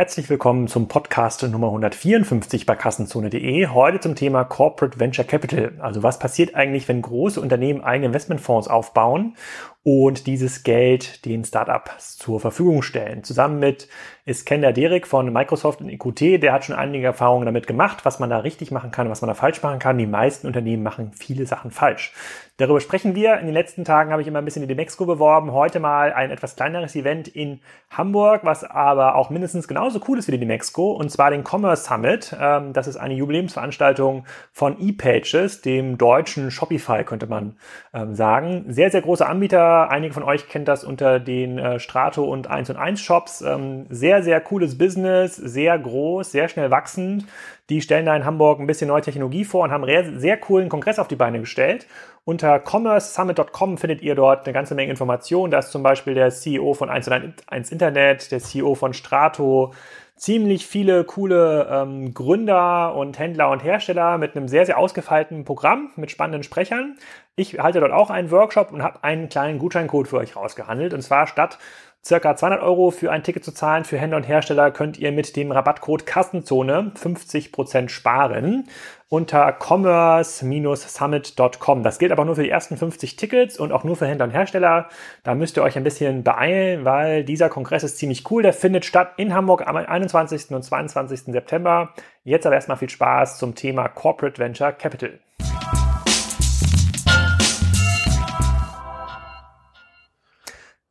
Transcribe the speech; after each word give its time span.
Herzlich 0.00 0.30
willkommen 0.30 0.66
zum 0.66 0.88
Podcast 0.88 1.42
Nummer 1.42 1.66
154 1.66 2.64
bei 2.64 2.74
Kassenzone.de. 2.74 3.66
Heute 3.66 4.00
zum 4.00 4.14
Thema 4.14 4.44
Corporate 4.44 4.98
Venture 4.98 5.26
Capital. 5.26 5.74
Also 5.78 6.02
was 6.02 6.18
passiert 6.18 6.54
eigentlich, 6.54 6.88
wenn 6.88 7.02
große 7.02 7.38
Unternehmen 7.38 7.82
eigene 7.82 8.06
Investmentfonds 8.06 8.66
aufbauen 8.66 9.36
und 9.82 10.26
dieses 10.26 10.62
Geld 10.62 11.26
den 11.26 11.44
Startups 11.44 12.16
zur 12.16 12.40
Verfügung 12.40 12.80
stellen. 12.80 13.24
Zusammen 13.24 13.58
mit 13.58 13.88
Iskender 14.24 14.72
Derek 14.72 15.06
von 15.06 15.30
Microsoft 15.30 15.82
und 15.82 15.90
EQT, 15.90 16.42
der 16.42 16.54
hat 16.54 16.64
schon 16.64 16.76
einige 16.76 17.04
Erfahrungen 17.04 17.44
damit 17.44 17.66
gemacht, 17.66 18.06
was 18.06 18.18
man 18.20 18.30
da 18.30 18.38
richtig 18.38 18.70
machen 18.70 18.92
kann, 18.92 19.10
was 19.10 19.20
man 19.20 19.28
da 19.28 19.34
falsch 19.34 19.62
machen 19.62 19.80
kann. 19.80 19.98
Die 19.98 20.06
meisten 20.06 20.46
Unternehmen 20.46 20.82
machen 20.82 21.12
viele 21.12 21.44
Sachen 21.44 21.70
falsch. 21.70 22.14
Darüber 22.60 22.80
sprechen 22.82 23.14
wir. 23.14 23.38
In 23.38 23.46
den 23.46 23.54
letzten 23.54 23.86
Tagen 23.86 24.12
habe 24.12 24.20
ich 24.20 24.28
immer 24.28 24.40
ein 24.40 24.44
bisschen 24.44 24.60
die 24.60 24.68
Demexco 24.68 25.06
beworben. 25.06 25.52
Heute 25.52 25.80
mal 25.80 26.12
ein 26.12 26.30
etwas 26.30 26.56
kleineres 26.56 26.94
Event 26.94 27.26
in 27.26 27.60
Hamburg, 27.88 28.42
was 28.44 28.64
aber 28.64 29.14
auch 29.14 29.30
mindestens 29.30 29.66
genauso 29.66 29.98
cool 30.06 30.18
ist 30.18 30.28
wie 30.28 30.32
die 30.32 30.40
Demexco, 30.40 30.92
und 30.92 31.10
zwar 31.10 31.30
den 31.30 31.42
Commerce 31.42 31.84
Summit. 31.84 32.36
Ähm, 32.38 32.74
das 32.74 32.86
ist 32.86 32.98
eine 32.98 33.14
Jubiläumsveranstaltung 33.14 34.26
von 34.52 34.76
ePages, 34.78 35.62
dem 35.62 35.96
deutschen 35.96 36.50
Shopify, 36.50 37.02
könnte 37.04 37.26
man 37.26 37.56
ähm, 37.94 38.14
sagen. 38.14 38.66
Sehr, 38.68 38.90
sehr 38.90 39.00
großer 39.00 39.26
Anbieter 39.26 39.88
Einige 39.88 40.12
von 40.12 40.22
euch 40.22 40.46
kennt 40.46 40.68
das 40.68 40.84
unter 40.84 41.18
den 41.18 41.58
äh, 41.58 41.80
Strato 41.80 42.24
und 42.24 42.48
1 42.48 42.68
und 42.68 42.76
1 42.76 43.00
Shops. 43.00 43.40
Ähm, 43.40 43.86
sehr, 43.88 44.22
sehr 44.22 44.38
cooles 44.42 44.76
Business, 44.76 45.34
sehr 45.34 45.78
groß, 45.78 46.30
sehr 46.30 46.48
schnell 46.48 46.70
wachsend. 46.70 47.24
Die 47.70 47.80
stellen 47.80 48.04
da 48.04 48.16
in 48.16 48.24
Hamburg 48.24 48.58
ein 48.58 48.66
bisschen 48.66 48.88
neue 48.88 49.00
Technologie 49.00 49.44
vor 49.44 49.62
und 49.62 49.70
haben 49.70 49.84
einen 49.84 50.18
sehr 50.18 50.36
coolen 50.36 50.68
Kongress 50.68 50.98
auf 50.98 51.06
die 51.06 51.14
Beine 51.14 51.38
gestellt. 51.38 51.86
Unter 52.24 52.58
commercesummit.com 52.58 53.78
findet 53.78 54.02
ihr 54.02 54.16
dort 54.16 54.44
eine 54.44 54.52
ganze 54.52 54.74
Menge 54.74 54.90
Informationen. 54.90 55.52
Da 55.52 55.60
ist 55.60 55.70
zum 55.70 55.84
Beispiel 55.84 56.14
der 56.14 56.30
CEO 56.30 56.74
von 56.74 56.90
1 56.90 57.06
und 57.06 57.34
1 57.46 57.70
Internet, 57.70 58.32
der 58.32 58.40
CEO 58.40 58.74
von 58.74 58.92
Strato, 58.92 59.72
ziemlich 60.16 60.66
viele 60.66 61.04
coole 61.04 61.68
ähm, 61.70 62.12
Gründer 62.12 62.94
und 62.96 63.18
Händler 63.18 63.50
und 63.50 63.62
Hersteller 63.62 64.18
mit 64.18 64.36
einem 64.36 64.48
sehr, 64.48 64.66
sehr 64.66 64.76
ausgefeilten 64.76 65.44
Programm 65.44 65.92
mit 65.94 66.10
spannenden 66.10 66.42
Sprechern. 66.42 66.98
Ich 67.36 67.58
halte 67.60 67.80
dort 67.80 67.92
auch 67.92 68.10
einen 68.10 68.32
Workshop 68.32 68.72
und 68.72 68.82
habe 68.82 69.02
einen 69.02 69.28
kleinen 69.28 69.60
Gutscheincode 69.60 70.08
für 70.08 70.18
euch 70.18 70.34
rausgehandelt. 70.34 70.92
Und 70.92 71.02
zwar 71.02 71.28
statt 71.28 71.58
circa 72.04 72.36
200 72.36 72.62
Euro 72.62 72.90
für 72.90 73.10
ein 73.12 73.22
Ticket 73.22 73.44
zu 73.44 73.52
zahlen 73.52 73.84
für 73.84 73.98
Händler 73.98 74.16
und 74.16 74.28
Hersteller 74.28 74.70
könnt 74.70 74.98
ihr 74.98 75.12
mit 75.12 75.36
dem 75.36 75.52
Rabattcode 75.52 76.06
Kassenzone 76.06 76.92
50% 76.96 77.88
sparen 77.88 78.68
unter 79.08 79.52
commerce-summit.com. 79.52 81.82
Das 81.82 81.98
gilt 81.98 82.12
aber 82.12 82.24
nur 82.24 82.36
für 82.36 82.44
die 82.44 82.50
ersten 82.50 82.76
50 82.76 83.16
Tickets 83.16 83.58
und 83.58 83.72
auch 83.72 83.82
nur 83.84 83.96
für 83.96 84.06
Händler 84.06 84.26
und 84.26 84.30
Hersteller. 84.30 84.88
Da 85.24 85.34
müsst 85.34 85.56
ihr 85.56 85.62
euch 85.62 85.76
ein 85.76 85.84
bisschen 85.84 86.22
beeilen, 86.22 86.84
weil 86.84 87.24
dieser 87.24 87.48
Kongress 87.48 87.82
ist 87.82 87.98
ziemlich 87.98 88.30
cool. 88.30 88.42
Der 88.42 88.52
findet 88.52 88.84
statt 88.84 89.14
in 89.16 89.34
Hamburg 89.34 89.66
am 89.66 89.76
21. 89.76 90.50
und 90.50 90.62
22. 90.62 91.22
September. 91.24 91.94
Jetzt 92.22 92.46
aber 92.46 92.54
erstmal 92.54 92.76
viel 92.76 92.90
Spaß 92.90 93.38
zum 93.38 93.56
Thema 93.56 93.88
Corporate 93.88 94.38
Venture 94.38 94.72
Capital. 94.72 95.18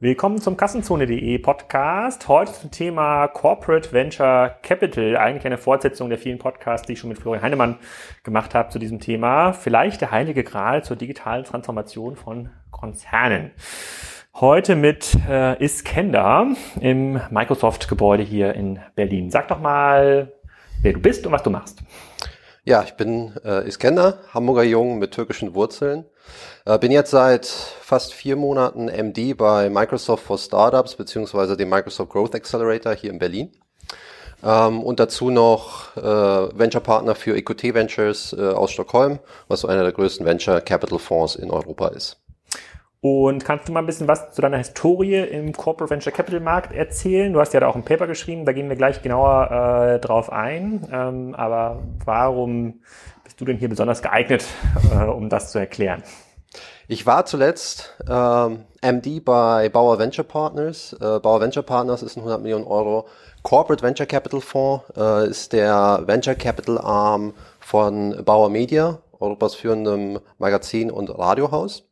Willkommen 0.01 0.39
zum 0.39 0.55
Kassenzone.de 0.55 1.39
Podcast. 1.39 2.29
Heute 2.29 2.53
zum 2.53 2.71
Thema 2.71 3.27
Corporate 3.27 3.91
Venture 3.91 4.55
Capital. 4.61 5.17
Eigentlich 5.17 5.45
eine 5.45 5.57
Fortsetzung 5.57 6.07
der 6.07 6.17
vielen 6.17 6.37
Podcasts, 6.37 6.87
die 6.87 6.93
ich 6.93 6.99
schon 6.99 7.09
mit 7.09 7.19
Florian 7.19 7.43
Heinemann 7.43 7.79
gemacht 8.23 8.55
habe 8.55 8.69
zu 8.69 8.79
diesem 8.79 9.01
Thema. 9.01 9.51
Vielleicht 9.51 9.99
der 9.99 10.11
heilige 10.11 10.45
Gral 10.45 10.85
zur 10.85 10.95
digitalen 10.95 11.43
Transformation 11.43 12.15
von 12.15 12.49
Konzernen. 12.71 13.51
Heute 14.35 14.77
mit 14.77 15.17
äh, 15.27 15.61
Iskender 15.61 16.47
im 16.79 17.19
Microsoft-Gebäude 17.29 18.23
hier 18.23 18.55
in 18.55 18.79
Berlin. 18.95 19.29
Sag 19.31 19.49
doch 19.49 19.59
mal, 19.59 20.31
wer 20.81 20.93
du 20.93 21.01
bist 21.01 21.25
und 21.25 21.33
was 21.33 21.43
du 21.43 21.49
machst. 21.49 21.83
Ja, 22.69 22.83
ich 22.83 22.93
bin 22.93 23.33
äh, 23.43 23.67
Iskender, 23.67 24.19
Hamburger 24.31 24.61
Jung 24.61 24.99
mit 24.99 25.09
türkischen 25.09 25.55
Wurzeln. 25.55 26.05
Äh, 26.65 26.77
bin 26.77 26.91
jetzt 26.91 27.09
seit 27.09 27.47
fast 27.47 28.13
vier 28.13 28.35
Monaten 28.35 28.89
MD 28.89 29.35
bei 29.35 29.71
Microsoft 29.71 30.23
for 30.23 30.37
Startups 30.37 30.93
beziehungsweise 30.93 31.57
dem 31.57 31.67
Microsoft 31.67 32.11
Growth 32.11 32.35
Accelerator 32.35 32.93
hier 32.93 33.09
in 33.09 33.17
Berlin. 33.17 33.51
Ähm, 34.43 34.83
und 34.83 34.99
dazu 34.99 35.31
noch 35.31 35.97
äh, 35.97 36.01
Venture 36.03 36.81
Partner 36.81 37.15
für 37.15 37.35
EQT 37.35 37.73
Ventures 37.73 38.33
äh, 38.33 38.49
aus 38.49 38.69
Stockholm, 38.69 39.17
was 39.47 39.61
so 39.61 39.67
einer 39.67 39.81
der 39.81 39.91
größten 39.91 40.23
Venture 40.23 40.61
Capital 40.61 40.99
Fonds 40.99 41.37
in 41.37 41.49
Europa 41.49 41.87
ist. 41.87 42.18
Und 43.01 43.45
kannst 43.45 43.67
du 43.67 43.71
mal 43.71 43.79
ein 43.79 43.85
bisschen 43.85 44.09
was 44.09 44.31
zu 44.33 44.41
deiner 44.41 44.57
Historie 44.57 45.15
im 45.15 45.53
Corporate 45.53 45.89
Venture 45.89 46.11
Capital 46.11 46.41
Markt 46.41 46.73
erzählen? 46.73 47.31
Du 47.31 47.39
hast 47.39 47.53
ja 47.53 47.61
da 47.61 47.67
auch 47.67 47.75
ein 47.75 47.85
Paper 47.85 48.07
geschrieben, 48.07 48.43
da 48.43 48.51
gehen 48.51 48.67
wir 48.67 48.75
gleich 48.75 49.01
genauer 49.01 49.95
äh, 49.95 49.99
drauf 49.99 50.29
ein. 50.29 50.85
Ähm, 50.91 51.33
aber 51.33 51.81
warum 52.03 52.81
bist 53.23 53.39
du 53.39 53.45
denn 53.45 53.57
hier 53.57 53.69
besonders 53.69 54.01
geeignet, 54.01 54.45
äh, 54.91 55.05
um 55.05 55.29
das 55.29 55.51
zu 55.51 55.59
erklären? 55.59 56.03
Ich 56.89 57.05
war 57.05 57.25
zuletzt 57.25 57.95
ähm, 58.09 58.65
MD 58.81 59.23
bei 59.23 59.69
Bauer 59.69 59.97
Venture 59.97 60.25
Partners. 60.25 60.91
Äh, 60.99 61.19
Bauer 61.19 61.39
Venture 61.39 61.63
Partners 61.63 62.03
ist 62.03 62.17
ein 62.17 62.21
100 62.21 62.41
Millionen 62.41 62.65
Euro 62.65 63.07
Corporate 63.43 63.81
Venture 63.81 64.07
Capital 64.07 64.41
Fonds, 64.41 64.83
äh, 64.97 65.29
ist 65.29 65.53
der 65.53 66.03
Venture 66.05 66.35
Capital 66.35 66.77
Arm 66.79 67.33
von 67.61 68.25
Bauer 68.25 68.49
Media, 68.49 68.97
Europas 69.19 69.55
führendem 69.55 70.19
Magazin 70.37 70.91
und 70.91 71.09
Radiohaus. 71.09 71.88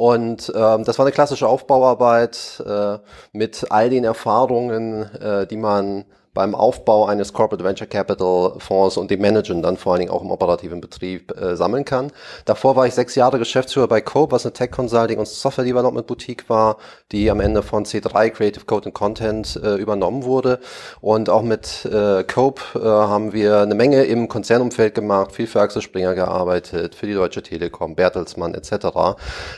Und 0.00 0.50
ähm, 0.56 0.84
das 0.84 0.98
war 0.98 1.04
eine 1.04 1.12
klassische 1.12 1.46
Aufbauarbeit 1.46 2.64
äh, 2.66 2.96
mit 3.34 3.66
all 3.68 3.90
den 3.90 4.04
Erfahrungen, 4.04 5.02
äh, 5.20 5.46
die 5.46 5.58
man 5.58 6.06
beim 6.32 6.54
Aufbau 6.54 7.06
eines 7.06 7.32
Corporate 7.32 7.64
Venture 7.64 7.88
Capital 7.88 8.54
Fonds 8.58 8.96
und 8.96 9.10
dem 9.10 9.20
Managen 9.20 9.62
dann 9.62 9.76
vor 9.76 9.92
allen 9.92 10.00
Dingen 10.00 10.12
auch 10.12 10.22
im 10.22 10.30
operativen 10.30 10.80
Betrieb 10.80 11.36
äh, 11.36 11.56
sammeln 11.56 11.84
kann. 11.84 12.12
Davor 12.44 12.76
war 12.76 12.86
ich 12.86 12.94
sechs 12.94 13.16
Jahre 13.16 13.38
Geschäftsführer 13.38 13.88
bei 13.88 14.00
Cope, 14.00 14.32
was 14.32 14.46
eine 14.46 14.52
Tech 14.52 14.70
Consulting 14.70 15.18
und 15.18 15.26
Software 15.26 15.64
Development 15.64 16.06
Boutique 16.06 16.48
war, 16.48 16.76
die 17.10 17.30
am 17.30 17.40
Ende 17.40 17.62
von 17.62 17.84
C3 17.84 18.30
Creative 18.30 18.64
Code 18.64 18.86
and 18.86 18.94
Content 18.94 19.60
äh, 19.62 19.74
übernommen 19.74 20.22
wurde. 20.22 20.60
Und 21.00 21.28
auch 21.28 21.42
mit 21.42 21.84
äh, 21.86 22.22
Cope 22.24 22.62
äh, 22.76 22.80
haben 22.80 23.32
wir 23.32 23.58
eine 23.58 23.74
Menge 23.74 24.04
im 24.04 24.28
Konzernumfeld 24.28 24.94
gemacht, 24.94 25.32
viel 25.32 25.48
für 25.48 25.60
Axel 25.60 25.82
Springer 25.82 26.14
gearbeitet, 26.14 26.94
für 26.94 27.06
die 27.06 27.14
Deutsche 27.14 27.42
Telekom, 27.42 27.96
Bertelsmann 27.96 28.54
etc. 28.54 29.16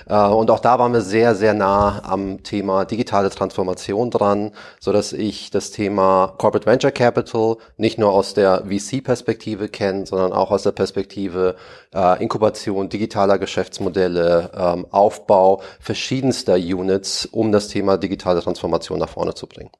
Äh, 0.08 0.14
und 0.14 0.50
auch 0.50 0.60
da 0.60 0.78
waren 0.78 0.94
wir 0.94 1.02
sehr, 1.02 1.34
sehr 1.34 1.52
nah 1.52 2.00
am 2.04 2.42
Thema 2.42 2.86
digitale 2.86 3.28
Transformation 3.28 4.10
dran, 4.10 4.52
so 4.80 4.92
dass 4.92 5.12
ich 5.12 5.50
das 5.50 5.70
Thema 5.70 6.32
Corporate 6.38 6.61
Venture 6.66 6.92
Capital 6.92 7.56
nicht 7.76 7.98
nur 7.98 8.12
aus 8.12 8.34
der 8.34 8.64
VC-Perspektive 8.66 9.68
kennen, 9.68 10.06
sondern 10.06 10.32
auch 10.32 10.50
aus 10.50 10.62
der 10.62 10.72
Perspektive 10.72 11.56
äh, 11.94 12.22
Inkubation 12.22 12.88
digitaler 12.88 13.38
Geschäftsmodelle, 13.38 14.50
ähm, 14.54 14.86
Aufbau 14.90 15.62
verschiedenster 15.80 16.54
Units, 16.54 17.26
um 17.26 17.52
das 17.52 17.68
Thema 17.68 17.96
digitale 17.96 18.40
Transformation 18.40 18.98
nach 18.98 19.08
vorne 19.08 19.34
zu 19.34 19.46
bringen. 19.46 19.70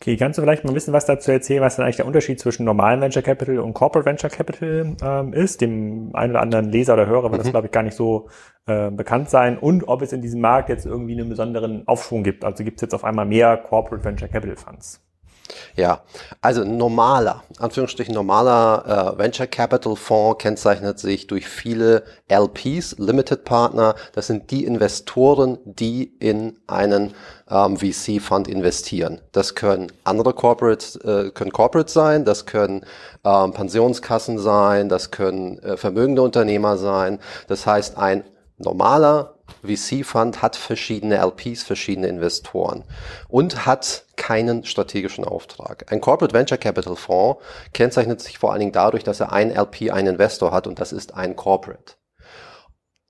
Okay, 0.00 0.16
kannst 0.16 0.38
du 0.38 0.42
vielleicht 0.42 0.62
mal 0.62 0.70
ein 0.70 0.74
bisschen 0.74 0.92
was 0.94 1.06
dazu 1.06 1.32
erzählen, 1.32 1.60
was 1.60 1.74
dann 1.74 1.84
eigentlich 1.84 1.96
der 1.96 2.06
Unterschied 2.06 2.38
zwischen 2.38 2.64
normalen 2.64 3.00
Venture 3.00 3.22
Capital 3.22 3.58
und 3.58 3.74
Corporate 3.74 4.06
Venture 4.08 4.30
Capital 4.30 4.96
ähm, 5.02 5.32
ist? 5.32 5.60
Dem 5.60 6.10
einen 6.14 6.32
oder 6.32 6.40
anderen 6.40 6.70
Leser 6.70 6.94
oder 6.94 7.06
Hörer 7.08 7.32
wird 7.32 7.40
mhm. 7.40 7.44
das, 7.44 7.50
glaube 7.50 7.66
ich, 7.66 7.72
gar 7.72 7.82
nicht 7.82 7.96
so 7.96 8.28
äh, 8.66 8.92
bekannt 8.92 9.28
sein. 9.28 9.58
Und 9.58 9.88
ob 9.88 10.02
es 10.02 10.12
in 10.12 10.22
diesem 10.22 10.40
Markt 10.40 10.68
jetzt 10.68 10.86
irgendwie 10.86 11.18
einen 11.18 11.28
besonderen 11.28 11.82
Aufschwung 11.88 12.22
gibt. 12.22 12.44
Also 12.44 12.62
gibt 12.62 12.78
es 12.78 12.82
jetzt 12.82 12.94
auf 12.94 13.02
einmal 13.02 13.26
mehr 13.26 13.56
Corporate 13.56 14.04
Venture 14.04 14.28
Capital 14.28 14.56
Funds? 14.56 15.00
Ja, 15.76 16.02
also 16.40 16.64
normaler, 16.64 17.42
Anführungsstrichen 17.58 18.14
normaler 18.14 19.14
äh, 19.14 19.18
Venture 19.18 19.46
Capital 19.46 19.96
Fonds 19.96 20.42
kennzeichnet 20.42 20.98
sich 20.98 21.26
durch 21.26 21.48
viele 21.48 22.04
LPs, 22.28 22.96
Limited 22.98 23.44
Partner. 23.44 23.94
Das 24.14 24.26
sind 24.26 24.50
die 24.50 24.64
Investoren, 24.64 25.58
die 25.64 26.12
in 26.18 26.58
einen 26.66 27.14
ähm, 27.50 27.76
VC 27.76 28.20
Fund 28.20 28.48
investieren. 28.48 29.20
Das 29.32 29.54
können 29.54 29.92
andere 30.04 30.34
Corporates, 30.34 30.96
äh, 30.96 31.30
können 31.30 31.52
Corporates 31.52 31.94
sein, 31.94 32.24
das 32.24 32.46
können 32.46 32.84
ähm, 33.24 33.52
Pensionskassen 33.52 34.38
sein, 34.38 34.88
das 34.88 35.10
können 35.10 35.58
äh, 35.60 35.76
vermögende 35.76 36.22
Unternehmer 36.22 36.76
sein. 36.76 37.18
Das 37.46 37.66
heißt, 37.66 37.96
ein 37.96 38.24
normaler 38.58 39.37
VC-Fund 39.62 40.42
hat 40.42 40.56
verschiedene 40.56 41.16
LPs, 41.16 41.62
verschiedene 41.62 42.08
Investoren 42.08 42.84
und 43.28 43.66
hat 43.66 44.04
keinen 44.16 44.64
strategischen 44.64 45.24
Auftrag. 45.24 45.90
Ein 45.92 46.00
Corporate 46.00 46.34
Venture 46.34 46.58
Capital 46.58 46.96
Fonds 46.96 47.42
kennzeichnet 47.72 48.20
sich 48.20 48.38
vor 48.38 48.52
allen 48.52 48.60
Dingen 48.60 48.72
dadurch, 48.72 49.04
dass 49.04 49.20
er 49.20 49.32
ein 49.32 49.50
LP, 49.50 49.90
einen 49.90 50.14
Investor 50.14 50.52
hat 50.52 50.66
und 50.66 50.80
das 50.80 50.92
ist 50.92 51.14
ein 51.14 51.36
Corporate. 51.36 51.94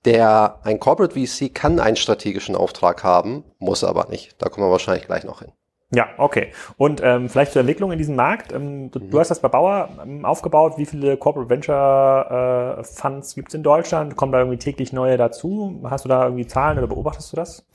Der, 0.05 0.59
ein 0.63 0.79
Corporate 0.79 1.13
VC 1.13 1.53
kann 1.53 1.79
einen 1.79 1.97
strategischen 1.97 2.55
Auftrag 2.55 3.03
haben, 3.03 3.43
muss 3.57 3.83
aber 3.83 4.07
nicht. 4.09 4.35
Da 4.41 4.47
kommen 4.47 4.65
wir 4.65 4.71
wahrscheinlich 4.71 5.07
gleich 5.07 5.25
noch 5.25 5.41
hin. 5.41 5.51
Ja, 5.91 6.09
okay. 6.17 6.51
Und 6.77 7.01
ähm, 7.03 7.29
vielleicht 7.29 7.53
zur 7.53 7.61
Entwicklung 7.61 7.91
in 7.91 7.97
diesem 7.97 8.15
Markt. 8.15 8.51
Ähm, 8.53 8.91
du, 8.91 8.99
mhm. 8.99 9.09
du, 9.09 9.19
hast 9.19 9.31
das 9.31 9.39
bei 9.39 9.47
Bauer 9.47 9.89
ähm, 10.03 10.23
aufgebaut. 10.23 10.73
Wie 10.77 10.85
viele 10.85 11.17
Corporate 11.17 11.49
Venture 11.49 12.77
äh, 12.79 12.83
Funds 12.83 13.33
gibt 13.33 13.49
es 13.49 13.55
in 13.55 13.63
Deutschland? 13.63 14.15
Kommen 14.15 14.31
da 14.31 14.39
irgendwie 14.39 14.59
täglich 14.59 14.93
neue 14.93 15.17
dazu? 15.17 15.81
Hast 15.85 16.05
du 16.05 16.09
da 16.09 16.25
irgendwie 16.25 16.45
Zahlen 16.45 16.77
oder 16.77 16.87
beobachtest 16.87 17.31
du 17.31 17.37
das? 17.37 17.65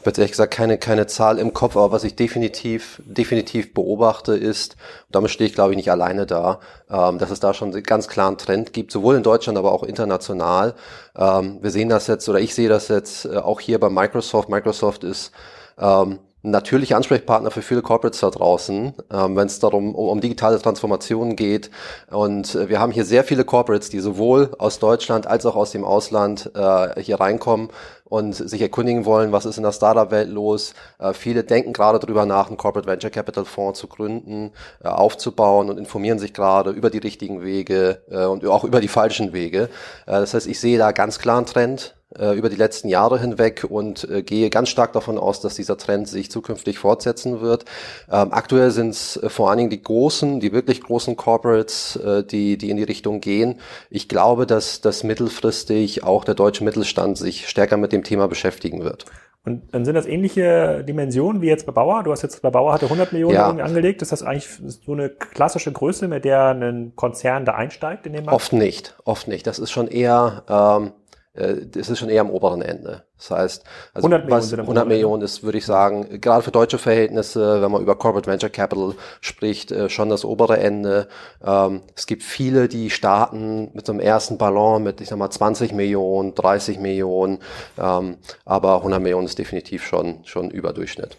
Ich 0.00 0.06
habe 0.06 0.20
ehrlich 0.20 0.32
gesagt 0.32 0.54
keine, 0.54 0.78
keine 0.78 1.06
Zahl 1.06 1.38
im 1.38 1.52
Kopf, 1.52 1.76
aber 1.76 1.90
was 1.90 2.04
ich 2.04 2.14
definitiv, 2.14 3.02
definitiv 3.06 3.74
beobachte 3.74 4.36
ist, 4.36 4.76
damit 5.10 5.32
stehe 5.32 5.48
ich 5.48 5.54
glaube 5.54 5.72
ich 5.72 5.76
nicht 5.76 5.90
alleine 5.90 6.26
da, 6.26 6.60
ähm, 6.88 7.18
dass 7.18 7.30
es 7.30 7.40
da 7.40 7.54
schon 7.54 7.72
einen 7.72 7.82
ganz 7.82 8.06
klaren 8.06 8.38
Trend 8.38 8.72
gibt, 8.72 8.92
sowohl 8.92 9.16
in 9.16 9.24
Deutschland, 9.24 9.58
aber 9.58 9.72
auch 9.72 9.82
international. 9.82 10.74
Ähm, 11.16 11.58
wir 11.60 11.70
sehen 11.70 11.88
das 11.88 12.06
jetzt, 12.06 12.28
oder 12.28 12.38
ich 12.38 12.54
sehe 12.54 12.68
das 12.68 12.86
jetzt 12.86 13.24
äh, 13.24 13.38
auch 13.38 13.58
hier 13.58 13.80
bei 13.80 13.88
Microsoft. 13.88 14.48
Microsoft 14.48 15.02
ist 15.02 15.32
ähm, 15.78 16.20
natürliche 16.50 16.96
Ansprechpartner 16.96 17.50
für 17.50 17.62
viele 17.62 17.82
Corporates 17.82 18.20
da 18.20 18.30
draußen, 18.30 18.94
ähm, 19.12 19.36
wenn 19.36 19.46
es 19.46 19.58
darum 19.58 19.94
um, 19.94 20.08
um, 20.08 20.20
digitale 20.20 20.60
Transformationen 20.60 21.36
geht. 21.36 21.70
Und 22.10 22.54
äh, 22.54 22.68
wir 22.68 22.80
haben 22.80 22.92
hier 22.92 23.04
sehr 23.04 23.24
viele 23.24 23.44
Corporates, 23.44 23.90
die 23.90 24.00
sowohl 24.00 24.50
aus 24.58 24.78
Deutschland 24.78 25.26
als 25.26 25.44
auch 25.46 25.56
aus 25.56 25.72
dem 25.72 25.84
Ausland 25.84 26.50
äh, 26.54 27.00
hier 27.00 27.20
reinkommen 27.20 27.70
und 28.04 28.34
sich 28.34 28.62
erkundigen 28.62 29.04
wollen, 29.04 29.32
was 29.32 29.46
ist 29.46 29.56
in 29.56 29.64
der 29.64 29.72
Startup-Welt 29.72 30.30
los. 30.30 30.74
Äh, 30.98 31.12
viele 31.12 31.42
denken 31.42 31.72
gerade 31.72 31.98
darüber 31.98 32.24
nach, 32.24 32.46
einen 32.46 32.56
Corporate 32.56 32.88
Venture 32.88 33.10
Capital 33.10 33.44
Fonds 33.44 33.80
zu 33.80 33.88
gründen, 33.88 34.52
äh, 34.82 34.88
aufzubauen 34.88 35.68
und 35.68 35.78
informieren 35.78 36.18
sich 36.18 36.32
gerade 36.32 36.70
über 36.70 36.90
die 36.90 36.98
richtigen 36.98 37.42
Wege 37.42 38.02
äh, 38.10 38.24
und 38.24 38.46
auch 38.46 38.64
über 38.64 38.80
die 38.80 38.88
falschen 38.88 39.32
Wege. 39.32 39.68
Äh, 40.06 40.12
das 40.12 40.34
heißt, 40.34 40.46
ich 40.46 40.60
sehe 40.60 40.78
da 40.78 40.92
ganz 40.92 41.18
klar 41.18 41.38
einen 41.38 41.46
Trend 41.46 41.96
über 42.16 42.48
die 42.48 42.56
letzten 42.56 42.88
Jahre 42.88 43.20
hinweg 43.20 43.64
und 43.68 44.08
äh, 44.08 44.22
gehe 44.22 44.50
ganz 44.50 44.68
stark 44.68 44.92
davon 44.92 45.18
aus, 45.18 45.40
dass 45.40 45.54
dieser 45.54 45.76
Trend 45.76 46.08
sich 46.08 46.30
zukünftig 46.30 46.78
fortsetzen 46.78 47.40
wird. 47.40 47.64
Ähm, 48.10 48.28
aktuell 48.32 48.70
sind 48.70 48.90
es 48.90 49.16
äh, 49.16 49.28
vor 49.28 49.50
allen 49.50 49.58
Dingen 49.58 49.70
die 49.70 49.82
großen, 49.82 50.40
die 50.40 50.52
wirklich 50.52 50.80
großen 50.82 51.16
Corporates, 51.16 51.96
äh, 51.96 52.24
die, 52.24 52.56
die 52.58 52.70
in 52.70 52.76
die 52.76 52.82
Richtung 52.82 53.20
gehen. 53.20 53.60
Ich 53.90 54.08
glaube, 54.08 54.46
dass, 54.46 54.80
dass 54.80 55.04
mittelfristig 55.04 56.04
auch 56.04 56.24
der 56.24 56.34
deutsche 56.34 56.64
Mittelstand 56.64 57.18
sich 57.18 57.48
stärker 57.48 57.76
mit 57.76 57.92
dem 57.92 58.04
Thema 58.04 58.28
beschäftigen 58.28 58.84
wird. 58.84 59.06
Und 59.46 59.72
dann 59.72 59.84
sind 59.84 59.94
das 59.94 60.06
ähnliche 60.06 60.82
Dimensionen 60.82 61.40
wie 61.40 61.46
jetzt 61.46 61.66
bei 61.66 61.72
Bauer. 61.72 62.02
Du 62.02 62.10
hast 62.10 62.22
jetzt 62.22 62.42
bei 62.42 62.50
Bauer 62.50 62.72
hatte 62.72 62.86
100 62.86 63.12
Millionen 63.12 63.34
ja. 63.34 63.48
angelegt. 63.48 64.02
Ist 64.02 64.10
das 64.10 64.24
eigentlich 64.24 64.48
so 64.84 64.92
eine 64.92 65.08
klassische 65.08 65.70
Größe, 65.70 66.08
mit 66.08 66.24
der 66.24 66.48
ein 66.48 66.94
Konzern 66.96 67.44
da 67.44 67.54
einsteigt 67.54 68.06
in 68.06 68.12
den 68.12 68.24
Markt? 68.24 68.34
Oft 68.34 68.52
nicht, 68.52 68.96
oft 69.04 69.28
nicht. 69.28 69.46
Das 69.46 69.60
ist 69.60 69.70
schon 69.70 69.86
eher 69.86 70.42
ähm, 70.48 70.92
äh, 71.36 71.66
das 71.66 71.88
ist 71.88 71.98
schon 71.98 72.08
eher 72.08 72.22
am 72.22 72.30
oberen 72.30 72.62
Ende. 72.62 73.04
Das 73.16 73.30
heißt, 73.30 73.64
also 73.94 74.08
100 74.08 74.30
was 74.30 74.50
Millionen, 74.50 74.62
100 74.62 74.88
Millionen 74.88 75.22
ist, 75.22 75.42
würde 75.42 75.58
ich 75.58 75.66
sagen, 75.66 76.20
gerade 76.20 76.42
für 76.42 76.50
deutsche 76.50 76.78
Verhältnisse, 76.78 77.62
wenn 77.62 77.70
man 77.70 77.82
über 77.82 77.96
Corporate 77.96 78.30
Venture 78.30 78.50
Capital 78.50 78.94
spricht, 79.20 79.72
äh, 79.72 79.88
schon 79.88 80.08
das 80.08 80.24
obere 80.24 80.58
Ende. 80.58 81.08
Ähm, 81.44 81.82
es 81.94 82.06
gibt 82.06 82.22
viele, 82.22 82.68
die 82.68 82.90
starten 82.90 83.70
mit 83.72 83.86
so 83.86 83.92
einem 83.92 84.00
ersten 84.00 84.38
Ballon 84.38 84.82
mit, 84.82 85.00
ich 85.00 85.08
sag 85.08 85.18
mal, 85.18 85.30
20 85.30 85.72
Millionen, 85.72 86.34
30 86.34 86.78
Millionen, 86.78 87.38
ähm, 87.78 88.16
aber 88.44 88.76
100 88.78 89.00
Millionen 89.00 89.26
ist 89.26 89.38
definitiv 89.38 89.84
schon, 89.84 90.24
schon 90.24 90.50
Überdurchschnitt. 90.50 91.16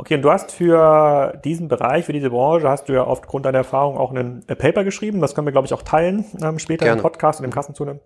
Okay, 0.00 0.14
und 0.14 0.22
du 0.22 0.30
hast 0.30 0.50
für 0.50 1.38
diesen 1.44 1.68
Bereich, 1.68 2.06
für 2.06 2.14
diese 2.14 2.30
Branche, 2.30 2.70
hast 2.70 2.88
du 2.88 2.94
ja 2.94 3.04
aufgrund 3.04 3.44
deiner 3.44 3.58
Erfahrung 3.58 3.98
auch 3.98 4.12
ein 4.12 4.42
Paper 4.46 4.82
geschrieben. 4.82 5.20
Das 5.20 5.34
können 5.34 5.46
wir, 5.46 5.52
glaube 5.52 5.66
ich, 5.66 5.74
auch 5.74 5.82
teilen 5.82 6.24
ähm, 6.42 6.58
später 6.58 6.86
Gerne. 6.86 7.00
im 7.00 7.02
Podcast 7.02 7.40
und 7.40 7.44
im 7.44 7.52
Kassenzone. 7.52 8.00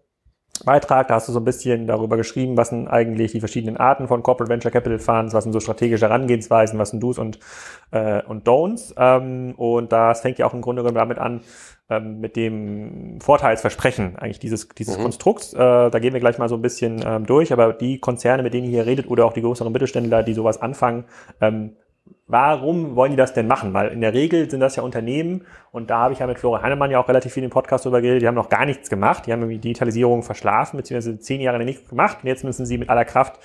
Beitrag, 0.65 1.09
da 1.09 1.15
hast 1.17 1.29
du 1.29 1.33
so 1.33 1.41
ein 1.41 1.45
bisschen 1.45 1.87
darüber 1.87 2.17
geschrieben, 2.17 2.57
was 2.57 2.69
sind 2.69 2.87
eigentlich 2.87 3.33
die 3.33 3.41
verschiedenen 3.41 3.77
Arten 3.77 4.07
von 4.07 4.23
Corporate 4.23 4.51
Venture 4.51 4.71
Capital 4.71 4.99
Funds, 4.99 5.35
was 5.35 5.45
sind 5.45 5.53
so 5.53 5.61
strategische 5.61 6.07
Herangehensweisen, 6.07 6.79
was 6.79 6.91
sind 6.91 7.03
Do's 7.03 7.19
und, 7.19 7.39
äh, 7.91 8.23
und 8.23 8.47
Don'ts. 8.47 8.95
Ähm, 8.97 9.55
und 9.57 9.93
das 9.93 10.21
fängt 10.21 10.39
ja 10.39 10.47
auch 10.47 10.55
im 10.55 10.63
Grunde 10.63 10.83
genommen 10.83 10.97
damit 10.97 11.19
an, 11.19 11.41
ähm, 11.91 12.21
mit 12.21 12.37
dem 12.37 13.21
Vorteilsversprechen 13.21 14.17
eigentlich 14.17 14.39
dieses, 14.39 14.69
dieses 14.69 14.97
mhm. 14.97 15.03
Konstrukts. 15.03 15.53
Äh, 15.55 15.59
da 15.59 15.99
gehen 15.99 16.13
wir 16.13 16.21
gleich 16.21 16.39
mal 16.39 16.49
so 16.49 16.55
ein 16.55 16.63
bisschen 16.63 17.05
ähm, 17.05 17.27
durch, 17.27 17.53
aber 17.53 17.73
die 17.73 17.99
Konzerne, 17.99 18.43
mit 18.43 18.55
denen 18.55 18.65
ihr 18.65 18.71
hier 18.71 18.87
redet 18.87 19.09
oder 19.09 19.27
auch 19.27 19.33
die 19.33 19.43
größeren 19.43 19.73
Mittelständler, 19.73 20.23
die 20.23 20.35
sowas 20.35 20.63
anfangen, 20.63 21.05
ähm, 21.41 21.77
Warum 22.27 22.97
wollen 22.97 23.11
die 23.11 23.17
das 23.17 23.35
denn 23.35 23.47
machen? 23.47 23.75
Weil 23.75 23.89
in 23.89 24.01
der 24.01 24.15
Regel 24.15 24.49
sind 24.51 24.61
das 24.61 24.77
ja 24.77 24.83
Unternehmen 24.83 25.45
und 25.73 25.91
da 25.91 25.99
habe 26.01 26.15
ich 26.15 26.21
ja 26.21 26.27
mit 26.27 26.39
Florian 26.39 26.63
Heinemann 26.63 26.91
ja 26.91 26.99
auch 26.99 27.09
relativ 27.09 27.33
viel 27.33 27.45
im 27.45 27.51
Podcast 27.51 27.85
drüber 27.85 28.01
geredet, 28.01 28.23
die 28.23 28.27
haben 28.27 28.35
noch 28.35 28.49
gar 28.49 28.65
nichts 28.65 28.89
gemacht, 28.89 29.27
die 29.27 29.33
haben 29.33 29.41
irgendwie 29.41 29.59
Digitalisierung 29.59 30.23
verschlafen, 30.23 30.79
beziehungsweise 30.79 31.19
zehn 31.19 31.41
Jahre 31.41 31.63
nichts 31.63 31.89
gemacht. 31.89 32.19
Und 32.23 32.29
jetzt 32.29 32.45
müssen 32.45 32.65
sie 32.65 32.79
mit 32.79 32.89
aller 32.89 33.05
Kraft 33.05 33.39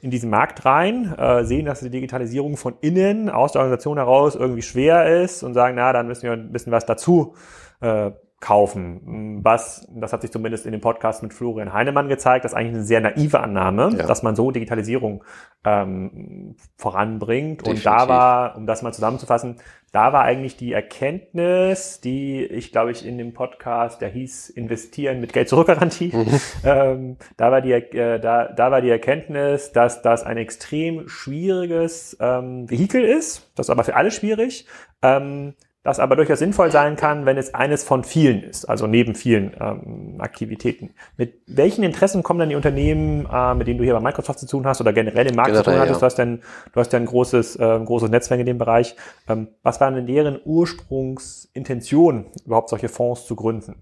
in 0.00 0.10
diesen 0.10 0.30
Markt 0.30 0.64
rein, 0.64 1.14
äh, 1.16 1.44
sehen, 1.44 1.66
dass 1.66 1.80
die 1.80 1.90
Digitalisierung 1.90 2.56
von 2.56 2.74
innen 2.80 3.30
aus 3.30 3.52
der 3.52 3.60
Organisation 3.60 3.98
heraus 3.98 4.36
irgendwie 4.36 4.62
schwer 4.62 5.22
ist 5.22 5.42
und 5.42 5.54
sagen, 5.54 5.76
na, 5.76 5.92
dann 5.92 6.06
müssen 6.06 6.22
wir 6.24 6.32
ein 6.32 6.52
bisschen 6.52 6.72
was 6.72 6.86
dazu 6.86 7.34
äh, 7.80 8.10
kaufen. 8.40 9.40
Was, 9.42 9.88
das 9.90 10.12
hat 10.12 10.22
sich 10.22 10.30
zumindest 10.30 10.64
in 10.64 10.72
dem 10.72 10.80
Podcast 10.80 11.22
mit 11.24 11.34
Florian 11.34 11.72
Heinemann 11.72 12.08
gezeigt, 12.08 12.44
das 12.44 12.52
ist 12.52 12.56
eigentlich 12.56 12.74
eine 12.74 12.84
sehr 12.84 13.00
naive 13.00 13.40
Annahme, 13.40 13.90
ja. 13.98 14.06
dass 14.06 14.22
man 14.22 14.36
so 14.36 14.52
Digitalisierung 14.52 15.24
ähm, 15.64 16.54
voranbringt. 16.76 17.62
Definitiv. 17.62 17.86
Und 17.86 17.92
da 17.92 18.08
war, 18.08 18.56
um 18.56 18.66
das 18.66 18.82
mal 18.82 18.92
zusammenzufassen, 18.92 19.56
da 19.90 20.12
war 20.12 20.22
eigentlich 20.22 20.56
die 20.56 20.72
Erkenntnis, 20.72 22.00
die 22.00 22.44
ich 22.44 22.70
glaube 22.70 22.92
ich 22.92 23.04
in 23.04 23.18
dem 23.18 23.32
Podcast, 23.32 24.00
der 24.02 24.10
hieß 24.10 24.50
Investieren 24.50 25.20
mit 25.20 25.32
Geld 25.32 25.48
zurückgarantie, 25.48 26.14
mhm. 26.14 26.40
ähm, 26.64 27.16
da 27.36 27.50
war 27.50 27.60
die 27.60 27.72
äh, 27.72 28.20
da, 28.20 28.52
da 28.52 28.70
war 28.70 28.82
die 28.82 28.90
Erkenntnis, 28.90 29.72
dass 29.72 30.02
das 30.02 30.22
ein 30.22 30.36
extrem 30.36 31.08
schwieriges 31.08 32.16
ähm, 32.20 32.70
Vehikel 32.70 33.02
ist, 33.02 33.50
das 33.56 33.66
ist 33.66 33.70
aber 33.70 33.82
für 33.82 33.96
alle 33.96 34.10
schwierig. 34.10 34.66
Ähm, 35.02 35.54
das 35.88 36.00
aber 36.00 36.16
durchaus 36.16 36.38
sinnvoll 36.38 36.70
sein 36.70 36.96
kann, 36.96 37.24
wenn 37.24 37.38
es 37.38 37.54
eines 37.54 37.82
von 37.82 38.04
vielen 38.04 38.42
ist, 38.42 38.66
also 38.66 38.86
neben 38.86 39.14
vielen 39.14 39.56
ähm, 39.58 40.16
Aktivitäten. 40.18 40.90
Mit 41.16 41.40
welchen 41.46 41.82
Interessen 41.82 42.22
kommen 42.22 42.40
dann 42.40 42.50
die 42.50 42.56
Unternehmen, 42.56 43.26
äh, 43.32 43.54
mit 43.54 43.68
denen 43.68 43.78
du 43.78 43.84
hier 43.84 43.94
bei 43.94 44.00
Microsoft 44.00 44.38
zu 44.38 44.46
tun 44.46 44.66
hast 44.66 44.82
oder 44.82 44.92
generell 44.92 45.26
im 45.26 45.34
Markt 45.34 45.48
generell, 45.48 45.64
zu 45.64 45.70
tun 45.70 45.80
hattest? 45.80 45.94
Ja. 45.94 46.00
Du 46.00 46.04
hast 46.04 46.18
dann, 46.18 46.42
du 46.74 46.80
hast 46.80 46.92
ja 46.92 46.98
ein 46.98 47.06
großes, 47.06 47.56
äh, 47.56 47.80
großes 47.82 48.10
Netzwerk 48.10 48.40
in 48.40 48.44
dem 48.44 48.58
Bereich. 48.58 48.96
Ähm, 49.28 49.48
was 49.62 49.80
waren 49.80 49.94
denn 49.94 50.06
deren 50.06 50.38
Ursprungsintention, 50.44 52.26
überhaupt 52.44 52.68
solche 52.68 52.90
Fonds 52.90 53.24
zu 53.24 53.34
gründen? 53.34 53.76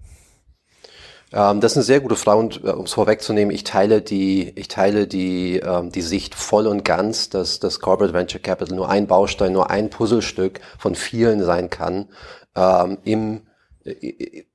Ähm, 1.33 1.59
das 1.59 1.73
ist 1.73 1.77
eine 1.77 1.83
sehr 1.83 1.99
gute 1.99 2.15
Frage 2.15 2.39
und 2.39 2.63
äh, 2.63 2.69
um 2.69 2.85
es 2.85 2.93
vorwegzunehmen, 2.93 3.53
ich 3.53 3.63
teile 3.63 4.01
die, 4.01 4.53
ich 4.55 4.67
teile 4.67 5.07
die, 5.07 5.57
ähm, 5.57 5.91
die 5.91 6.01
Sicht 6.01 6.35
voll 6.35 6.67
und 6.67 6.85
ganz, 6.85 7.29
dass 7.29 7.59
das 7.59 7.79
Corporate 7.79 8.13
Venture 8.13 8.41
Capital 8.41 8.75
nur 8.75 8.89
ein 8.89 9.07
Baustein, 9.07 9.51
nur 9.51 9.69
ein 9.69 9.89
Puzzlestück 9.89 10.61
von 10.77 10.95
vielen 10.95 11.43
sein 11.43 11.69
kann 11.69 12.07
ähm, 12.55 12.97
im, 13.03 13.41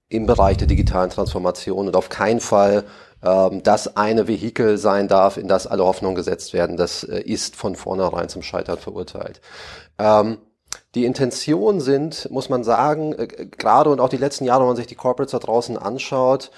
im 0.08 0.26
Bereich 0.26 0.56
der 0.56 0.66
digitalen 0.66 1.10
Transformation 1.10 1.88
und 1.88 1.96
auf 1.96 2.08
keinen 2.08 2.40
Fall 2.40 2.84
ähm, 3.22 3.62
das 3.62 3.96
eine 3.96 4.26
Vehikel 4.28 4.78
sein 4.78 5.08
darf, 5.08 5.36
in 5.36 5.48
das 5.48 5.66
alle 5.66 5.84
Hoffnungen 5.84 6.16
gesetzt 6.16 6.52
werden. 6.52 6.76
Das 6.76 7.04
äh, 7.04 7.20
ist 7.20 7.56
von 7.56 7.76
vornherein 7.76 8.28
zum 8.28 8.42
Scheitern 8.42 8.78
verurteilt. 8.78 9.40
Ähm, 9.98 10.38
die 10.94 11.04
Intention 11.04 11.80
sind, 11.80 12.30
muss 12.30 12.48
man 12.48 12.64
sagen, 12.64 13.12
äh, 13.14 13.26
gerade 13.26 13.90
und 13.90 14.00
auch 14.00 14.08
die 14.08 14.16
letzten 14.16 14.44
Jahre, 14.44 14.60
wenn 14.60 14.68
man 14.68 14.76
sich 14.76 14.86
die 14.86 14.94
Corporates 14.94 15.32
da 15.32 15.38
draußen 15.38 15.76
anschaut, 15.78 16.50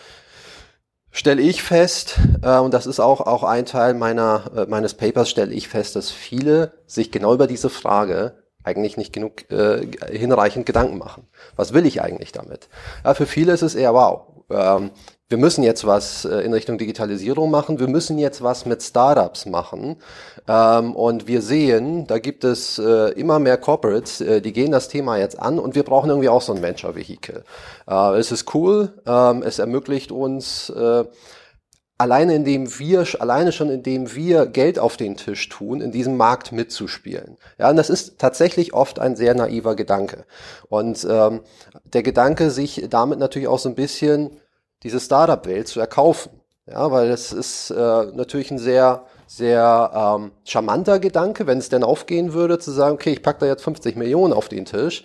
stelle 1.11 1.43
ich 1.43 1.63
fest, 1.63 2.19
äh, 2.43 2.59
und 2.59 2.75
das 2.75 2.87
ist 2.87 3.01
auch, 3.01 3.21
auch 3.21 3.45
ein 3.45 3.67
Teil 3.67 3.95
meiner, 3.95 4.51
äh, 4.57 4.67
meines 4.67 4.95
Papers, 4.95 5.31
stelle 5.31 5.55
ich 5.55 5.69
fest, 5.69 5.95
dass 5.97 6.11
viele 6.11 6.73
sich 6.87 7.13
genau 7.13 7.35
über 7.35 7.47
diese 7.47 7.71
Frage 7.71 8.43
eigentlich 8.65 8.97
nicht 8.97 9.13
genug 9.13 9.51
äh, 9.51 9.87
hinreichend 10.11 10.67
Gedanken 10.67 10.99
machen. 10.99 11.29
Was 11.55 11.73
will 11.73 11.87
ich 11.87 12.03
eigentlich 12.03 12.33
damit? 12.33 12.69
Ja, 13.05 13.15
für 13.15 13.27
viele 13.27 13.53
ist 13.53 13.63
es 13.63 13.75
eher 13.75 13.95
wow. 13.95 14.23
Ähm, 14.51 14.91
wir 15.35 15.41
müssen 15.41 15.65
jetzt 15.65 15.85
was 15.85 16.25
äh, 16.25 16.43
in 16.43 16.53
Richtung 16.53 16.79
Digitalisierung 16.79 17.51
machen, 17.51 17.81
wir 17.81 17.89
müssen 17.89 18.19
jetzt 18.19 18.41
was 18.41 18.67
mit 18.67 18.85
Startups 18.85 19.47
machen. 19.47 19.97
Ähm, 20.47 20.95
und 20.95 21.27
wir 21.27 21.43
sehen, 21.43 22.07
da 22.07 22.21
gibt 22.21 22.45
es 22.45 22.79
äh, 22.79 23.11
immer 23.15 23.41
mehr 23.41 23.57
Corporates, 23.57 24.21
äh, 24.21 24.41
die 24.41 24.53
gehen 24.53 24.71
das 24.71 24.87
Thema 24.87 25.17
jetzt 25.17 25.37
an 25.37 25.59
und 25.59 25.75
wir 25.75 25.83
brauchen 25.83 26.09
irgendwie 26.09 26.29
auch 26.29 26.41
so 26.41 26.53
ein 26.53 26.63
Venture-Vehikel. 26.63 27.43
es 28.17 28.31
ist 28.31 28.55
cool, 28.55 28.93
ähm, 29.07 29.43
es 29.43 29.59
ermöglicht 29.59 30.13
uns, 30.13 30.73
alleine 31.99 32.35
indem 32.35 32.79
wir, 32.79 33.05
alleine 33.19 33.51
schon 33.53 33.71
indem 33.71 34.15
wir 34.15 34.47
Geld 34.47 34.79
auf 34.79 34.97
den 34.97 35.17
Tisch 35.17 35.49
tun, 35.49 35.81
in 35.81 35.91
diesem 35.91 36.17
Markt 36.17 36.53
mitzuspielen. 36.53 37.39
Ja, 37.59 37.71
und 37.71 37.77
das 37.77 37.91
ist 37.91 38.19
tatsächlich 38.19 38.73
oft 38.73 38.99
ein 38.99 39.17
sehr 39.17 39.35
naiver 39.35 39.75
Gedanke. 39.75 40.25
Und 40.69 41.07
ähm, 41.09 41.41
der 41.85 42.03
Gedanke, 42.03 42.51
sich 42.51 42.87
damit 42.89 43.19
natürlich 43.19 43.49
auch 43.49 43.59
so 43.59 43.69
ein 43.69 43.75
bisschen 43.75 44.31
diese 44.85 45.01
Startup-Welt 45.01 45.67
zu 45.67 45.81
erkaufen. 45.81 46.31
Ja, 46.67 46.91
weil 46.91 47.09
das 47.09 47.33
ist 47.33 47.71
äh, 47.71 47.75
natürlich 48.15 48.51
ein 48.51 48.59
sehr, 48.59 49.05
sehr 49.27 49.91
ähm, 49.95 50.33
charmanter 50.45 50.99
Gedanke, 50.99 51.47
wenn 51.47 51.59
es 51.59 51.69
denn 51.69 51.85
aufgehen 51.85 52.33
würde, 52.33 52.59
zu 52.59 52.71
sagen, 52.71 52.95
okay, 52.95 53.13
ich 53.13 53.23
packe 53.23 53.41
da 53.41 53.47
jetzt 53.47 53.65
50 53.65 53.97
Millionen 53.97 54.33
auf 54.33 54.49
den 54.49 54.65
Tisch 54.65 55.05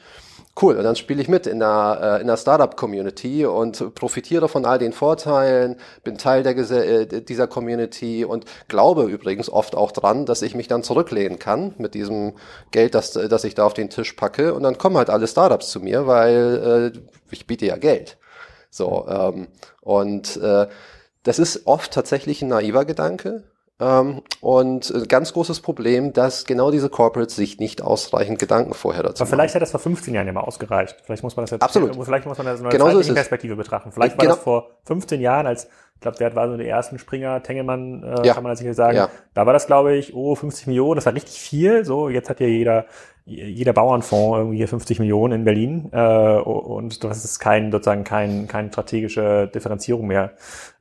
cool, 0.62 0.77
und 0.77 0.83
dann 0.83 0.95
spiele 0.95 1.21
ich 1.21 1.27
mit 1.27 1.48
in 1.48 1.59
der, 1.59 2.17
äh, 2.17 2.21
in 2.21 2.27
der 2.27 2.38
Startup-Community 2.38 3.45
und 3.45 3.95
profitiere 3.95 4.50
von 4.50 4.65
all 4.65 4.79
den 4.79 4.93
Vorteilen, 4.93 5.75
bin 6.03 6.17
Teil 6.17 6.43
der, 6.43 6.57
äh, 6.57 7.21
dieser 7.21 7.48
Community 7.48 8.25
und 8.25 8.45
glaube 8.67 9.03
übrigens 9.03 9.50
oft 9.50 9.75
auch 9.75 9.91
dran, 9.91 10.25
dass 10.25 10.41
ich 10.41 10.55
mich 10.55 10.67
dann 10.67 10.83
zurücklehnen 10.83 11.39
kann 11.39 11.74
mit 11.77 11.93
diesem 11.93 12.33
Geld, 12.71 12.95
das, 12.95 13.12
das 13.13 13.43
ich 13.43 13.55
da 13.55 13.65
auf 13.65 13.74
den 13.74 13.89
Tisch 13.89 14.13
packe 14.13 14.53
und 14.53 14.63
dann 14.63 14.77
kommen 14.77 14.98
halt 14.98 15.09
alle 15.09 15.27
Startups 15.27 15.69
zu 15.69 15.79
mir, 15.79 16.07
weil 16.07 16.93
äh, 16.95 17.00
ich 17.31 17.48
biete 17.48 17.65
ja 17.65 17.77
Geld. 17.77 18.17
So, 18.69 19.07
ähm, 19.07 19.47
und 19.81 20.38
äh, 20.38 20.67
das 21.23 21.39
ist 21.39 21.67
oft 21.67 21.91
tatsächlich 21.91 22.41
ein 22.41 22.49
naiver 22.49 22.85
Gedanke, 22.85 23.43
ähm, 23.81 24.21
und 24.41 24.89
ein 24.89 25.07
ganz 25.07 25.31
großes 25.31 25.61
Problem, 25.61 26.11
dass 26.11 26.43
genau 26.43 26.69
diese 26.69 26.89
Corporates 26.89 27.38
sich 27.38 27.59
nicht 27.59 27.81
ausreichend 27.81 28.38
Gedanken 28.38 28.73
vorher 28.73 29.03
dazu 29.03 29.23
Aber 29.23 29.29
vielleicht 29.29 29.53
hätte 29.53 29.61
das 29.61 29.71
vor 29.71 29.79
15 29.79 30.13
Jahren 30.13 30.27
ja 30.27 30.33
mal 30.33 30.41
ausgereicht. 30.41 30.97
Vielleicht 31.03 31.23
muss 31.23 31.38
man 31.38 31.45
das 31.45 31.51
jetzt, 31.51 31.61
Absolut. 31.61 31.95
vielleicht 32.03 32.25
muss 32.25 32.38
man 32.38 32.45
das 32.47 32.59
in 32.59 32.65
einer 32.65 32.77
genau 32.77 33.01
so 33.01 33.13
Perspektive 33.13 33.55
betrachten. 33.55 33.93
Vielleicht 33.93 34.17
war 34.17 34.25
genau. 34.25 34.35
das 34.35 34.43
vor 34.43 34.71
15 34.83 35.21
Jahren, 35.21 35.47
als, 35.47 35.69
ich 35.95 36.01
glaube, 36.01 36.17
der 36.17 36.35
war 36.35 36.49
so 36.49 36.57
der 36.57 36.67
ersten 36.67 36.99
Springer, 36.99 37.41
Tengelmann, 37.41 38.03
äh, 38.03 38.27
ja. 38.27 38.33
kann 38.33 38.43
man 38.43 38.53
sicher 38.57 38.73
sagen. 38.73 38.97
Ja. 38.97 39.09
Da 39.33 39.45
war 39.45 39.53
das, 39.53 39.65
glaube 39.65 39.95
ich, 39.95 40.13
oh, 40.13 40.35
50 40.35 40.67
Millionen, 40.67 40.95
das 40.95 41.05
war 41.05 41.15
richtig 41.15 41.39
viel. 41.39 41.85
So, 41.85 42.09
jetzt 42.09 42.29
hat 42.29 42.41
ja 42.41 42.47
jeder 42.47 42.85
jeder 43.29 43.74
Bauernfonds 43.74 44.38
irgendwie 44.39 44.65
50 44.65 45.00
Millionen 45.00 45.33
in 45.33 45.43
Berlin 45.45 45.89
äh, 45.91 46.38
und 46.39 47.03
das 47.03 47.24
ist 47.24 47.39
kein 47.39 47.71
sozusagen 47.71 48.03
kein 48.03 48.48
keine 48.48 48.69
strategische 48.69 49.48
Differenzierung 49.53 50.07
mehr 50.07 50.31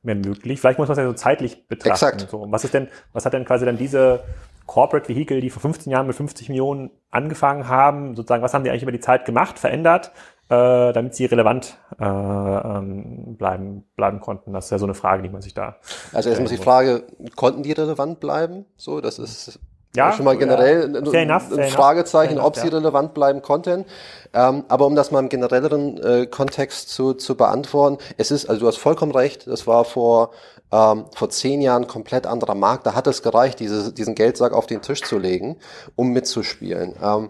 mehr 0.03 0.15
möglich. 0.15 0.59
Vielleicht 0.59 0.79
muss 0.79 0.87
man 0.87 0.97
es 0.97 1.03
ja 1.03 1.07
so 1.07 1.13
zeitlich 1.13 1.67
betrachten. 1.67 1.91
Exakt. 1.91 2.29
So, 2.29 2.45
was 2.49 2.63
ist 2.63 2.73
denn 2.73 2.87
was 3.13 3.25
hat 3.25 3.33
denn 3.33 3.45
quasi 3.45 3.65
dann 3.65 3.77
diese 3.77 4.21
Corporate 4.69 5.09
Vehicle, 5.09 5.41
die 5.41 5.49
vor 5.49 5.63
15 5.63 5.91
Jahren 5.91 6.05
mit 6.05 6.15
50 6.15 6.47
Millionen 6.47 6.91
angefangen 7.09 7.67
haben, 7.67 8.15
sozusagen, 8.15 8.43
was 8.43 8.53
haben 8.53 8.63
die 8.63 8.69
eigentlich 8.69 8.83
über 8.83 8.91
die 8.91 8.99
Zeit 8.99 9.25
gemacht, 9.25 9.57
verändert, 9.57 10.11
äh, 10.49 10.93
damit 10.93 11.15
sie 11.15 11.25
relevant 11.25 11.75
äh, 11.99 12.05
ähm, 12.05 13.35
bleiben, 13.35 13.85
bleiben 13.95 14.19
konnten? 14.19 14.53
Das 14.53 14.65
ist 14.65 14.71
ja 14.71 14.77
so 14.77 14.85
eine 14.85 14.93
Frage, 14.93 15.23
die 15.23 15.29
man 15.29 15.41
sich 15.41 15.55
da. 15.55 15.77
Also 16.13 16.29
erstmal 16.29 16.49
die 16.49 16.57
Frage, 16.57 17.07
konnten 17.35 17.63
die 17.63 17.71
relevant 17.71 18.19
bleiben? 18.19 18.65
So, 18.77 19.01
das 19.01 19.17
ist 19.17 19.59
ja, 19.95 20.13
schon 20.13 20.25
mal 20.25 20.37
generell 20.37 20.93
ja. 20.93 20.99
ein, 20.99 21.05
fair 21.05 21.21
enough, 21.21 21.51
ein 21.51 21.55
fair 21.55 21.69
Fragezeichen, 21.69 22.33
enough, 22.33 22.45
ob 22.45 22.55
sie 22.55 22.67
ja. 22.67 22.73
relevant 22.73 23.13
bleiben 23.13 23.41
konnten. 23.41 23.85
Ähm, 24.33 24.63
aber 24.67 24.85
um 24.85 24.95
das 24.95 25.11
mal 25.11 25.19
im 25.19 25.29
generelleren 25.29 25.97
äh, 26.03 26.25
Kontext 26.27 26.89
zu, 26.89 27.13
zu 27.13 27.35
beantworten, 27.35 27.97
es 28.17 28.29
ist, 28.29 28.47
also 28.47 28.61
du 28.61 28.67
hast 28.67 28.77
vollkommen 28.77 29.11
recht, 29.11 29.47
das 29.47 29.65
war 29.65 29.85
vor 29.85 30.31
ähm, 30.71 31.05
vor 31.15 31.29
zehn 31.29 31.61
Jahren 31.61 31.87
komplett 31.87 32.27
anderer 32.27 32.55
Markt. 32.55 32.85
Da 32.85 32.93
hat 32.93 33.07
es 33.07 33.23
gereicht, 33.23 33.59
diese, 33.59 33.91
diesen 33.91 34.15
Geldsack 34.15 34.53
auf 34.53 34.67
den 34.67 34.81
Tisch 34.81 35.01
zu 35.01 35.17
legen, 35.17 35.57
um 35.95 36.09
mitzuspielen. 36.09 36.95
Ähm, 37.01 37.29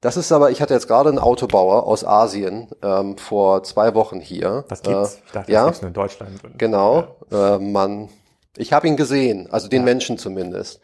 das 0.00 0.16
ist 0.16 0.30
aber, 0.30 0.50
ich 0.50 0.60
hatte 0.60 0.74
jetzt 0.74 0.86
gerade 0.86 1.08
einen 1.08 1.18
Autobauer 1.18 1.84
aus 1.86 2.04
Asien 2.04 2.68
ähm, 2.82 3.16
vor 3.16 3.62
zwei 3.64 3.94
Wochen 3.94 4.20
hier. 4.20 4.64
Das 4.68 4.82
gibt's. 4.82 5.14
Äh, 5.14 5.18
ich 5.26 5.32
dachte, 5.32 5.52
ja, 5.52 5.66
das 5.66 5.66
gibt's 5.66 5.82
nur 5.82 5.88
in 5.88 5.94
Deutschland. 5.94 6.58
Genau. 6.58 7.16
Äh, 7.32 7.58
man, 7.58 8.08
ich 8.56 8.72
habe 8.72 8.88
ihn 8.88 8.96
gesehen, 8.96 9.48
also 9.50 9.68
den 9.68 9.82
Ja. 9.82 9.84
Menschen 9.84 10.18
zumindest. 10.18 10.80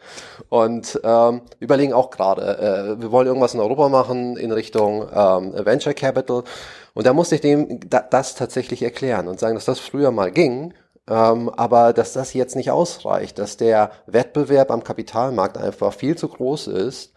Und 0.49 0.99
ähm, 1.03 1.41
überlegen 1.59 1.93
auch 1.93 2.09
gerade, 2.09 2.95
äh, 2.97 3.01
wir 3.01 3.11
wollen 3.11 3.27
irgendwas 3.27 3.53
in 3.53 3.59
Europa 3.59 3.89
machen 3.89 4.37
in 4.37 4.51
Richtung 4.51 5.07
ähm, 5.13 5.53
Venture 5.65 5.93
Capital. 5.93 6.43
Und 6.93 7.05
da 7.05 7.13
musste 7.13 7.35
ich 7.35 7.41
dem 7.41 7.79
da, 7.89 8.01
das 8.01 8.35
tatsächlich 8.35 8.83
erklären 8.83 9.27
und 9.27 9.39
sagen, 9.39 9.55
dass 9.55 9.65
das 9.65 9.79
früher 9.79 10.11
mal 10.11 10.31
ging, 10.31 10.73
ähm, 11.09 11.49
aber 11.49 11.93
dass 11.93 12.13
das 12.13 12.33
jetzt 12.33 12.55
nicht 12.55 12.71
ausreicht, 12.71 13.39
dass 13.39 13.57
der 13.57 13.91
Wettbewerb 14.05 14.71
am 14.71 14.83
Kapitalmarkt 14.83 15.57
einfach 15.57 15.93
viel 15.93 16.15
zu 16.15 16.27
groß 16.29 16.67
ist. 16.67 17.13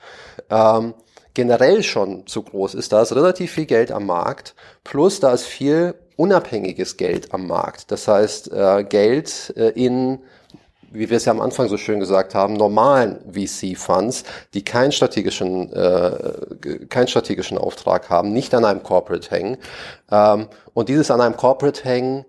Ähm, 0.50 0.94
generell 1.34 1.82
schon 1.82 2.26
zu 2.26 2.42
groß 2.42 2.75
ist. 2.75 2.92
Da 2.92 3.02
ist 3.02 3.14
relativ 3.14 3.52
viel 3.52 3.66
Geld 3.66 3.92
am 3.92 4.06
Markt, 4.06 4.54
plus 4.84 5.20
da 5.20 5.32
ist 5.34 5.44
viel 5.44 5.94
unabhängiges 6.16 6.96
Geld 6.96 7.34
am 7.34 7.46
Markt. 7.46 7.90
Das 7.90 8.08
heißt, 8.08 8.50
äh, 8.52 8.84
Geld 8.84 9.52
äh, 9.54 9.68
in 9.68 10.20
wie 10.93 11.11
wir 11.11 11.16
es 11.16 11.25
ja 11.25 11.33
am 11.33 11.40
Anfang 11.40 11.69
so 11.69 11.76
schön 11.76 12.00
gesagt 12.00 12.35
haben, 12.35 12.55
normalen 12.55 13.19
VC-Funds, 13.33 14.25
die 14.55 14.64
keinen 14.64 14.93
strategischen, 14.93 15.73
äh, 15.73 16.87
keinen 16.88 17.09
strategischen 17.09 17.59
Auftrag 17.59 18.11
haben, 18.11 18.33
nicht 18.33 18.55
an 18.55 18.64
einem 18.64 18.83
Corporate 18.83 19.31
hängen. 19.31 19.59
Ähm, 20.11 20.49
und 20.75 20.88
dieses 20.88 21.11
an 21.11 21.21
einem 21.21 21.37
Corporate 21.37 21.85
hängen 21.85 22.25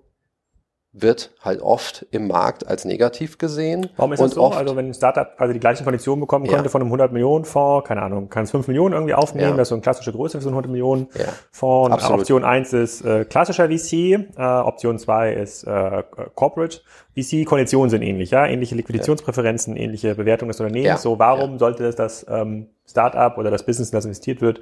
wird 1.01 1.31
halt 1.41 1.61
oft 1.61 2.05
im 2.11 2.27
Markt 2.27 2.67
als 2.67 2.85
negativ 2.85 3.37
gesehen. 3.37 3.89
Warum 3.97 4.13
ist 4.13 4.19
das 4.21 4.31
so? 4.31 4.47
Also 4.47 4.75
wenn 4.75 4.87
ein 4.87 4.93
Startup 4.93 5.35
quasi 5.37 5.53
die 5.53 5.59
gleichen 5.59 5.83
Konditionen 5.83 6.21
bekommen 6.21 6.45
Ja. 6.45 6.53
könnte 6.55 6.69
von 6.69 6.81
einem 6.81 6.89
100 6.89 7.11
Millionen 7.11 7.45
Fonds, 7.45 7.87
keine 7.87 8.01
Ahnung, 8.01 8.29
kann 8.29 8.43
es 8.43 8.51
5 8.51 8.67
Millionen 8.67 8.93
irgendwie 8.93 9.13
aufnehmen, 9.13 9.51
Ja. 9.51 9.55
das 9.57 9.65
ist 9.67 9.69
so 9.69 9.75
eine 9.75 9.81
klassische 9.81 10.11
Größe 10.11 10.37
für 10.37 10.43
so 10.43 10.49
einen 10.49 10.55
100 10.55 10.71
Millionen 10.71 11.07
Ja. 11.15 11.27
Option 11.61 12.43
1 12.43 12.73
ist 12.73 13.05
äh, 13.05 13.25
klassischer 13.25 13.67
VC, 13.69 13.93
äh, 14.37 14.41
Option 14.41 14.97
2 14.99 15.33
ist 15.33 15.63
äh, 15.63 16.03
Corporate 16.35 16.81
VC. 17.15 17.45
Konditionen 17.45 17.89
sind 17.89 18.01
ähnlich, 18.01 18.31
ja, 18.31 18.45
ähnliche 18.45 18.75
Liquiditätspräferenzen, 18.75 19.75
ähnliche 19.75 20.15
Bewertung 20.15 20.47
des 20.49 20.59
Unternehmens. 20.59 21.01
So, 21.01 21.19
warum 21.19 21.59
sollte 21.59 21.83
das 21.83 21.95
das 21.95 22.25
ähm, 22.29 22.67
Startup 22.89 23.37
oder 23.37 23.51
das 23.51 23.65
Business, 23.65 23.89
in 23.89 23.95
das 23.97 24.05
investiert 24.05 24.41
wird, 24.41 24.61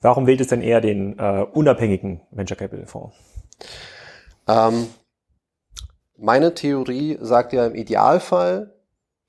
warum 0.00 0.26
wählt 0.26 0.40
es 0.40 0.48
denn 0.48 0.62
eher 0.62 0.80
den 0.80 1.18
äh, 1.18 1.44
unabhängigen 1.52 2.20
Venture 2.30 2.56
Capital 2.56 2.86
Fonds? 2.86 3.14
Ähm, 4.48 4.86
meine 6.18 6.54
Theorie 6.54 7.18
sagt 7.20 7.52
ja 7.52 7.66
im 7.66 7.74
Idealfall, 7.74 8.72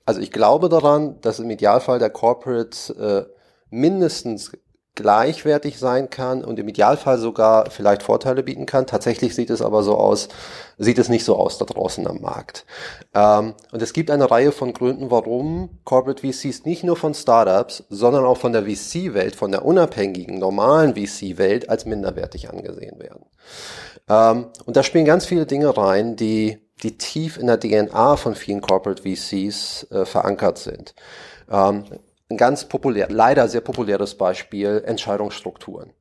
also 0.04 0.20
ich 0.20 0.32
glaube 0.32 0.68
daran, 0.68 1.20
dass 1.20 1.38
im 1.38 1.50
Idealfall 1.50 1.98
der 1.98 2.10
Corporate 2.10 3.28
äh, 3.28 3.32
mindestens 3.70 4.52
gleichwertig 4.98 5.78
sein 5.78 6.10
kann 6.10 6.44
und 6.44 6.58
im 6.58 6.66
Idealfall 6.66 7.18
sogar 7.18 7.70
vielleicht 7.70 8.02
Vorteile 8.02 8.42
bieten 8.42 8.66
kann. 8.66 8.88
Tatsächlich 8.88 9.32
sieht 9.32 9.48
es 9.48 9.62
aber 9.62 9.84
so 9.84 9.94
aus, 9.94 10.28
sieht 10.76 10.98
es 10.98 11.08
nicht 11.08 11.24
so 11.24 11.36
aus 11.36 11.56
da 11.56 11.66
draußen 11.66 12.04
am 12.08 12.20
Markt. 12.20 12.66
Ähm, 13.14 13.54
und 13.70 13.80
es 13.80 13.92
gibt 13.92 14.10
eine 14.10 14.28
Reihe 14.28 14.50
von 14.50 14.72
Gründen, 14.72 15.12
warum 15.12 15.78
Corporate 15.84 16.26
VCs 16.26 16.64
nicht 16.64 16.82
nur 16.82 16.96
von 16.96 17.14
Startups, 17.14 17.84
sondern 17.90 18.24
auch 18.24 18.38
von 18.38 18.52
der 18.52 18.64
VC-Welt, 18.64 19.36
von 19.36 19.52
der 19.52 19.64
unabhängigen, 19.64 20.38
normalen 20.38 20.96
VC-Welt 20.96 21.68
als 21.68 21.86
minderwertig 21.86 22.50
angesehen 22.50 22.98
werden. 22.98 23.24
Ähm, 24.08 24.46
und 24.64 24.76
da 24.76 24.82
spielen 24.82 25.04
ganz 25.04 25.26
viele 25.26 25.46
Dinge 25.46 25.76
rein, 25.76 26.16
die, 26.16 26.58
die 26.82 26.96
tief 26.96 27.36
in 27.36 27.46
der 27.46 27.60
DNA 27.60 28.16
von 28.16 28.34
vielen 28.34 28.60
Corporate 28.60 29.02
VCs 29.02 29.86
äh, 29.90 30.04
verankert 30.04 30.58
sind. 30.58 30.94
Ähm, 31.50 31.84
ein 32.30 32.36
ganz 32.36 32.66
populär, 32.66 33.08
leider 33.10 33.48
sehr 33.48 33.62
populäres 33.62 34.14
Beispiel, 34.14 34.82
Entscheidungsstrukturen. 34.84 35.92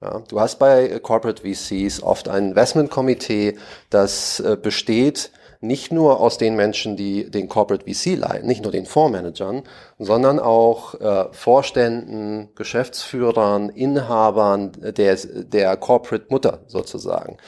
Ja, 0.00 0.22
du 0.28 0.40
hast 0.40 0.58
bei 0.58 0.88
äh, 0.88 1.00
Corporate 1.00 1.42
VCs 1.42 2.02
oft 2.02 2.28
ein 2.28 2.50
Investmentkomitee, 2.50 3.58
das 3.90 4.40
äh, 4.40 4.56
besteht 4.60 5.32
nicht 5.60 5.90
nur 5.90 6.20
aus 6.20 6.38
den 6.38 6.54
Menschen, 6.54 6.96
die 6.96 7.30
den 7.30 7.48
Corporate 7.48 7.84
VC 7.84 8.16
leiten, 8.16 8.46
nicht 8.46 8.62
nur 8.62 8.70
den 8.70 8.86
Fondsmanagern, 8.86 9.64
sondern 9.98 10.38
auch 10.38 10.94
äh, 11.00 11.26
Vorständen, 11.32 12.50
Geschäftsführern, 12.54 13.68
Inhabern 13.68 14.72
der, 14.80 15.16
der 15.16 15.76
Corporate 15.76 16.26
Mutter 16.28 16.60
sozusagen. 16.66 17.38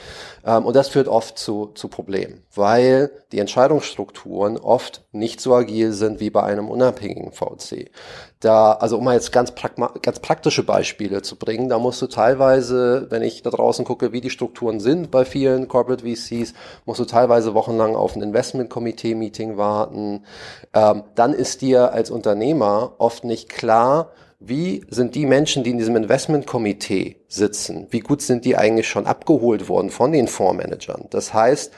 Ähm, 0.45 0.65
und 0.65 0.75
das 0.75 0.89
führt 0.89 1.07
oft 1.07 1.37
zu, 1.37 1.67
zu 1.75 1.87
Problemen, 1.87 2.43
weil 2.53 3.11
die 3.31 3.39
Entscheidungsstrukturen 3.39 4.57
oft 4.57 5.03
nicht 5.11 5.39
so 5.39 5.53
agil 5.53 5.93
sind 5.93 6.19
wie 6.19 6.29
bei 6.29 6.43
einem 6.43 6.69
unabhängigen 6.69 7.31
VC. 7.31 7.89
Da, 8.39 8.73
also 8.73 8.97
um 8.97 9.03
mal 9.03 9.13
jetzt 9.13 9.31
ganz, 9.31 9.51
pragma 9.51 9.93
ganz 10.01 10.19
praktische 10.19 10.63
Beispiele 10.63 11.21
zu 11.21 11.35
bringen, 11.35 11.69
da 11.69 11.77
musst 11.77 12.01
du 12.01 12.07
teilweise, 12.07 13.05
wenn 13.11 13.21
ich 13.21 13.43
da 13.43 13.51
draußen 13.51 13.85
gucke, 13.85 14.13
wie 14.13 14.21
die 14.21 14.31
Strukturen 14.31 14.79
sind 14.79 15.11
bei 15.11 15.25
vielen 15.25 15.67
Corporate 15.67 16.03
VCs, 16.03 16.53
musst 16.85 16.99
du 16.99 17.05
teilweise 17.05 17.53
wochenlang 17.53 17.95
auf 17.95 18.15
ein 18.15 18.23
Investment-Komitee-Meeting 18.23 19.57
warten. 19.57 20.23
Ähm, 20.73 21.03
dann 21.13 21.33
ist 21.33 21.61
dir 21.61 21.93
als 21.93 22.09
Unternehmer 22.41 22.95
oft 22.97 23.23
nicht 23.23 23.49
klar, 23.49 24.13
wie 24.39 24.83
sind 24.89 25.13
die 25.13 25.27
Menschen, 25.27 25.63
die 25.63 25.69
in 25.69 25.77
diesem 25.77 25.95
Investmentkomitee 25.95 27.17
sitzen, 27.27 27.85
wie 27.91 27.99
gut 27.99 28.23
sind 28.23 28.45
die 28.45 28.57
eigentlich 28.57 28.87
schon 28.87 29.05
abgeholt 29.05 29.69
worden 29.69 29.91
von 29.91 30.11
den 30.11 30.27
Fondsmanagern? 30.27 31.05
Das 31.11 31.35
heißt, 31.35 31.71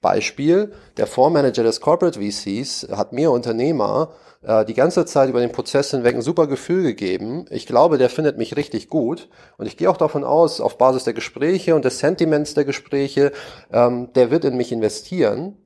Beispiel, 0.00 0.72
der 0.96 1.06
Fondsmanager 1.06 1.62
des 1.62 1.82
Corporate 1.82 2.18
VCs 2.18 2.88
hat 2.90 3.12
mir 3.12 3.30
Unternehmer 3.30 4.14
äh, 4.40 4.64
die 4.64 4.72
ganze 4.72 5.04
Zeit 5.04 5.28
über 5.28 5.40
den 5.40 5.52
Prozess 5.52 5.90
hinweg 5.90 6.14
ein 6.14 6.22
super 6.22 6.46
Gefühl 6.46 6.84
gegeben. 6.84 7.44
Ich 7.50 7.66
glaube, 7.66 7.98
der 7.98 8.08
findet 8.08 8.38
mich 8.38 8.56
richtig 8.56 8.88
gut 8.88 9.28
und 9.58 9.66
ich 9.66 9.76
gehe 9.76 9.90
auch 9.90 9.98
davon 9.98 10.24
aus, 10.24 10.62
auf 10.62 10.78
Basis 10.78 11.04
der 11.04 11.12
Gespräche 11.12 11.74
und 11.74 11.84
des 11.84 11.98
Sentiments 11.98 12.54
der 12.54 12.64
Gespräche, 12.64 13.32
ähm, 13.70 14.10
der 14.14 14.30
wird 14.30 14.46
in 14.46 14.56
mich 14.56 14.72
investieren. 14.72 15.58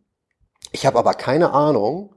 Ich 0.73 0.85
habe 0.85 0.99
aber 0.99 1.15
keine 1.15 1.53
Ahnung, 1.53 2.16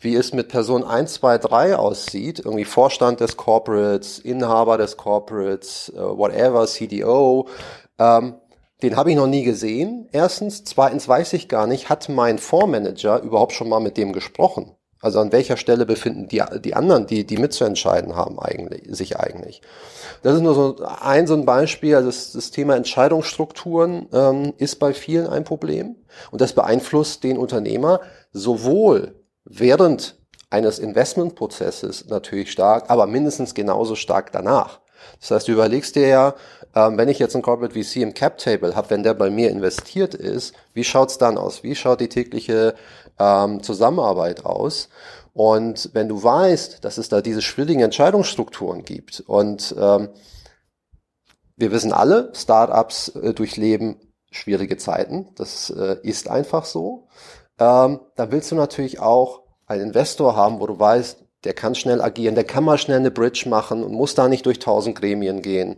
wie 0.00 0.16
es 0.16 0.32
mit 0.32 0.48
Person 0.48 0.82
1, 0.82 1.14
2, 1.14 1.38
3 1.38 1.76
aussieht, 1.76 2.40
irgendwie 2.40 2.64
Vorstand 2.64 3.20
des 3.20 3.36
Corporates, 3.36 4.18
Inhaber 4.18 4.78
des 4.78 4.96
Corporates, 4.96 5.92
äh, 5.94 6.00
whatever, 6.00 6.66
CDO, 6.66 7.46
ähm, 7.98 8.34
den 8.82 8.96
habe 8.96 9.10
ich 9.10 9.16
noch 9.16 9.26
nie 9.26 9.44
gesehen. 9.44 10.08
Erstens. 10.10 10.64
Zweitens 10.64 11.06
weiß 11.06 11.34
ich 11.34 11.48
gar 11.48 11.66
nicht, 11.66 11.90
hat 11.90 12.08
mein 12.08 12.38
Fondsmanager 12.38 13.20
überhaupt 13.20 13.52
schon 13.52 13.68
mal 13.68 13.80
mit 13.80 13.96
dem 13.96 14.12
gesprochen? 14.12 14.72
Also 15.02 15.18
an 15.20 15.32
welcher 15.32 15.56
Stelle 15.56 15.86
befinden 15.86 16.28
die, 16.28 16.42
die 16.62 16.74
anderen, 16.74 17.06
die, 17.06 17.26
die 17.26 17.38
mitzuentscheiden 17.38 18.16
haben, 18.16 18.38
eigentlich, 18.38 18.82
sich 18.94 19.18
eigentlich. 19.18 19.62
Das 20.22 20.34
ist 20.34 20.42
nur 20.42 20.54
so 20.54 20.76
ein, 21.00 21.26
so 21.26 21.34
ein 21.34 21.46
Beispiel. 21.46 21.94
Also 21.94 22.08
das, 22.08 22.32
das 22.32 22.50
Thema 22.50 22.76
Entscheidungsstrukturen 22.76 24.08
ähm, 24.12 24.52
ist 24.58 24.76
bei 24.76 24.92
vielen 24.92 25.26
ein 25.26 25.44
Problem. 25.44 25.96
Und 26.30 26.42
das 26.42 26.52
beeinflusst 26.52 27.24
den 27.24 27.38
Unternehmer 27.38 28.00
sowohl 28.32 29.19
während 29.44 30.18
eines 30.50 30.78
Investmentprozesses 30.78 32.06
natürlich 32.08 32.50
stark, 32.50 32.90
aber 32.90 33.06
mindestens 33.06 33.54
genauso 33.54 33.94
stark 33.94 34.32
danach. 34.32 34.80
Das 35.20 35.30
heißt, 35.30 35.48
du 35.48 35.52
überlegst 35.52 35.96
dir 35.96 36.08
ja, 36.08 36.34
ähm, 36.74 36.98
wenn 36.98 37.08
ich 37.08 37.18
jetzt 37.18 37.34
einen 37.34 37.42
Corporate 37.42 37.74
VC 37.74 37.96
im 37.96 38.14
Cap 38.14 38.38
Table 38.38 38.74
habe, 38.74 38.90
wenn 38.90 39.02
der 39.02 39.14
bei 39.14 39.30
mir 39.30 39.50
investiert 39.50 40.14
ist, 40.14 40.54
wie 40.74 40.84
schaut's 40.84 41.18
dann 41.18 41.38
aus? 41.38 41.62
Wie 41.62 41.74
schaut 41.74 42.00
die 42.00 42.08
tägliche 42.08 42.74
ähm, 43.18 43.62
Zusammenarbeit 43.62 44.44
aus? 44.44 44.88
Und 45.32 45.90
wenn 45.92 46.08
du 46.08 46.22
weißt, 46.22 46.84
dass 46.84 46.98
es 46.98 47.08
da 47.08 47.20
diese 47.20 47.42
schwierigen 47.42 47.80
Entscheidungsstrukturen 47.80 48.84
gibt 48.84 49.20
und 49.26 49.74
ähm, 49.78 50.10
wir 51.56 51.72
wissen 51.72 51.92
alle, 51.92 52.32
Startups 52.34 53.08
äh, 53.08 53.32
durchleben 53.32 53.96
schwierige 54.30 54.76
Zeiten, 54.76 55.28
das 55.36 55.70
äh, 55.70 55.96
ist 56.02 56.28
einfach 56.28 56.64
so, 56.64 57.08
ähm, 57.60 58.00
dann 58.16 58.32
willst 58.32 58.50
du 58.50 58.56
natürlich 58.56 58.98
auch 58.98 59.42
einen 59.66 59.82
Investor 59.82 60.34
haben, 60.34 60.58
wo 60.58 60.66
du 60.66 60.78
weißt, 60.78 61.24
der 61.44 61.54
kann 61.54 61.74
schnell 61.74 62.02
agieren, 62.02 62.34
der 62.34 62.44
kann 62.44 62.64
mal 62.64 62.78
schnell 62.78 62.98
eine 62.98 63.10
Bridge 63.10 63.48
machen 63.48 63.84
und 63.84 63.92
muss 63.92 64.14
da 64.14 64.28
nicht 64.28 64.46
durch 64.46 64.58
tausend 64.58 64.98
Gremien 64.98 65.42
gehen. 65.42 65.76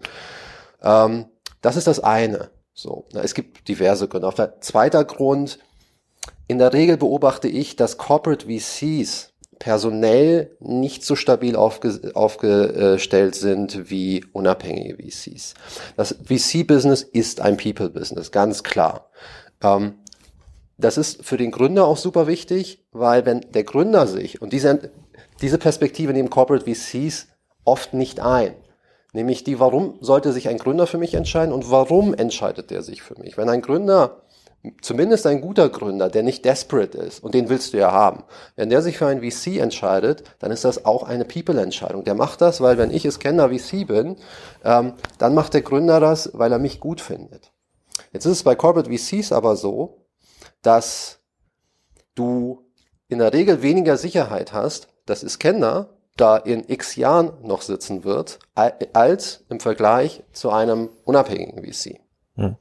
Ähm, 0.83 1.27
das 1.61 1.77
ist 1.77 1.87
das 1.87 2.01
eine. 2.01 2.51
So, 2.73 3.07
es 3.13 3.35
gibt 3.35 3.69
diverse 3.69 4.09
Gründe. 4.09 4.27
Auf 4.27 4.35
der 4.35 4.61
zweiter 4.61 5.05
Grund, 5.05 5.59
in 6.49 6.59
der 6.59 6.73
Regel 6.73 6.97
beobachte 6.97 7.49
ich, 7.49 7.77
dass 7.77 7.99
Corporate 7.99 8.47
VCs 8.47 9.33
personell 9.59 10.57
nicht 10.59 11.05
so 11.05 11.15
stabil 11.15 11.55
aufge 11.55 12.13
aufgestellt 12.15 13.35
sind 13.35 13.91
wie 13.91 14.25
unabhängige 14.33 14.97
VCs. 14.97 15.55
Das 15.97 16.17
VC-Business 16.25 17.03
ist 17.03 17.41
ein 17.41 17.57
People-Business, 17.57 18.33
ganz 18.33 18.63
klar. 18.65 19.11
Ähm, 19.63 20.02
das 20.85 20.99
ist 20.99 21.25
für 21.25 21.37
den 21.37 21.51
Gründer 21.51 21.87
auch 21.87 21.97
super 21.97 22.27
wichtig, 22.27 22.85
weil 22.93 23.25
wenn 23.25 23.41
der 23.53 23.65
Gründer 23.65 24.07
sich, 24.07 24.43
und 24.43 24.53
diese, 24.53 24.91
diese 25.41 25.59
Perspektive 25.59 26.13
nehmen 26.13 26.31
Corporate 26.31 26.65
VCs 26.65 27.29
oft 27.65 27.95
nicht 27.95 28.21
ein, 28.21 28.55
nämlich 29.13 29.45
die, 29.45 29.61
warum 29.61 29.97
sollte 30.01 30.33
sich 30.33 30.49
ein 30.49 30.59
Gründer 30.59 30.87
für 30.87 30.99
mich 30.99 31.15
entscheiden 31.15 31.53
und 31.53 31.71
warum 31.71 32.15
entscheidet 32.15 32.73
er 32.73 32.83
sich 32.83 33.03
für 33.03 33.19
mich? 33.19 33.37
Wenn 33.37 33.49
ein 33.49 33.63
Gründer 33.63 34.23
zumindest 34.81 35.27
ein 35.27 35.41
guter 35.41 35.69
Gründer, 35.69 36.09
der 36.09 36.23
nicht 36.23 36.45
desperate 36.45 36.99
ist, 36.99 37.23
und 37.23 37.35
den 37.35 37.49
willst 37.49 37.73
du 37.73 37.79
ja 37.79 37.91
haben. 37.91 38.25
Wenn 38.55 38.71
der 38.71 38.83
sich 38.83 38.97
für 38.97 39.07
ein 39.07 39.21
VC 39.21 39.59
entscheidet, 39.59 40.23
dann 40.39 40.53
ist 40.53 40.65
das 40.65 40.85
auch 40.85 41.03
eine 41.03 41.25
People-Entscheidung. 41.25 42.05
Der 42.05 42.15
macht 42.15 42.41
das, 42.41 42.61
weil 42.61 42.79
wenn 42.79 42.93
ich 42.93 43.05
es 43.05 43.19
Kenner 43.19 43.51
VC 43.51 43.87
bin, 43.87 44.17
ähm, 44.65 44.93
dann 45.19 45.35
macht 45.35 45.55
der 45.55 45.63
Gründer 45.63 45.99
das, 45.99 46.31
weil 46.35 46.53
er 46.53 46.61
mich 46.61 46.79
gut 46.79 47.01
findet. 47.01 47.51
Jetzt 48.13 48.25
ist 48.25 48.33
es 48.33 48.43
bei 48.45 48.55
Corporate 48.55 48.91
VCs 48.91 49.33
aber 49.33 49.57
so, 49.57 50.02
dass 50.63 51.21
du 52.15 52.65
in 53.09 53.19
der 53.19 53.33
Regel 53.33 53.63
weniger 53.63 53.97
Sicherheit 53.97 54.53
hast, 54.53 54.89
dass 55.07 55.23
ist 55.23 55.39
Kenner 55.39 55.91
da 56.17 56.37
in 56.37 56.69
x 56.69 56.97
Jahren 56.97 57.33
noch 57.43 57.63
sitzen 57.63 58.05
wird, 58.05 58.39
als 58.55 59.45
im 59.49 59.61
Vergleich 59.61 60.23
zu 60.33 60.51
einem 60.51 60.91
unabhängigen 61.05 61.65
VC. 61.65 62.01
Hm. 62.37 62.57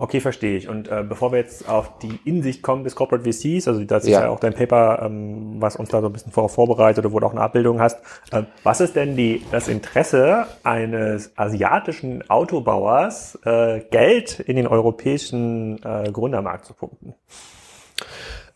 Okay, 0.00 0.20
verstehe 0.20 0.56
ich. 0.56 0.66
Und 0.66 0.88
äh, 0.88 1.04
bevor 1.06 1.30
wir 1.30 1.40
jetzt 1.40 1.68
auf 1.68 1.98
die 1.98 2.18
Insicht 2.24 2.62
kommen 2.62 2.84
des 2.84 2.96
Corporate 2.96 3.22
VCs, 3.22 3.68
also 3.68 3.84
das 3.84 4.04
ist 4.04 4.08
ja, 4.08 4.22
ja 4.22 4.28
auch 4.30 4.40
dein 4.40 4.54
Paper, 4.54 5.02
ähm, 5.02 5.60
was 5.60 5.76
uns 5.76 5.90
da 5.90 6.00
so 6.00 6.06
ein 6.06 6.12
bisschen 6.14 6.32
vor, 6.32 6.48
vorbereitet 6.48 7.04
oder 7.04 7.12
wo 7.12 7.20
du 7.20 7.26
auch 7.26 7.32
eine 7.32 7.42
Abbildung 7.42 7.80
hast. 7.80 7.98
Äh, 8.32 8.44
was 8.62 8.80
ist 8.80 8.96
denn 8.96 9.14
die, 9.14 9.44
das 9.52 9.68
Interesse 9.68 10.46
eines 10.62 11.36
asiatischen 11.36 12.28
Autobauers, 12.30 13.38
äh, 13.44 13.80
Geld 13.90 14.40
in 14.40 14.56
den 14.56 14.66
europäischen 14.66 15.82
äh, 15.84 16.10
Gründermarkt 16.10 16.64
zu 16.64 16.72
pumpen? 16.72 17.12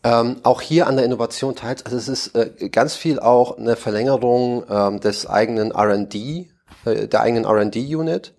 Ähm, 0.03 0.37
auch 0.41 0.61
hier 0.61 0.87
an 0.87 0.95
der 0.95 1.05
Innovation 1.05 1.55
teils, 1.55 1.85
also 1.85 1.97
es 1.97 2.07
ist 2.07 2.35
äh, 2.35 2.69
ganz 2.69 2.95
viel 2.95 3.19
auch 3.19 3.59
eine 3.59 3.75
Verlängerung 3.75 4.63
ähm, 4.67 4.99
des 4.99 5.27
eigenen 5.27 5.69
R&D, 5.69 6.49
äh, 6.85 7.07
der 7.07 7.21
eigenen 7.21 7.45
R&D-Unit. 7.45 8.34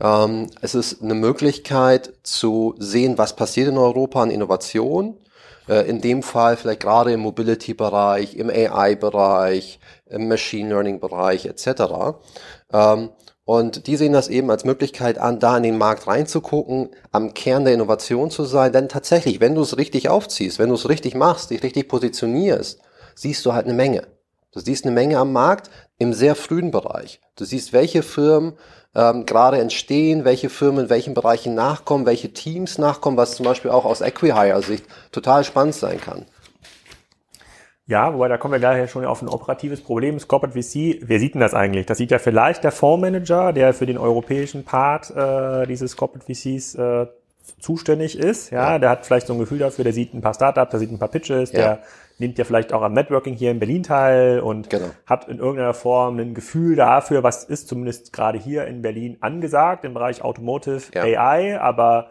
Ähm, 0.00 0.48
es 0.60 0.74
ist 0.74 1.02
eine 1.02 1.14
Möglichkeit 1.14 2.12
zu 2.22 2.74
sehen, 2.78 3.18
was 3.18 3.36
passiert 3.36 3.68
in 3.68 3.78
Europa 3.78 4.22
an 4.22 4.30
Innovation. 4.30 5.16
Äh, 5.68 5.88
in 5.88 6.00
dem 6.00 6.22
Fall 6.22 6.56
vielleicht 6.56 6.80
gerade 6.80 7.12
im 7.12 7.20
Mobility-Bereich, 7.20 8.36
im 8.36 8.50
AI-Bereich, 8.50 9.78
im 10.06 10.28
Machine 10.28 10.70
Learning-Bereich 10.70 11.46
etc. 11.46 12.18
Ähm, 12.72 13.10
und 13.44 13.86
die 13.86 13.96
sehen 13.96 14.12
das 14.12 14.28
eben 14.28 14.50
als 14.50 14.64
Möglichkeit 14.64 15.18
an, 15.18 15.40
da 15.40 15.56
in 15.56 15.64
den 15.64 15.78
Markt 15.78 16.06
reinzugucken, 16.06 16.90
am 17.10 17.34
Kern 17.34 17.64
der 17.64 17.74
Innovation 17.74 18.30
zu 18.30 18.44
sein. 18.44 18.72
Denn 18.72 18.88
tatsächlich, 18.88 19.40
wenn 19.40 19.54
du 19.54 19.62
es 19.62 19.76
richtig 19.76 20.08
aufziehst, 20.08 20.58
wenn 20.58 20.68
du 20.68 20.76
es 20.76 20.88
richtig 20.88 21.14
machst, 21.14 21.50
dich 21.50 21.62
richtig 21.62 21.88
positionierst, 21.88 22.80
siehst 23.14 23.44
du 23.44 23.52
halt 23.52 23.66
eine 23.66 23.74
Menge. 23.74 24.06
Du 24.52 24.60
siehst 24.60 24.84
eine 24.84 24.94
Menge 24.94 25.18
am 25.18 25.32
Markt 25.32 25.70
im 25.98 26.12
sehr 26.12 26.34
frühen 26.34 26.70
Bereich. 26.70 27.20
Du 27.36 27.44
siehst, 27.44 27.72
welche 27.72 28.02
Firmen 28.02 28.54
ähm, 28.94 29.26
gerade 29.26 29.58
entstehen, 29.58 30.24
welche 30.24 30.50
Firmen 30.50 30.84
in 30.84 30.90
welchen 30.90 31.14
Bereichen 31.14 31.54
nachkommen, 31.54 32.06
welche 32.06 32.32
Teams 32.32 32.78
nachkommen, 32.78 33.16
was 33.16 33.36
zum 33.36 33.44
Beispiel 33.44 33.70
auch 33.70 33.84
aus 33.84 34.00
Equihire-Sicht 34.00 34.84
total 35.12 35.44
spannend 35.44 35.74
sein 35.74 36.00
kann. 36.00 36.26
Ja, 37.86 38.14
wobei 38.14 38.28
da 38.28 38.38
kommen 38.38 38.52
wir 38.52 38.60
gleich 38.60 38.88
schon 38.88 39.04
auf 39.04 39.20
ein 39.20 39.28
operatives 39.28 39.80
Problem. 39.80 40.14
Das 40.14 40.28
Corporate 40.28 40.60
VC, 40.60 41.00
wer 41.02 41.18
sieht 41.18 41.34
denn 41.34 41.40
das 41.40 41.54
eigentlich? 41.54 41.86
Das 41.86 41.98
sieht 41.98 42.12
ja 42.12 42.20
vielleicht 42.20 42.62
der 42.62 42.70
Fondsmanager, 42.70 43.52
der 43.52 43.74
für 43.74 43.86
den 43.86 43.98
europäischen 43.98 44.64
Part 44.64 45.10
äh, 45.10 45.66
dieses 45.66 45.96
Corporate 45.96 46.24
VCs 46.24 46.76
äh, 46.76 47.06
zuständig 47.58 48.16
ist. 48.16 48.50
Ja, 48.50 48.72
ja, 48.72 48.78
der 48.78 48.90
hat 48.90 49.06
vielleicht 49.06 49.26
so 49.26 49.32
ein 49.32 49.40
Gefühl 49.40 49.58
dafür, 49.58 49.82
der 49.82 49.92
sieht 49.92 50.14
ein 50.14 50.20
paar 50.20 50.34
Startups, 50.34 50.70
der 50.70 50.78
sieht 50.78 50.92
ein 50.92 51.00
paar 51.00 51.08
Pitches, 51.08 51.50
ja. 51.50 51.58
der 51.58 51.82
nimmt 52.20 52.38
ja 52.38 52.44
vielleicht 52.44 52.72
auch 52.72 52.82
am 52.82 52.92
Networking 52.92 53.34
hier 53.34 53.50
in 53.50 53.58
Berlin 53.58 53.82
teil 53.82 54.40
und 54.40 54.70
genau. 54.70 54.90
hat 55.06 55.28
in 55.28 55.38
irgendeiner 55.38 55.74
Form 55.74 56.18
ein 56.18 56.34
Gefühl 56.34 56.76
dafür, 56.76 57.22
was 57.22 57.44
ist 57.44 57.68
zumindest 57.68 58.12
gerade 58.12 58.38
hier 58.38 58.66
in 58.66 58.82
Berlin 58.82 59.16
angesagt 59.20 59.84
im 59.84 59.94
Bereich 59.94 60.22
Automotive 60.22 60.82
ja. 60.94 61.02
AI, 61.02 61.60
aber 61.60 62.08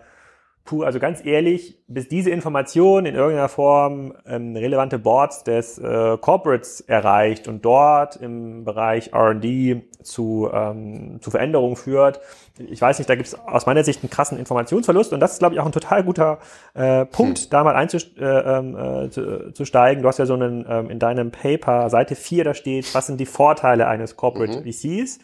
puh, 0.65 0.83
also 0.83 0.99
ganz 0.99 1.25
ehrlich, 1.25 1.77
bis 1.87 2.07
diese 2.07 2.29
Information 2.29 3.05
in 3.05 3.15
irgendeiner 3.15 3.49
Form 3.49 4.13
ähm, 4.25 4.55
relevante 4.55 4.99
Boards 4.99 5.43
des 5.43 5.77
äh, 5.77 6.17
Corporates 6.17 6.81
erreicht 6.81 7.47
und 7.47 7.65
dort 7.65 8.15
im 8.17 8.63
Bereich 8.63 9.13
R&D 9.13 9.81
zu, 10.03 10.49
ähm, 10.53 11.19
zu 11.21 11.31
Veränderungen 11.31 11.75
führt, 11.75 12.19
ich 12.67 12.81
weiß 12.81 12.97
nicht, 12.97 13.09
da 13.09 13.15
gibt 13.15 13.27
es 13.27 13.39
aus 13.39 13.65
meiner 13.65 13.83
Sicht 13.83 14.03
einen 14.03 14.09
krassen 14.09 14.37
Informationsverlust 14.37 15.13
und 15.13 15.21
das 15.21 15.33
ist, 15.33 15.39
glaube 15.39 15.55
ich, 15.55 15.61
auch 15.61 15.65
ein 15.65 15.71
total 15.71 16.03
guter 16.03 16.39
äh, 16.73 17.05
Punkt, 17.05 17.39
hm. 17.39 17.47
da 17.49 17.63
mal 17.63 17.75
einzusteigen. 17.75 18.75
Äh, 18.75 19.05
äh, 19.05 19.09
zu, 19.09 19.53
zu 19.53 19.65
steigen. 19.65 20.01
Du 20.01 20.07
hast 20.07 20.19
ja 20.19 20.25
so 20.25 20.33
einen 20.33 20.65
ähm, 20.67 20.89
in 20.89 20.99
deinem 20.99 21.31
Paper, 21.31 21.89
Seite 21.89 22.15
4, 22.15 22.43
da 22.43 22.53
steht, 22.53 22.93
was 22.93 23.07
sind 23.07 23.19
die 23.19 23.25
Vorteile 23.25 23.87
eines 23.87 24.15
Corporate 24.15 24.61
mhm. 24.61 24.71
VCs? 24.71 25.19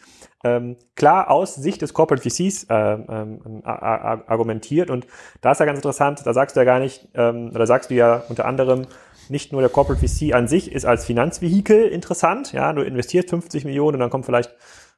Ähm, 0.46 0.76
klar 0.94 1.30
aus 1.30 1.54
Sicht 1.56 1.82
des 1.82 1.92
Corporate 1.92 2.22
VCs 2.22 2.64
äh, 2.64 2.74
ähm, 2.74 3.62
argumentiert. 3.64 4.90
Und 4.90 5.06
da 5.40 5.52
ist 5.52 5.60
ja 5.60 5.66
ganz 5.66 5.78
interessant, 5.78 6.22
da 6.24 6.32
sagst 6.32 6.56
du 6.56 6.60
ja 6.60 6.64
gar 6.64 6.78
nicht, 6.78 7.08
ähm, 7.14 7.50
oder 7.54 7.66
sagst 7.66 7.90
du 7.90 7.94
ja 7.94 8.22
unter 8.28 8.44
anderem, 8.44 8.86
nicht 9.28 9.52
nur 9.52 9.60
der 9.60 9.70
Corporate 9.70 10.06
VC 10.06 10.34
an 10.34 10.46
sich 10.46 10.70
ist 10.70 10.84
als 10.84 11.04
Finanzvehikel 11.04 11.88
interessant. 11.88 12.52
Ja, 12.52 12.72
du 12.72 12.82
investierst 12.82 13.30
50 13.30 13.64
Millionen 13.64 13.96
und 13.96 14.00
dann 14.00 14.10
kommt 14.10 14.24
vielleicht 14.24 14.54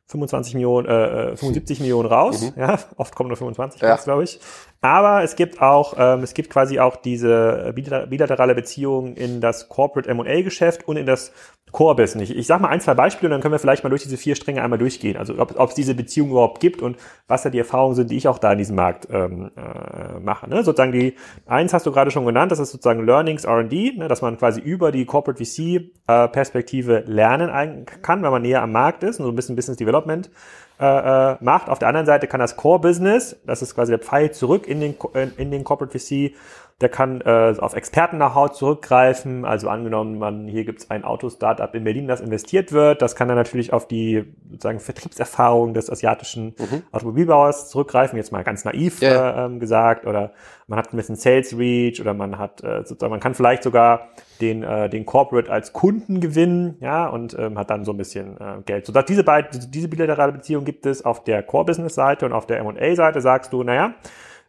25 0.09 0.55
Millionen, 0.55 0.87
äh, 0.87 1.37
75 1.37 1.79
äh, 1.79 1.83
Millionen 1.83 2.09
raus. 2.09 2.43
Mhm. 2.43 2.53
Ja, 2.57 2.79
oft 2.97 3.15
kommen 3.15 3.29
nur 3.29 3.37
25 3.37 3.81
ja. 3.81 3.93
raus, 3.93 4.05
glaube 4.05 4.25
ich. 4.25 4.41
Aber 4.81 5.23
es 5.23 5.37
gibt 5.37 5.63
auch, 5.63 5.95
ähm, 5.99 6.23
es 6.23 6.35
gibt 6.35 6.51
quasi 6.51 6.79
auch 6.79 6.97
diese 6.97 7.73
bilaterale 7.75 8.55
Beziehung 8.55 9.15
in 9.15 9.41
das 9.41 9.69
Corporate 9.69 10.09
M&A-Geschäft 10.09 10.87
und 10.87 10.97
in 10.97 11.07
das 11.07 11.33
Core-Business. 11.73 12.31
Ich 12.31 12.47
sage 12.47 12.63
mal 12.63 12.69
ein, 12.69 12.81
zwei 12.81 12.95
Beispiele 12.95 13.29
und 13.29 13.33
dann 13.33 13.41
können 13.41 13.53
wir 13.53 13.59
vielleicht 13.59 13.85
mal 13.85 13.91
durch 13.91 14.03
diese 14.03 14.17
vier 14.17 14.35
Stränge 14.35 14.63
einmal 14.63 14.79
durchgehen. 14.79 15.17
Also 15.17 15.35
ob 15.39 15.69
es 15.69 15.75
diese 15.75 15.95
Beziehung 15.95 16.31
überhaupt 16.31 16.61
gibt 16.61 16.83
und 16.83 16.97
was 17.27 17.43
da 17.43 17.51
die 17.51 17.59
Erfahrungen 17.59 17.95
sind, 17.95 18.11
die 18.11 18.17
ich 18.17 18.29
auch 18.29 18.39
da 18.39 18.53
in 18.53 18.59
diesem 18.59 18.77
Markt 18.77 19.09
ähm, 19.11 19.51
äh, 19.57 20.21
mache. 20.21 20.49
Ne? 20.49 20.65
Sozusagen 20.65 20.93
die, 20.93 21.15
eins 21.47 21.73
hast 21.73 21.87
du 21.87 21.93
gerade 21.93 22.11
schon 22.11 22.27
genannt, 22.27 22.53
das 22.53 22.59
ist 22.59 22.73
sozusagen 22.73 23.05
Learnings 23.05 23.45
R&D, 23.45 23.93
ne? 23.97 24.09
dass 24.09 24.23
man 24.23 24.39
quasi 24.39 24.61
über 24.61 24.93
die 24.93 25.05
Corporate 25.05 25.45
VC-Perspektive 25.45 27.05
äh, 27.05 27.11
lernen 27.11 27.85
kann, 28.03 28.23
wenn 28.23 28.31
man 28.31 28.43
näher 28.43 28.63
am 28.63 28.73
Markt 28.73 29.03
ist 29.03 29.19
und 29.21 29.27
so 29.27 29.33
ein 29.33 29.37
bisschen 29.37 29.57
Business 29.57 29.77
Development 29.77 30.31
äh, 30.81 31.33
äh, 31.33 31.37
macht. 31.41 31.69
Auf 31.69 31.79
der 31.79 31.89
anderen 31.89 32.07
Seite 32.07 32.27
kann 32.27 32.41
das 32.41 32.57
Core-Business, 32.57 33.37
das 33.47 33.63
ist 33.63 33.75
quasi 33.75 33.93
der 33.93 33.99
Pfeil 33.99 34.31
zurück 34.31 34.67
in 34.67 34.81
den, 34.81 34.95
in, 35.37 35.51
den 35.51 35.65
Corporate 35.65 35.99
VC, 35.99 36.35
der 36.81 36.89
kann 36.89 37.21
äh, 37.23 37.55
auf 37.59 37.75
Experten 37.75 38.19
nach 38.19 38.37
Haut 38.37 38.55
zurückgreifen. 38.55 39.45
Also 39.45 39.69
angenommen, 39.69 40.19
man 40.19 40.47
hier 40.47 40.65
gibt 40.65 40.79
es 40.79 40.91
ein 40.91 41.03
Auto-Startup 41.03 41.75
in 41.75 41.83
Berlin, 41.83 42.07
das 42.07 42.21
investiert 42.21 42.71
wird. 42.71 43.03
Das 43.03 43.17
kann 43.17 43.27
dann 43.27 43.37
natürlich 43.37 43.73
auf 43.73 43.89
die 43.89 44.33
sozusagen 44.49 44.79
Vertriebserfahrung 44.79 45.75
des 45.75 45.91
asiatischen 45.91 46.55
mhm. 46.57 46.83
Automobilbauers 46.93 47.69
zurückgreifen, 47.71 48.17
jetzt 48.17 48.31
mal 48.31 48.45
ganz 48.45 48.65
naiv 48.65 49.01
ja. 49.01 49.31
äh, 49.31 49.47
ähm, 49.47 49.59
gesagt, 49.59 50.07
oder 50.07 50.31
man 50.69 50.79
hat 50.79 50.93
ein 50.93 50.97
bisschen 50.97 51.17
Sales 51.17 51.57
Reach 51.59 52.01
oder 52.01 52.15
man 52.15 52.39
hat 52.39 52.63
äh, 52.63 52.85
sozusagen, 52.85 53.11
man 53.11 53.21
kann 53.21 53.35
vielleicht 53.35 53.63
sogar 53.63 54.11
den, 54.41 54.63
äh, 54.63 54.89
den 54.91 55.07
Corporate 55.07 55.51
als 55.51 55.73
Kunden 55.73 56.21
gewinnen, 56.21 56.77
ja, 56.81 57.09
und 57.09 57.37
ähm, 57.39 57.59
hat 57.59 57.71
dann 57.71 57.85
so 57.85 57.93
ein 57.93 57.97
bisschen 57.97 58.37
äh, 58.39 58.61
Geld. 58.65 58.85
So 58.85 58.93
dass 58.93 59.07
diese 59.07 59.25
beiden, 59.25 59.71
diese 59.71 59.89
bilaterale 59.89 60.33
Beziehung 60.33 60.65
gibt 60.67 60.85
es 60.85 61.05
auf 61.05 61.25
der 61.25 61.43
Core-Business-Seite 61.43 62.27
und 62.27 62.33
auf 62.33 62.47
der 62.47 62.59
M&A-Seite 62.59 63.23
sagst 63.23 63.53
du, 63.53 63.63
naja, 63.63 63.95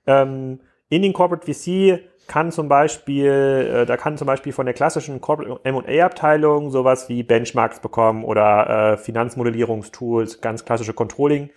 ähm, 0.06 0.60
in 0.90 1.02
den 1.02 1.14
Corporate 1.14 1.52
VC 1.52 2.02
kann 2.28 2.52
zum 2.52 2.68
Beispiel, 2.68 3.26
äh, 3.28 3.86
da 3.86 3.96
kann 3.96 4.18
zum 4.18 4.28
Beispiel 4.28 4.52
von 4.52 4.66
der 4.66 4.76
klassischen 4.76 5.22
Corporate 5.22 5.62
M&A-Abteilung 5.64 6.70
sowas 6.70 7.08
wie 7.08 7.24
Benchmarks 7.24 7.80
bekommen 7.80 8.26
oder 8.26 8.94
äh, 8.94 8.98
Finanzmodellierungstools, 8.98 10.42
ganz 10.42 10.66
klassische 10.66 10.94
Controlling. 10.94 11.50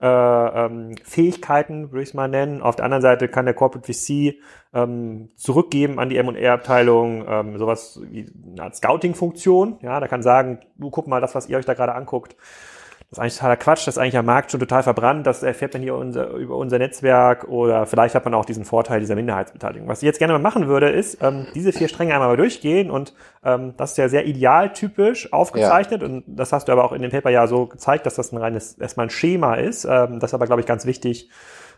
Äh, 0.00 0.06
ähm, 0.06 0.94
Fähigkeiten, 1.04 1.92
würde 1.92 2.02
ich 2.02 2.08
es 2.10 2.14
mal 2.14 2.26
nennen. 2.26 2.62
Auf 2.62 2.74
der 2.74 2.86
anderen 2.86 3.02
Seite 3.02 3.28
kann 3.28 3.44
der 3.44 3.52
Corporate 3.52 3.92
VC 3.92 4.36
ähm, 4.72 5.28
zurückgeben 5.36 5.98
an 5.98 6.08
die 6.08 6.16
M&A-Abteilung 6.16 7.26
ähm, 7.28 7.58
sowas 7.58 8.00
wie 8.04 8.26
eine 8.52 8.62
Art 8.62 8.76
Scouting-Funktion. 8.76 9.78
Ja, 9.82 10.00
da 10.00 10.08
kann 10.08 10.22
sagen, 10.22 10.60
du 10.76 10.88
guck 10.88 11.06
mal, 11.06 11.20
das, 11.20 11.34
was 11.34 11.50
ihr 11.50 11.58
euch 11.58 11.66
da 11.66 11.74
gerade 11.74 11.94
anguckt, 11.94 12.34
das 13.10 13.18
ist 13.18 13.22
eigentlich 13.22 13.34
totaler 13.34 13.56
Quatsch, 13.56 13.86
das 13.88 13.96
ist 13.96 13.98
eigentlich 13.98 14.16
am 14.16 14.26
Markt 14.26 14.52
schon 14.52 14.60
total 14.60 14.84
verbrannt, 14.84 15.26
das 15.26 15.42
erfährt 15.42 15.72
man 15.72 15.82
hier 15.82 15.96
unser, 15.96 16.30
über 16.30 16.56
unser 16.56 16.78
Netzwerk 16.78 17.48
oder 17.48 17.84
vielleicht 17.86 18.14
hat 18.14 18.24
man 18.24 18.34
auch 18.34 18.44
diesen 18.44 18.64
Vorteil 18.64 19.00
dieser 19.00 19.16
Minderheitsbeteiligung. 19.16 19.88
Was 19.88 20.00
ich 20.00 20.06
jetzt 20.06 20.20
gerne 20.20 20.32
mal 20.32 20.38
machen 20.38 20.68
würde, 20.68 20.90
ist 20.90 21.20
ähm, 21.20 21.48
diese 21.52 21.72
vier 21.72 21.88
Stränge 21.88 22.14
einmal 22.14 22.28
mal 22.28 22.36
durchgehen 22.36 22.88
und 22.88 23.12
ähm, 23.44 23.74
das 23.76 23.92
ist 23.92 23.96
ja 23.96 24.08
sehr 24.08 24.26
idealtypisch 24.26 25.32
aufgezeichnet 25.32 26.02
ja. 26.02 26.06
und 26.06 26.22
das 26.28 26.52
hast 26.52 26.68
du 26.68 26.72
aber 26.72 26.84
auch 26.84 26.92
in 26.92 27.02
dem 27.02 27.10
Paper 27.10 27.30
ja 27.30 27.48
so 27.48 27.66
gezeigt, 27.66 28.06
dass 28.06 28.14
das 28.14 28.30
ein 28.30 28.36
reines, 28.36 28.74
erstmal 28.74 29.06
ein 29.06 29.10
Schema 29.10 29.56
ist. 29.56 29.86
Ähm, 29.86 30.20
das 30.20 30.30
ist 30.30 30.34
aber, 30.34 30.46
glaube 30.46 30.60
ich, 30.60 30.66
ganz 30.66 30.86
wichtig, 30.86 31.30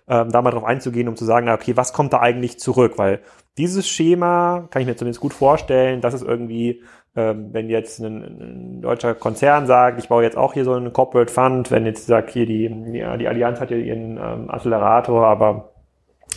ähm, 0.08 0.30
da 0.30 0.42
mal 0.42 0.50
drauf 0.50 0.64
einzugehen, 0.64 1.08
um 1.08 1.16
zu 1.16 1.24
sagen, 1.24 1.48
okay, 1.48 1.76
was 1.76 1.94
kommt 1.94 2.12
da 2.12 2.20
eigentlich 2.20 2.58
zurück? 2.58 2.98
Weil 2.98 3.20
dieses 3.56 3.88
Schema 3.88 4.68
kann 4.70 4.82
ich 4.82 4.88
mir 4.88 4.96
zumindest 4.96 5.20
gut 5.20 5.32
vorstellen, 5.32 6.02
dass 6.02 6.12
es 6.12 6.22
irgendwie 6.22 6.82
wenn 7.14 7.68
jetzt 7.68 8.00
ein, 8.00 8.80
deutscher 8.80 9.14
Konzern 9.14 9.66
sagt, 9.66 9.98
ich 9.98 10.08
baue 10.08 10.22
jetzt 10.22 10.36
auch 10.36 10.54
hier 10.54 10.64
so 10.64 10.72
einen 10.72 10.92
Corporate 10.92 11.32
Fund, 11.32 11.70
wenn 11.70 11.84
jetzt 11.84 12.06
sagt, 12.06 12.30
hier 12.30 12.46
die, 12.46 12.68
die, 12.68 13.04
die 13.18 13.28
Allianz 13.28 13.60
hat 13.60 13.70
ja 13.70 13.76
ihren 13.76 14.16
ähm, 14.16 14.50
Accelerator, 14.50 15.26
aber 15.26 15.72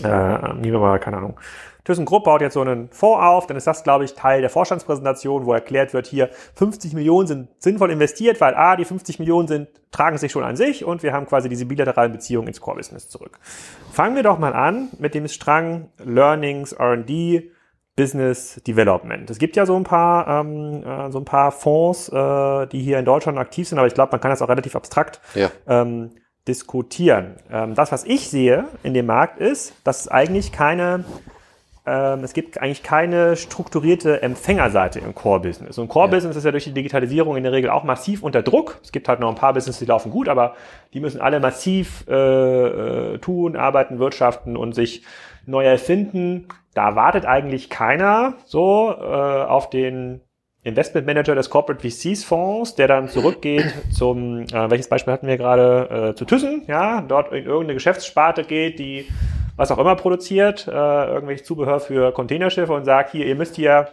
äh, 0.03 0.53
nehmen 0.53 0.73
wir 0.73 0.79
mal, 0.79 0.99
keine 0.99 1.17
Ahnung, 1.17 1.39
ThyssenKrupp 1.85 2.23
baut 2.23 2.41
jetzt 2.41 2.55
so 2.55 2.61
einen 2.61 2.89
Fonds 2.89 3.23
auf, 3.23 3.47
dann 3.47 3.57
ist 3.57 3.67
das, 3.67 3.83
glaube 3.83 4.05
ich, 4.05 4.15
Teil 4.15 4.41
der 4.41 4.49
Vorstandspräsentation, 4.49 5.45
wo 5.45 5.53
erklärt 5.53 5.93
wird, 5.93 6.07
hier 6.07 6.29
50 6.55 6.93
Millionen 6.93 7.27
sind 7.27 7.49
sinnvoll 7.59 7.91
investiert, 7.91 8.41
weil 8.41 8.55
A, 8.55 8.75
die 8.75 8.85
50 8.85 9.19
Millionen 9.19 9.47
sind, 9.47 9.69
tragen 9.91 10.17
sich 10.17 10.31
schon 10.31 10.43
an 10.43 10.55
sich 10.55 10.83
und 10.83 11.03
wir 11.03 11.13
haben 11.13 11.27
quasi 11.27 11.47
diese 11.47 11.65
bilateralen 11.65 12.11
Beziehungen 12.11 12.47
ins 12.47 12.59
Core-Business 12.59 13.07
zurück. 13.07 13.39
Fangen 13.91 14.15
wir 14.15 14.23
doch 14.23 14.39
mal 14.39 14.53
an 14.53 14.89
mit 14.97 15.13
dem 15.13 15.27
Strang 15.27 15.89
Learnings, 16.03 16.73
R&D, 16.73 17.51
Business 17.95 18.61
Development. 18.67 19.29
Es 19.29 19.37
gibt 19.37 19.55
ja 19.55 19.65
so 19.65 19.75
ein 19.75 19.83
paar, 19.83 20.27
ähm, 20.27 20.83
äh, 20.83 21.11
so 21.11 21.19
ein 21.19 21.25
paar 21.25 21.51
Fonds, 21.51 22.09
äh, 22.09 22.67
die 22.67 22.81
hier 22.81 22.99
in 22.99 23.05
Deutschland 23.05 23.37
aktiv 23.37 23.67
sind, 23.67 23.77
aber 23.77 23.87
ich 23.87 23.93
glaube, 23.93 24.11
man 24.11 24.21
kann 24.21 24.31
das 24.31 24.41
auch 24.41 24.49
relativ 24.49 24.75
abstrakt 24.75 25.21
ja. 25.33 25.49
ähm, 25.67 26.11
diskutieren. 26.47 27.37
Ähm, 27.49 27.73
das, 27.73 27.91
was 27.91 28.03
ich 28.03 28.29
sehe 28.29 28.65
in 28.83 28.93
dem 28.93 29.05
Markt, 29.05 29.39
ist, 29.39 29.73
dass 29.85 30.01
es 30.01 30.07
eigentlich 30.09 30.51
keine 30.51 31.05
ähm, 31.85 32.23
es 32.23 32.33
gibt 32.33 32.59
eigentlich 32.59 32.83
keine 32.83 33.35
strukturierte 33.35 34.21
Empfängerseite 34.21 34.99
im 34.99 35.13
Core-Business. 35.13 35.77
Und 35.77 35.87
Core-Business 35.87 36.35
ja. 36.35 36.39
ist 36.39 36.45
ja 36.45 36.51
durch 36.51 36.63
die 36.63 36.73
Digitalisierung 36.73 37.37
in 37.37 37.43
der 37.43 37.51
Regel 37.51 37.69
auch 37.69 37.83
massiv 37.83 38.23
unter 38.23 38.41
Druck. 38.41 38.79
Es 38.83 38.91
gibt 38.91 39.07
halt 39.07 39.19
noch 39.19 39.29
ein 39.29 39.35
paar 39.35 39.53
Business, 39.53 39.79
die 39.79 39.85
laufen 39.85 40.11
gut, 40.11 40.27
aber 40.27 40.55
die 40.93 40.99
müssen 40.99 41.21
alle 41.21 41.39
massiv 41.39 42.05
äh, 42.07 42.13
äh, 42.13 43.17
tun, 43.19 43.55
arbeiten, 43.55 43.99
wirtschaften 43.99 44.57
und 44.57 44.73
sich 44.73 45.03
neu 45.45 45.63
erfinden. 45.63 46.47
Da 46.73 46.95
wartet 46.95 47.25
eigentlich 47.25 47.69
keiner 47.69 48.33
so 48.45 48.91
äh, 48.91 49.03
auf 49.03 49.69
den 49.69 50.21
Investment 50.63 51.05
Manager 51.05 51.35
des 51.35 51.51
Corporate 51.51 51.87
VCs 51.87 52.23
Fonds, 52.23 52.73
der 52.73 52.87
dann 52.87 53.07
zurückgeht 53.07 53.71
zum, 53.91 54.41
äh, 54.41 54.69
welches 54.71 54.89
Beispiel 54.89 55.13
hatten 55.13 55.27
wir 55.27 55.37
gerade, 55.37 56.09
äh, 56.09 56.15
zu 56.15 56.25
Thyssen, 56.25 56.63
ja, 56.67 57.01
dort 57.01 57.31
in 57.31 57.45
irgendeine 57.45 57.75
Geschäftssparte 57.75 58.43
geht, 58.43 58.79
die 58.79 59.07
was 59.55 59.71
auch 59.71 59.77
immer 59.77 59.95
produziert, 59.95 60.67
äh, 60.67 60.71
irgendwelches 60.71 61.45
Zubehör 61.45 61.79
für 61.79 62.11
Containerschiffe 62.11 62.73
und 62.73 62.85
sagt, 62.85 63.11
hier, 63.11 63.25
ihr 63.25 63.35
müsst 63.35 63.55
hier 63.55 63.89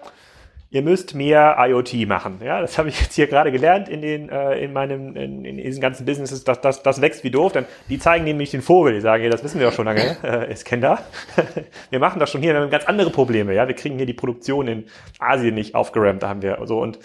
ihr 0.72 0.80
müsst 0.80 1.14
mehr 1.14 1.56
IoT 1.58 2.08
machen. 2.08 2.40
Ja, 2.42 2.62
das 2.62 2.78
habe 2.78 2.88
ich 2.88 2.98
jetzt 2.98 3.14
hier 3.14 3.26
gerade 3.26 3.52
gelernt 3.52 3.90
in 3.90 4.00
den 4.00 4.30
äh, 4.30 4.58
in 4.58 4.72
meinem 4.72 5.14
in, 5.16 5.44
in 5.44 5.58
diesen 5.58 5.82
ganzen 5.82 6.06
Businesses, 6.06 6.44
dass 6.44 6.62
das, 6.62 6.82
das 6.82 7.02
wächst 7.02 7.22
wie 7.24 7.30
doof. 7.30 7.52
Dann 7.52 7.66
die 7.90 7.98
zeigen 7.98 8.24
nämlich 8.24 8.50
den 8.50 8.62
Vogel, 8.62 8.94
die 8.94 9.00
sagen, 9.00 9.22
ja, 9.22 9.28
das 9.28 9.44
wissen 9.44 9.60
wir 9.60 9.66
doch 9.66 9.74
schon 9.74 9.84
lange, 9.84 10.16
äh, 10.24 10.50
ist 10.50 10.64
Kender. 10.64 10.98
wir 11.90 11.98
machen 11.98 12.18
das 12.18 12.30
schon 12.30 12.40
hier, 12.40 12.54
wir 12.54 12.62
haben 12.62 12.70
ganz 12.70 12.86
andere 12.86 13.10
Probleme. 13.10 13.54
Ja, 13.54 13.68
wir 13.68 13.74
kriegen 13.74 13.96
hier 13.96 14.06
die 14.06 14.14
Produktion 14.14 14.66
in 14.66 14.86
Asien 15.18 15.54
nicht 15.54 15.74
aufgerammt, 15.74 16.22
da 16.22 16.30
haben 16.30 16.40
wir 16.40 16.58
so 16.64 16.80
und 16.80 16.98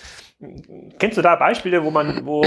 kennst 1.00 1.18
du 1.18 1.22
da 1.22 1.36
Beispiele, 1.36 1.84
wo 1.84 1.92
man 1.92 2.26
wo 2.26 2.44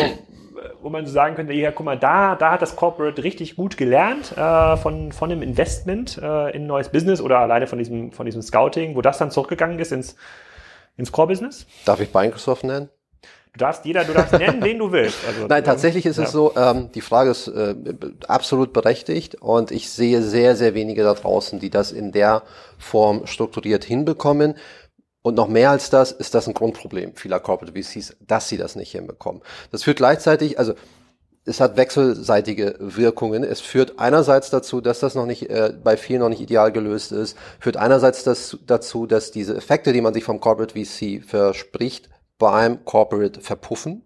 wo 0.82 0.90
man 0.90 1.06
so 1.06 1.12
sagen 1.12 1.36
könnte, 1.36 1.54
ja, 1.54 1.70
guck 1.70 1.86
mal, 1.86 1.98
da, 1.98 2.34
da 2.34 2.52
hat 2.52 2.60
das 2.60 2.76
Corporate 2.76 3.22
richtig 3.22 3.56
gut 3.56 3.78
gelernt 3.78 4.36
äh, 4.36 4.76
von, 4.76 5.10
von 5.10 5.30
dem 5.30 5.40
Investment 5.42 6.18
äh, 6.18 6.50
in 6.54 6.64
ein 6.64 6.66
neues 6.66 6.90
Business 6.90 7.22
oder 7.22 7.38
alleine 7.38 7.66
von 7.66 7.78
diesem, 7.78 8.12
von 8.12 8.26
diesem 8.26 8.42
Scouting, 8.42 8.94
wo 8.94 9.00
das 9.00 9.16
dann 9.16 9.30
zurückgegangen 9.30 9.78
ist 9.78 9.92
ins 9.92 10.16
ins 11.00 11.10
Core-Business? 11.10 11.66
Darf 11.84 12.00
ich 12.00 12.14
Microsoft 12.14 12.62
nennen? 12.62 12.88
Du 13.52 13.58
darfst 13.58 13.84
jeder, 13.84 14.04
du 14.04 14.12
darfst 14.12 14.32
nennen, 14.32 14.62
wen 14.62 14.78
du 14.78 14.92
willst. 14.92 15.18
Also, 15.26 15.46
Nein, 15.48 15.64
tatsächlich 15.64 16.06
ist 16.06 16.18
ja. 16.18 16.24
es 16.24 16.30
so, 16.30 16.54
ähm, 16.56 16.90
die 16.94 17.00
Frage 17.00 17.30
ist 17.30 17.48
äh, 17.48 17.74
absolut 18.28 18.72
berechtigt 18.72 19.36
und 19.36 19.72
ich 19.72 19.90
sehe 19.90 20.22
sehr, 20.22 20.54
sehr 20.54 20.74
wenige 20.74 21.02
da 21.02 21.14
draußen, 21.14 21.58
die 21.58 21.70
das 21.70 21.90
in 21.90 22.12
der 22.12 22.42
Form 22.78 23.26
strukturiert 23.26 23.82
hinbekommen. 23.82 24.54
Und 25.22 25.34
noch 25.34 25.48
mehr 25.48 25.70
als 25.70 25.90
das 25.90 26.12
ist 26.12 26.34
das 26.34 26.46
ein 26.46 26.54
Grundproblem 26.54 27.14
vieler 27.14 27.40
Corporate 27.40 27.78
VCs, 27.80 28.16
dass 28.20 28.48
sie 28.48 28.56
das 28.56 28.74
nicht 28.74 28.92
hinbekommen. 28.92 29.42
Das 29.70 29.82
führt 29.82 29.98
gleichzeitig, 29.98 30.58
also 30.58 30.74
es 31.44 31.60
hat 31.60 31.76
wechselseitige 31.76 32.76
Wirkungen. 32.78 33.44
Es 33.44 33.60
führt 33.60 33.98
einerseits 33.98 34.50
dazu, 34.50 34.80
dass 34.80 35.00
das 35.00 35.14
noch 35.14 35.26
nicht 35.26 35.48
äh, 35.50 35.74
bei 35.82 35.96
vielen 35.96 36.20
noch 36.20 36.28
nicht 36.28 36.40
ideal 36.40 36.72
gelöst 36.72 37.12
ist, 37.12 37.36
führt 37.58 37.76
einerseits 37.76 38.24
das, 38.24 38.58
dazu, 38.66 39.06
dass 39.06 39.30
diese 39.30 39.56
Effekte, 39.56 39.92
die 39.92 40.00
man 40.00 40.14
sich 40.14 40.24
vom 40.24 40.40
Corporate 40.40 40.74
VC 40.74 41.22
verspricht, 41.24 42.08
beim 42.38 42.84
Corporate 42.84 43.40
verpuffen. 43.40 44.04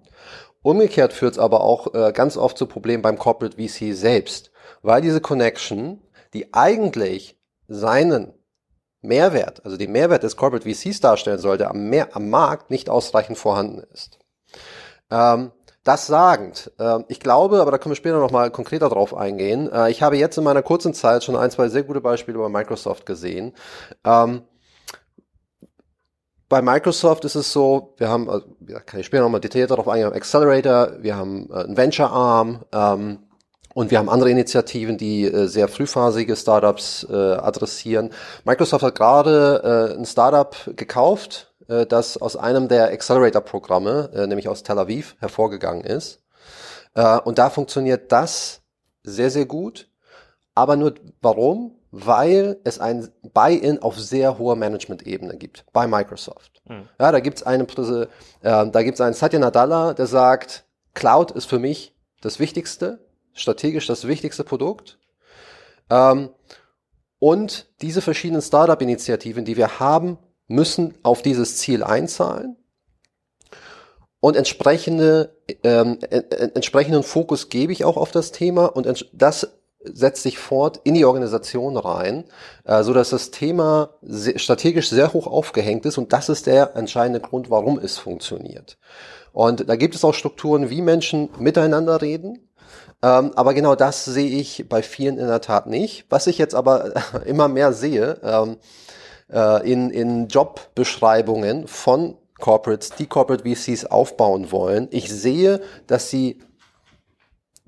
Umgekehrt 0.63 1.13
führt 1.13 1.35
es 1.35 1.39
aber 1.39 1.63
auch 1.63 1.95
äh, 1.95 2.13
ganz 2.13 2.37
oft 2.37 2.57
zu 2.57 2.67
Problemen 2.67 3.03
beim 3.03 3.19
Corporate 3.19 3.57
VC 3.57 3.95
selbst, 3.95 4.51
weil 4.83 5.03
diese 5.03 5.21
Connection, 5.21 6.01
die 6.33 6.55
eigentlich 6.55 7.39
seinen 7.69 8.33
Mehrwert, 9.05 9.65
also 9.65 9.77
den 9.77 9.93
Mehrwert 9.93 10.23
des 10.23 10.37
Corporate 10.37 10.69
VCs 10.69 11.01
darstellen 11.01 11.39
sollte, 11.39 11.69
am, 11.69 11.89
mehr, 11.89 12.15
am 12.17 12.31
Markt 12.31 12.71
nicht 12.71 12.91
ausreichend 12.91 13.39
vorhanden 13.39 13.83
ist. 13.93 14.19
Ähm, 15.11 15.53
das 15.85 16.07
sagend, 16.07 16.73
äh, 16.79 17.01
ich 17.09 17.21
glaube, 17.21 17.61
aber 17.61 17.71
da 17.71 17.79
können 17.79 17.93
wir 17.93 17.97
später 17.97 18.19
nochmal 18.19 18.51
konkreter 18.51 18.89
drauf 18.89 19.15
eingehen. 19.15 19.71
Äh, 19.71 19.91
ich 19.91 20.03
habe 20.03 20.17
jetzt 20.17 20.39
in 20.39 20.45
meiner 20.45 20.63
kurzen 20.63 20.95
Zeit 20.95 21.25
schon 21.25 21.37
ein, 21.37 21.51
zwei 21.51 21.69
sehr 21.69 21.83
gute 21.83 22.01
Beispiele 22.01 22.39
bei 22.39 22.49
Microsoft 22.49 23.05
gesehen. 23.05 23.53
Ähm, 24.05 24.43
bei 26.49 26.63
Microsoft 26.63 27.25
ist 27.25 27.35
es 27.35 27.53
so, 27.53 27.95
wir 27.99 28.09
haben, 28.09 28.31
also, 28.31 28.47
ja, 28.67 28.81
kann 28.81 29.01
ich 29.01 29.07
später 29.07 29.25
nochmal 29.25 29.41
detaillierter 29.41 29.77
darauf 29.77 29.89
eingehen, 29.89 30.05
wir 30.05 30.11
haben 30.13 30.17
Accelerator, 30.17 31.03
wir 31.03 31.17
haben 31.17 31.51
äh, 31.51 31.65
einen 31.65 31.77
Venture 31.77 32.11
Arm 32.11 32.65
ähm, 32.73 33.19
und 33.75 33.91
wir 33.91 33.99
haben 33.99 34.09
andere 34.09 34.31
Initiativen, 34.31 34.97
die 34.97 35.25
äh, 35.25 35.47
sehr 35.47 35.69
frühphasige 35.69 36.37
Startups 36.37 37.07
äh, 37.11 37.15
adressieren. 37.15 38.11
Microsoft 38.45 38.85
hat 38.85 38.95
gerade 38.95 39.93
äh, 39.95 39.99
ein 39.99 40.07
Startup 40.07 40.57
gekauft, 40.77 41.53
äh, 41.69 41.85
das 41.85 42.17
aus 42.17 42.37
einem 42.37 42.69
der 42.69 42.93
Accelerator-Programme, 42.93 44.11
äh, 44.15 44.27
nämlich 44.27 44.49
aus 44.49 44.63
Tel 44.63 44.79
Aviv, 44.79 45.17
hervorgegangen 45.19 45.85
ist. 45.85 46.23
Äh, 46.95 47.19
und 47.21 47.39
da 47.39 47.51
funktioniert 47.51 48.13
das 48.13 48.63
sehr, 49.03 49.31
sehr 49.31 49.47
gut. 49.47 49.89
Aber 50.55 50.77
nur 50.77 50.95
warum? 51.21 51.75
Weil 51.91 52.59
es 52.65 52.79
ein 52.79 53.09
Buy-in 53.35 53.83
auf 53.83 53.99
sehr 53.99 54.39
hoher 54.39 54.57
Management-Ebene 54.57 55.37
gibt 55.37 55.65
bei 55.73 55.87
Microsoft. 55.89 56.63
Mhm. 56.69 56.89
Ja, 57.01 57.11
da 57.11 57.21
gibt 57.21 57.39
es 57.39 57.43
einen, 57.43 57.67
äh, 57.69 58.07
da 58.41 58.83
gibt's 58.83 59.01
einen 59.01 59.15
Satya 59.15 59.41
Nadella, 59.41 59.95
der 59.95 60.07
sagt, 60.07 60.65
Cloud 60.95 61.33
ist 61.33 61.47
für 61.47 61.59
mich 61.59 61.97
das 62.21 62.39
Wichtigste, 62.39 63.01
strategisch 63.35 63.87
das 63.87 64.07
wichtigste 64.07 64.45
Produkt. 64.45 64.99
Ähm, 65.91 66.31
und 67.19 67.67
diese 67.83 68.01
verschiedenen 68.01 68.43
Startup-Initiativen, 68.43 69.45
die 69.45 69.57
wir 69.57 69.79
haben, 69.79 70.19
müssen 70.47 70.95
auf 71.03 71.23
dieses 71.23 71.59
Ziel 71.59 71.83
einzahlen 71.83 72.57
und 74.25 74.37
entsprechende, 74.37 75.37
ähm, 75.63 75.99
entsprechenden 76.55 77.03
Fokus 77.03 77.51
gebe 77.51 77.75
ich 77.75 77.85
auch 77.85 77.99
auf 77.99 78.11
das 78.11 78.33
Thema 78.33 78.75
und 78.75 79.07
das 79.13 79.49
setzt 79.81 80.23
sich 80.23 80.39
fort 80.39 80.81
in 80.85 80.95
die 80.95 81.05
Organisation 81.05 81.77
rein, 81.77 82.25
äh, 82.65 82.83
so 82.85 82.95
dass 82.95 83.11
das 83.11 83.33
Thema 83.33 83.91
sehr, 84.01 84.39
strategisch 84.39 84.89
sehr 84.89 85.13
hoch 85.13 85.27
aufgehängt 85.27 85.85
ist 85.85 85.99
und 85.99 86.15
das 86.15 86.31
ist 86.31 86.47
der 86.47 86.75
entscheidende 86.75 87.21
Grund, 87.21 87.51
warum 87.51 87.79
es 87.79 87.99
funktioniert. 87.99 88.79
Und 89.35 89.69
da 89.69 89.77
gibt 89.77 89.95
es 89.95 90.07
auch 90.07 90.15
Strukturen, 90.15 90.71
wie 90.71 90.81
Menschen 90.81 91.29
miteinander 91.39 92.01
reden. 92.01 92.49
Ähm, 93.05 93.33
aber 93.37 93.53
genau 93.53 93.75
das 93.75 94.07
sehe 94.07 94.31
ich 94.31 94.65
bei 94.67 94.83
vielen 94.83 95.19
in 95.19 95.27
der 95.27 95.43
Tat 95.43 95.67
nicht. 95.67 96.07
Was 96.09 96.27
ich 96.27 96.39
jetzt 96.39 96.55
aber 96.55 96.93
immer 97.27 97.49
mehr 97.49 97.75
sehe, 97.75 98.19
ähm, 98.23 98.57
äh, 99.31 99.71
in, 99.71 99.91
in 99.91 100.29
Jobbeschreibungen 100.29 101.69
von 101.69 102.17
Corporates, 102.41 102.91
die 102.99 103.07
Corporate 103.07 103.45
VCs 103.45 103.85
aufbauen 103.85 104.51
wollen. 104.51 104.89
Ich 104.91 105.13
sehe, 105.13 105.61
dass 105.87 106.09
sie 106.09 106.39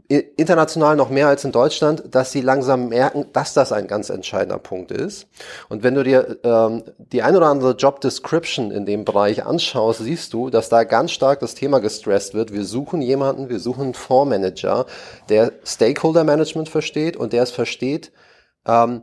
international 0.09 0.95
noch 0.95 1.11
mehr 1.11 1.27
als 1.27 1.45
in 1.45 1.53
Deutschland, 1.53 2.05
dass 2.13 2.31
sie 2.31 2.41
langsam 2.41 2.89
merken, 2.89 3.27
dass 3.33 3.55
das 3.55 3.73
ein 3.73 3.89
ganz 3.89 4.09
entscheidender 4.09 4.59
Punkt 4.59 4.93
ist. 4.93 5.27
Und 5.69 5.83
wenn 5.83 5.95
du 5.95 6.05
dir 6.05 6.39
ähm, 6.45 6.85
die 6.99 7.23
ein 7.23 7.35
oder 7.37 7.47
andere 7.47 7.73
Job 7.73 8.01
Description 8.01 8.71
in 8.71 8.87
dem 8.87 9.05
Bereich 9.05 9.45
anschaust, 9.45 10.01
siehst 10.01 10.33
du, 10.33 10.49
dass 10.49 10.69
da 10.69 10.85
ganz 10.85 11.11
stark 11.11 11.41
das 11.41 11.55
Thema 11.55 11.81
gestresst 11.81 12.35
wird. 12.35 12.53
Wir 12.53 12.65
suchen 12.65 13.03
jemanden, 13.03 13.49
wir 13.49 13.59
suchen 13.59 13.85
einen 13.85 13.95
Fondsmanager, 13.95 14.87
der 15.29 15.53
Stakeholder 15.65 16.23
Management 16.23 16.69
versteht 16.69 17.17
und 17.17 17.33
der 17.33 17.43
es 17.43 17.51
versteht, 17.51 18.13
ähm, 18.67 19.03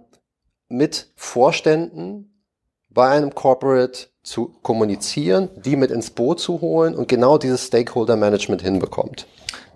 mit 0.70 1.12
Vorständen 1.16 2.34
bei 2.90 3.10
einem 3.10 3.36
Corporate 3.36 4.08
zu 4.24 4.56
kommunizieren, 4.62 5.50
die 5.56 5.76
mit 5.76 5.92
ins 5.92 6.12
Boot 6.12 6.40
zu 6.40 6.62
holen 6.62 6.96
und 6.96 7.08
genau 7.08 7.38
dieses 7.38 7.68
Stakeholder 7.68 8.16
Management 8.16 8.62
hinbekommt. 8.62 9.28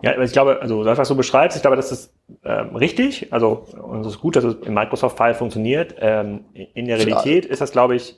Ja, 0.02 0.22
ich 0.22 0.32
glaube, 0.32 0.62
also 0.62 0.84
das, 0.84 0.98
was 0.98 1.08
du 1.08 1.16
beschreibst, 1.16 1.58
ich 1.58 1.62
glaube, 1.62 1.76
das 1.76 1.92
ist 1.92 2.14
ähm, 2.44 2.76
richtig. 2.76 3.34
Also 3.34 3.66
und 3.82 4.02
es 4.02 4.08
ist 4.08 4.20
gut, 4.20 4.36
dass 4.36 4.44
es 4.44 4.56
im 4.66 4.74
Microsoft-Fall 4.74 5.34
funktioniert. 5.34 5.96
Ähm, 6.00 6.46
in 6.54 6.86
der 6.86 6.98
Realität 6.98 7.46
ist 7.46 7.62
das, 7.62 7.72
glaube 7.72 7.96
ich, 7.96 8.18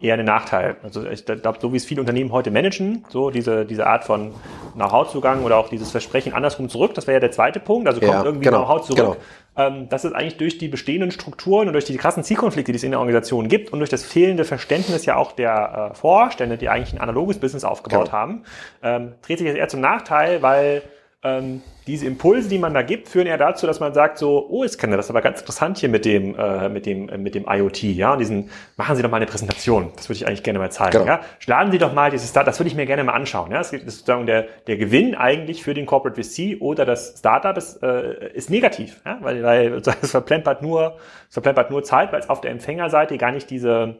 eher 0.00 0.14
ein 0.14 0.24
Nachteil. 0.24 0.76
Also 0.82 1.04
ich 1.06 1.24
glaube, 1.24 1.58
so 1.60 1.72
wie 1.72 1.76
es 1.76 1.84
viele 1.84 2.00
Unternehmen 2.00 2.30
heute 2.30 2.50
managen, 2.50 3.04
so 3.08 3.30
diese, 3.30 3.64
diese 3.64 3.86
Art 3.86 4.04
von 4.04 4.32
Know-how-Zugang 4.74 5.42
oder 5.42 5.56
auch 5.56 5.68
dieses 5.68 5.90
Versprechen 5.90 6.32
andersrum 6.32 6.68
zurück, 6.68 6.94
das 6.94 7.06
wäre 7.06 7.16
ja 7.16 7.20
der 7.20 7.32
zweite 7.32 7.58
Punkt, 7.58 7.88
also 7.88 8.00
kommt 8.00 8.12
ja, 8.12 8.24
irgendwie 8.24 8.44
genau, 8.44 8.58
Know-how 8.58 8.82
zurück. 8.82 8.96
Genau. 8.96 9.16
Ähm, 9.56 9.88
das 9.88 10.04
ist 10.04 10.12
eigentlich 10.12 10.36
durch 10.36 10.56
die 10.56 10.68
bestehenden 10.68 11.10
Strukturen 11.10 11.66
und 11.66 11.72
durch 11.72 11.84
die 11.84 11.96
krassen 11.96 12.22
Zielkonflikte, 12.22 12.70
die 12.70 12.76
es 12.76 12.84
in 12.84 12.92
der 12.92 13.00
Organisation 13.00 13.48
gibt 13.48 13.72
und 13.72 13.80
durch 13.80 13.90
das 13.90 14.04
fehlende 14.04 14.44
Verständnis 14.44 15.04
ja 15.04 15.16
auch 15.16 15.32
der 15.32 15.90
äh, 15.90 15.94
Vorstände, 15.96 16.58
die 16.58 16.68
eigentlich 16.68 16.94
ein 16.94 17.00
analoges 17.00 17.38
Business 17.38 17.64
aufgebaut 17.64 18.06
genau. 18.06 18.16
haben, 18.16 18.42
ähm, 18.84 19.14
dreht 19.22 19.38
sich 19.38 19.48
das 19.48 19.56
eher 19.56 19.68
zum 19.68 19.80
Nachteil, 19.80 20.42
weil 20.42 20.82
ähm, 21.28 21.62
diese 21.88 22.06
Impulse, 22.06 22.48
die 22.50 22.58
man 22.58 22.74
da 22.74 22.82
gibt, 22.82 23.08
führen 23.08 23.26
eher 23.26 23.38
dazu, 23.38 23.66
dass 23.66 23.80
man 23.80 23.94
sagt 23.94 24.18
so, 24.18 24.46
oh, 24.50 24.62
jetzt 24.62 24.78
kann 24.78 24.90
das 24.90 25.06
ist 25.06 25.10
aber 25.10 25.22
ganz 25.22 25.40
interessant 25.40 25.78
hier 25.78 25.88
mit 25.88 26.04
dem, 26.04 26.34
äh, 26.38 26.68
mit 26.68 26.84
dem, 26.84 27.08
äh, 27.08 27.16
mit 27.16 27.34
dem 27.34 27.46
IoT, 27.48 27.82
ja, 27.82 28.12
und 28.12 28.18
diesen, 28.18 28.50
machen 28.76 28.94
Sie 28.94 29.02
doch 29.02 29.10
mal 29.10 29.16
eine 29.16 29.26
Präsentation, 29.26 29.90
das 29.96 30.08
würde 30.08 30.18
ich 30.18 30.26
eigentlich 30.26 30.42
gerne 30.42 30.58
mal 30.58 30.70
zeigen, 30.70 30.98
genau. 30.98 31.06
ja, 31.06 31.20
schlagen 31.38 31.72
Sie 31.72 31.78
doch 31.78 31.94
mal 31.94 32.10
dieses 32.10 32.28
Start, 32.28 32.46
das 32.46 32.60
würde 32.60 32.68
ich 32.68 32.76
mir 32.76 32.84
gerne 32.84 33.04
mal 33.04 33.14
anschauen, 33.14 33.50
ja, 33.50 33.58
das 33.58 33.72
ist 33.72 33.84
sozusagen 33.84 34.26
der, 34.26 34.46
der 34.66 34.76
Gewinn 34.76 35.14
eigentlich 35.14 35.62
für 35.62 35.72
den 35.72 35.86
Corporate 35.86 36.22
VC 36.22 36.60
oder 36.60 36.84
das 36.84 37.14
Startup 37.18 37.56
ist, 37.56 37.82
äh, 37.82 38.34
ist 38.34 38.50
negativ, 38.50 39.00
ja, 39.06 39.18
weil, 39.22 39.42
weil 39.42 39.82
es 40.02 40.10
verplempert 40.10 40.60
nur, 40.60 40.98
es 41.28 41.34
verplempert 41.34 41.70
nur 41.70 41.82
Zeit, 41.84 42.12
weil 42.12 42.20
es 42.20 42.28
auf 42.28 42.42
der 42.42 42.50
Empfängerseite 42.50 43.16
gar 43.16 43.32
nicht 43.32 43.48
diese, 43.48 43.96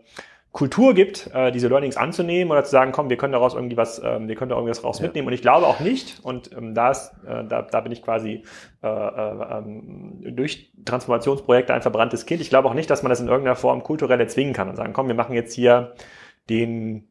Kultur 0.53 0.95
gibt, 0.95 1.31
äh, 1.35 1.53
diese 1.53 1.69
Learnings 1.69 1.97
anzunehmen 1.97 2.51
oder 2.51 2.65
zu 2.65 2.71
sagen, 2.71 2.91
komm, 2.91 3.11
wir 3.11 3.17
können 3.17 3.33
daraus 3.33 3.55
irgendwie 3.55 3.77
was, 3.77 4.01
ähm, 4.03 4.29
wir 4.29 4.35
können 4.35 4.49
da 4.49 4.57
irgendwas 4.57 4.83
raus 4.83 4.99
ja. 4.99 5.05
mitnehmen. 5.05 5.29
Und 5.29 5.35
ich 5.35 5.43
glaube 5.43 5.67
auch 5.67 5.81
nicht, 5.81 6.21
und 6.23 6.51
ähm, 6.57 6.75
da, 6.75 6.91
ist, 6.91 7.13
äh, 7.27 7.45
da, 7.45 7.63
da 7.63 7.81
bin 7.81 7.93
ich 7.93 8.03
quasi 8.03 8.43
äh, 8.83 8.89
äh, 8.89 9.59
ähm, 9.59 10.21
durch 10.35 10.73
Transformationsprojekte 10.85 11.75
ein 11.75 11.83
verbranntes 11.83 12.25
Kind. 12.25 12.41
Ich 12.41 12.49
glaube 12.49 12.69
auch 12.69 12.75
nicht, 12.75 12.89
dass 12.89 13.03
man 13.03 13.11
das 13.11 13.21
in 13.21 13.29
irgendeiner 13.29 13.57
Form 13.57 13.83
kulturell 13.83 14.21
erzwingen 14.21 14.55
kann 14.55 14.69
und 14.69 14.77
sagen, 14.77 14.95
komm, 14.95 15.09
wir 15.09 15.15
machen 15.15 15.35
jetzt 15.35 15.53
hier 15.53 15.93
den 16.49 17.09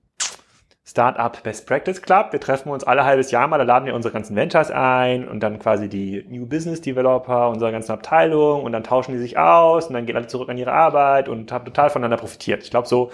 Startup 0.97 1.43
Best 1.43 1.67
Practice 1.67 2.01
Club. 2.01 2.29
Wir 2.31 2.39
treffen 2.39 2.69
uns 2.69 2.83
alle 2.83 3.05
halbes 3.05 3.29
Jahr 3.29 3.47
mal, 3.47 3.59
da 3.59 3.63
laden 3.63 3.85
wir 3.85 3.93
unsere 3.93 4.11
ganzen 4.11 4.35
Ventures 4.35 4.71
ein 4.71 5.27
und 5.27 5.41
dann 5.41 5.59
quasi 5.59 5.89
die 5.89 6.25
New 6.27 6.47
Business 6.47 6.81
Developer 6.81 7.49
unserer 7.49 7.71
ganzen 7.71 7.91
Abteilung 7.91 8.63
und 8.63 8.71
dann 8.71 8.83
tauschen 8.83 9.11
die 9.11 9.19
sich 9.19 9.37
aus 9.37 9.85
und 9.85 9.93
dann 9.93 10.07
gehen 10.07 10.15
alle 10.15 10.25
zurück 10.25 10.49
an 10.49 10.57
ihre 10.57 10.71
Arbeit 10.71 11.29
und 11.29 11.51
haben 11.51 11.65
total 11.65 11.91
voneinander 11.91 12.17
profitiert. 12.17 12.63
Ich 12.63 12.71
glaube, 12.71 12.87
so, 12.87 13.11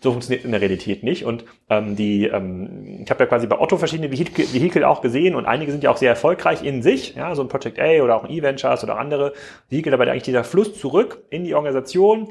so 0.00 0.12
funktioniert 0.12 0.46
in 0.46 0.52
der 0.52 0.62
Realität 0.62 1.02
nicht. 1.02 1.26
Und 1.26 1.44
ähm, 1.68 1.94
die, 1.94 2.24
ähm, 2.24 3.00
ich 3.04 3.10
habe 3.10 3.24
ja 3.24 3.26
quasi 3.26 3.46
bei 3.46 3.60
Otto 3.60 3.76
verschiedene 3.76 4.10
Vehikel 4.10 4.84
auch 4.84 5.02
gesehen 5.02 5.34
und 5.34 5.44
einige 5.44 5.72
sind 5.72 5.84
ja 5.84 5.90
auch 5.90 5.98
sehr 5.98 6.08
erfolgreich 6.08 6.64
in 6.64 6.80
sich, 6.80 7.16
ja, 7.16 7.34
so 7.34 7.42
ein 7.42 7.48
Project 7.48 7.78
A 7.78 8.02
oder 8.02 8.16
auch 8.16 8.24
ein 8.24 8.30
E-Ventures 8.30 8.82
oder 8.82 8.98
andere 8.98 9.34
Vehikel, 9.68 9.92
aber 9.92 10.04
eigentlich 10.04 10.22
dieser 10.22 10.44
Fluss 10.44 10.72
zurück 10.80 11.22
in 11.28 11.44
die 11.44 11.54
Organisation, 11.54 12.28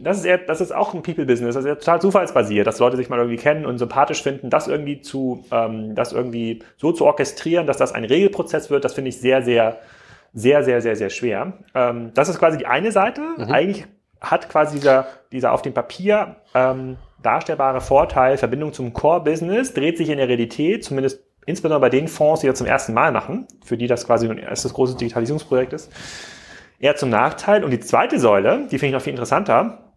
das 0.00 0.18
ist 0.18 0.24
eher, 0.24 0.38
das 0.38 0.60
ist 0.60 0.72
auch 0.72 0.94
ein 0.94 1.02
People-Business, 1.02 1.54
das 1.54 1.64
ist 1.64 1.68
ja 1.68 1.74
total 1.74 2.00
zufallsbasiert, 2.00 2.66
dass 2.66 2.78
Leute 2.78 2.96
sich 2.96 3.08
mal 3.08 3.18
irgendwie 3.18 3.36
kennen 3.36 3.66
und 3.66 3.78
sympathisch 3.78 4.22
finden, 4.22 4.50
das 4.50 4.68
irgendwie 4.68 5.00
zu, 5.00 5.44
ähm, 5.50 5.94
das 5.94 6.12
irgendwie 6.12 6.62
so 6.76 6.92
zu 6.92 7.04
orchestrieren, 7.04 7.66
dass 7.66 7.76
das 7.76 7.92
ein 7.92 8.04
Regelprozess 8.04 8.70
wird, 8.70 8.84
das 8.84 8.94
finde 8.94 9.10
ich 9.10 9.20
sehr, 9.20 9.42
sehr, 9.42 9.78
sehr, 10.32 10.64
sehr, 10.64 10.80
sehr, 10.80 10.96
sehr 10.96 11.10
schwer. 11.10 11.54
Ähm, 11.74 12.12
das 12.14 12.28
ist 12.28 12.38
quasi 12.38 12.58
die 12.58 12.66
eine 12.66 12.92
Seite. 12.92 13.20
Mhm. 13.36 13.44
Eigentlich 13.44 13.86
hat 14.20 14.48
quasi 14.48 14.76
dieser, 14.76 15.06
dieser 15.32 15.52
auf 15.52 15.62
dem 15.62 15.74
Papier 15.74 16.36
ähm, 16.54 16.96
darstellbare 17.22 17.80
Vorteil, 17.80 18.36
Verbindung 18.36 18.72
zum 18.72 18.92
Core-Business, 18.92 19.74
dreht 19.74 19.98
sich 19.98 20.08
in 20.08 20.18
der 20.18 20.28
Realität, 20.28 20.84
zumindest 20.84 21.22
insbesondere 21.46 21.80
bei 21.80 21.90
den 21.90 22.08
Fonds, 22.08 22.40
die 22.40 22.46
das 22.46 22.58
zum 22.58 22.66
ersten 22.66 22.94
Mal 22.94 23.12
machen, 23.12 23.46
für 23.64 23.76
die 23.76 23.86
das 23.86 24.06
quasi 24.06 24.28
ein 24.28 24.38
erstes 24.38 24.72
großes 24.74 24.96
Digitalisierungsprojekt 24.96 25.72
ist, 25.72 25.90
eher 26.82 26.96
zum 26.96 27.08
Nachteil. 27.08 27.64
Und 27.64 27.70
die 27.70 27.80
zweite 27.80 28.18
Säule, 28.18 28.66
die 28.70 28.78
finde 28.78 28.88
ich 28.88 28.92
noch 28.92 29.00
viel 29.00 29.12
interessanter, 29.12 29.92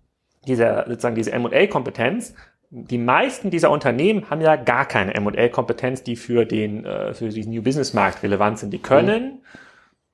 diese, 0.48 0.86
sozusagen 0.88 1.16
diese 1.16 1.34
M&A-Kompetenz, 1.34 2.36
die 2.70 2.98
meisten 2.98 3.50
dieser 3.50 3.72
Unternehmen 3.72 4.30
haben 4.30 4.42
ja 4.42 4.56
gar 4.56 4.86
keine 4.86 5.14
M&A-Kompetenz, 5.14 6.04
die 6.04 6.16
für 6.16 6.46
den, 6.46 6.86
äh, 6.86 7.14
für 7.14 7.30
diesen 7.30 7.54
New 7.54 7.62
Business 7.62 7.94
Markt 7.94 8.24
relevant 8.24 8.60
sind. 8.60 8.72
Die 8.72 8.82
können 8.82 9.42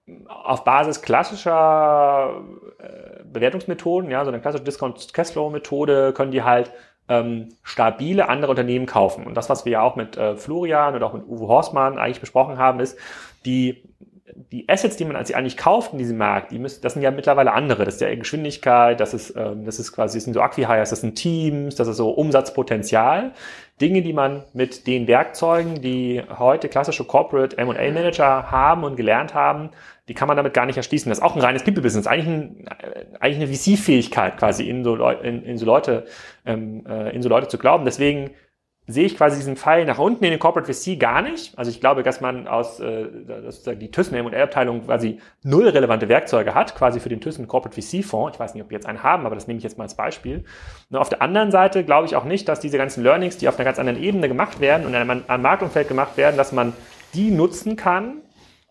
mhm. 0.05 0.27
auf 0.27 0.63
Basis 0.63 1.01
klassischer 1.01 2.41
äh, 2.79 3.23
Bewertungsmethoden, 3.23 4.09
ja, 4.09 4.23
so 4.23 4.31
eine 4.31 4.41
klassische 4.41 4.63
Discount-Cashflow-Methode, 4.63 6.13
können 6.13 6.31
die 6.31 6.43
halt 6.43 6.71
ähm, 7.09 7.49
stabile 7.63 8.29
andere 8.29 8.51
Unternehmen 8.51 8.85
kaufen. 8.85 9.25
Und 9.25 9.35
das, 9.35 9.49
was 9.49 9.65
wir 9.65 9.73
ja 9.73 9.81
auch 9.81 9.95
mit 9.95 10.15
äh, 10.17 10.35
Florian 10.35 10.95
oder 10.95 11.07
auch 11.07 11.13
mit 11.13 11.27
Uwe 11.27 11.47
Horstmann 11.47 11.97
eigentlich 11.97 12.21
besprochen 12.21 12.57
haben, 12.57 12.79
ist, 12.79 12.97
die 13.45 13.83
die 14.51 14.67
Assets, 14.69 14.97
die 14.97 15.05
man 15.05 15.15
als 15.15 15.33
eigentlich 15.33 15.57
kauft 15.57 15.93
in 15.93 15.99
diesem 15.99 16.17
Markt, 16.17 16.51
die 16.51 16.59
müssen, 16.59 16.81
das 16.81 16.93
sind 16.93 17.01
ja 17.01 17.11
mittlerweile 17.11 17.53
andere. 17.53 17.85
Das 17.85 17.95
ist 17.95 18.01
ja 18.01 18.13
Geschwindigkeit, 18.13 18.99
das 18.99 19.13
ist, 19.13 19.35
ähm, 19.35 19.65
das 19.65 19.79
ist 19.79 19.91
quasi, 19.91 20.17
das 20.17 20.25
sind 20.25 20.33
so 20.33 20.41
Acquihires, 20.41 20.89
das 20.89 21.01
sind 21.01 21.15
Teams, 21.15 21.75
das 21.75 21.87
ist 21.87 21.97
so 21.97 22.09
Umsatzpotenzial. 22.11 23.31
Dinge, 23.79 24.01
die 24.01 24.13
man 24.13 24.43
mit 24.53 24.85
den 24.85 25.07
Werkzeugen, 25.07 25.81
die 25.81 26.21
heute 26.37 26.69
klassische 26.69 27.03
Corporate 27.03 27.57
M&A 27.57 27.91
Manager 27.91 28.51
haben 28.51 28.83
und 28.83 28.95
gelernt 28.95 29.33
haben, 29.33 29.71
die 30.07 30.13
kann 30.13 30.27
man 30.27 30.37
damit 30.37 30.53
gar 30.53 30.65
nicht 30.65 30.77
erschließen. 30.77 31.09
Das 31.09 31.19
ist 31.19 31.23
auch 31.23 31.35
ein 31.35 31.41
reines 31.41 31.63
People-Business, 31.63 32.05
eigentlich, 32.05 32.27
ein, 32.27 32.65
eigentlich 33.19 33.37
eine 33.37 33.47
VC-Fähigkeit 33.47 34.37
quasi 34.37 34.69
in 34.69 34.83
so, 34.83 34.95
Leu 34.95 35.13
in, 35.13 35.43
in 35.43 35.57
so 35.57 35.65
Leute, 35.65 36.05
ähm, 36.45 36.85
äh, 36.85 37.15
in 37.15 37.21
so 37.21 37.29
Leute 37.29 37.47
zu 37.47 37.57
glauben. 37.57 37.85
Deswegen 37.85 38.31
sehe 38.91 39.05
ich 39.05 39.17
quasi 39.17 39.37
diesen 39.37 39.55
Pfeil 39.55 39.85
nach 39.85 39.99
unten 39.99 40.23
in 40.23 40.31
den 40.31 40.39
Corporate 40.39 40.71
VC 40.73 40.99
gar 40.99 41.21
nicht. 41.21 41.57
Also 41.57 41.71
ich 41.71 41.79
glaube, 41.79 42.03
dass 42.03 42.21
man 42.21 42.47
aus 42.47 42.79
äh, 42.79 43.07
dass 43.27 43.63
die 43.63 43.91
Thyssen 43.91 44.15
M&A-Abteilung 44.15 44.85
quasi 44.85 45.19
null 45.43 45.67
relevante 45.67 46.09
Werkzeuge 46.09 46.53
hat, 46.53 46.75
quasi 46.75 46.99
für 46.99 47.09
den 47.09 47.21
Thyssen 47.21 47.47
Corporate 47.47 47.79
VC-Fonds. 47.79 48.35
Ich 48.35 48.39
weiß 48.39 48.53
nicht, 48.53 48.63
ob 48.63 48.69
wir 48.69 48.77
jetzt 48.77 48.85
einen 48.87 49.03
haben, 49.03 49.25
aber 49.25 49.35
das 49.35 49.47
nehme 49.47 49.57
ich 49.57 49.63
jetzt 49.63 49.77
mal 49.77 49.85
als 49.85 49.95
Beispiel. 49.95 50.43
Und 50.89 50.97
auf 50.97 51.09
der 51.09 51.21
anderen 51.21 51.51
Seite 51.51 51.83
glaube 51.83 52.05
ich 52.05 52.15
auch 52.15 52.25
nicht, 52.25 52.47
dass 52.47 52.59
diese 52.59 52.77
ganzen 52.77 53.03
Learnings, 53.03 53.37
die 53.37 53.47
auf 53.47 53.57
einer 53.57 53.65
ganz 53.65 53.79
anderen 53.79 54.01
Ebene 54.01 54.27
gemacht 54.27 54.59
werden 54.59 54.85
und 54.85 54.93
in 54.93 54.95
einem, 54.95 55.23
einem 55.27 55.43
Marktumfeld 55.43 55.87
gemacht 55.87 56.17
werden, 56.17 56.37
dass 56.37 56.51
man 56.51 56.73
die 57.13 57.31
nutzen 57.31 57.75
kann, 57.75 58.21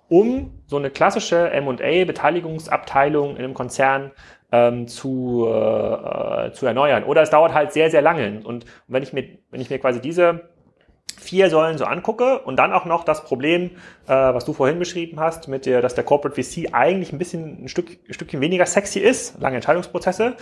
um 0.09 0.63
so 0.67 0.77
eine 0.77 0.91
klassische 0.91 1.51
M&A-Beteiligungsabteilung 1.51 3.37
in 3.37 3.45
einem 3.45 3.55
Konzern 3.55 4.11
ähm, 4.53 4.87
zu, 4.89 5.47
äh, 5.47 6.53
zu 6.53 6.67
erneuern. 6.67 7.05
Oder 7.05 7.23
es 7.23 7.31
dauert 7.31 7.55
halt 7.55 7.73
sehr, 7.73 7.91
sehr 7.91 8.03
lange. 8.03 8.43
Und 8.45 8.65
wenn 8.89 9.03
ich 9.03 9.13
mir, 9.13 9.39
wenn 9.51 9.61
ich 9.61 9.71
mir 9.71 9.79
quasi 9.79 10.01
diese 10.01 10.49
vier 11.19 11.51
Säulen 11.51 11.79
so 11.79 11.85
angucke 11.85 12.41
und 12.41 12.57
dann 12.57 12.73
auch 12.73 12.87
noch 12.87 13.05
das 13.05 13.25
Problem, 13.25 13.73
äh, 14.07 14.13
was 14.13 14.45
du 14.45 14.53
vorhin 14.53 14.79
beschrieben 14.79 15.21
hast, 15.21 15.49
mit 15.49 15.67
der, 15.67 15.83
dass 15.83 15.95
der 15.95 16.05
Corporate 16.05 16.41
VC 16.41 16.73
eigentlich 16.73 17.13
ein 17.13 17.19
bisschen 17.19 17.65
ein, 17.65 17.69
Stück, 17.69 17.99
ein 18.09 18.15
Stückchen 18.15 18.41
weniger 18.41 18.67
sexy 18.67 19.01
ist, 19.01 19.41
lange 19.41 19.57
Entscheidungsprozesse, 19.57 20.37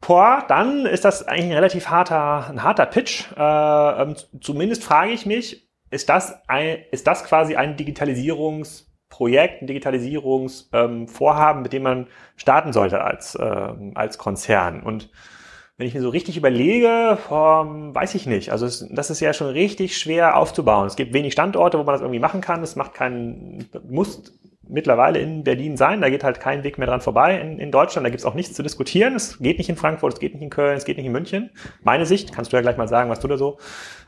boah, 0.00 0.44
dann 0.48 0.86
ist 0.86 1.04
das 1.04 1.26
eigentlich 1.26 1.46
ein 1.46 1.52
relativ 1.52 1.88
harter, 1.88 2.48
ein 2.48 2.62
harter 2.62 2.86
Pitch. 2.86 3.26
Äh, 3.36 4.02
ähm, 4.02 4.14
zumindest 4.40 4.84
frage 4.84 5.12
ich 5.12 5.26
mich, 5.26 5.68
ist 5.90 6.08
das, 6.08 6.36
ein, 6.48 6.78
ist 6.90 7.06
das 7.06 7.24
quasi 7.24 7.56
ein 7.56 7.76
Digitalisierungs- 7.76 8.87
Projekt, 9.08 9.62
ein 9.62 9.66
Digitalisierungsvorhaben, 9.66 11.58
ähm, 11.58 11.62
mit 11.62 11.72
dem 11.72 11.82
man 11.82 12.06
starten 12.36 12.72
sollte 12.72 13.02
als, 13.02 13.36
ähm, 13.40 13.92
als 13.94 14.18
Konzern. 14.18 14.82
Und 14.82 15.10
wenn 15.78 15.86
ich 15.86 15.94
mir 15.94 16.02
so 16.02 16.08
richtig 16.08 16.36
überlege, 16.36 17.18
ähm, 17.30 17.94
weiß 17.94 18.16
ich 18.16 18.26
nicht. 18.26 18.50
Also 18.50 18.66
es, 18.66 18.86
das 18.90 19.10
ist 19.10 19.20
ja 19.20 19.32
schon 19.32 19.48
richtig 19.48 19.96
schwer 19.96 20.36
aufzubauen. 20.36 20.86
Es 20.86 20.96
gibt 20.96 21.14
wenig 21.14 21.32
Standorte, 21.32 21.78
wo 21.78 21.84
man 21.84 21.94
das 21.94 22.00
irgendwie 22.00 22.18
machen 22.18 22.40
kann. 22.40 22.62
Es 22.62 22.74
macht 22.74 22.94
keinen, 22.94 23.68
muss 23.88 24.38
mittlerweile 24.68 25.20
in 25.20 25.44
Berlin 25.44 25.76
sein. 25.76 26.00
Da 26.00 26.10
geht 26.10 26.24
halt 26.24 26.40
kein 26.40 26.64
Weg 26.64 26.78
mehr 26.78 26.88
dran 26.88 27.00
vorbei 27.00 27.40
in, 27.40 27.58
in 27.58 27.70
Deutschland. 27.70 28.04
Da 28.04 28.10
gibt's 28.10 28.24
auch 28.24 28.34
nichts 28.34 28.54
zu 28.54 28.62
diskutieren. 28.62 29.14
Es 29.14 29.38
geht 29.38 29.58
nicht 29.58 29.68
in 29.68 29.76
Frankfurt, 29.76 30.14
es 30.14 30.20
geht 30.20 30.34
nicht 30.34 30.42
in 30.42 30.50
Köln, 30.50 30.76
es 30.76 30.84
geht 30.84 30.96
nicht 30.96 31.06
in 31.06 31.12
München. 31.12 31.50
Meine 31.82 32.06
Sicht, 32.06 32.32
kannst 32.34 32.52
du 32.52 32.56
ja 32.56 32.60
gleich 32.60 32.76
mal 32.76 32.88
sagen, 32.88 33.08
was 33.08 33.20
du 33.20 33.28
da 33.28 33.36
so 33.36 33.58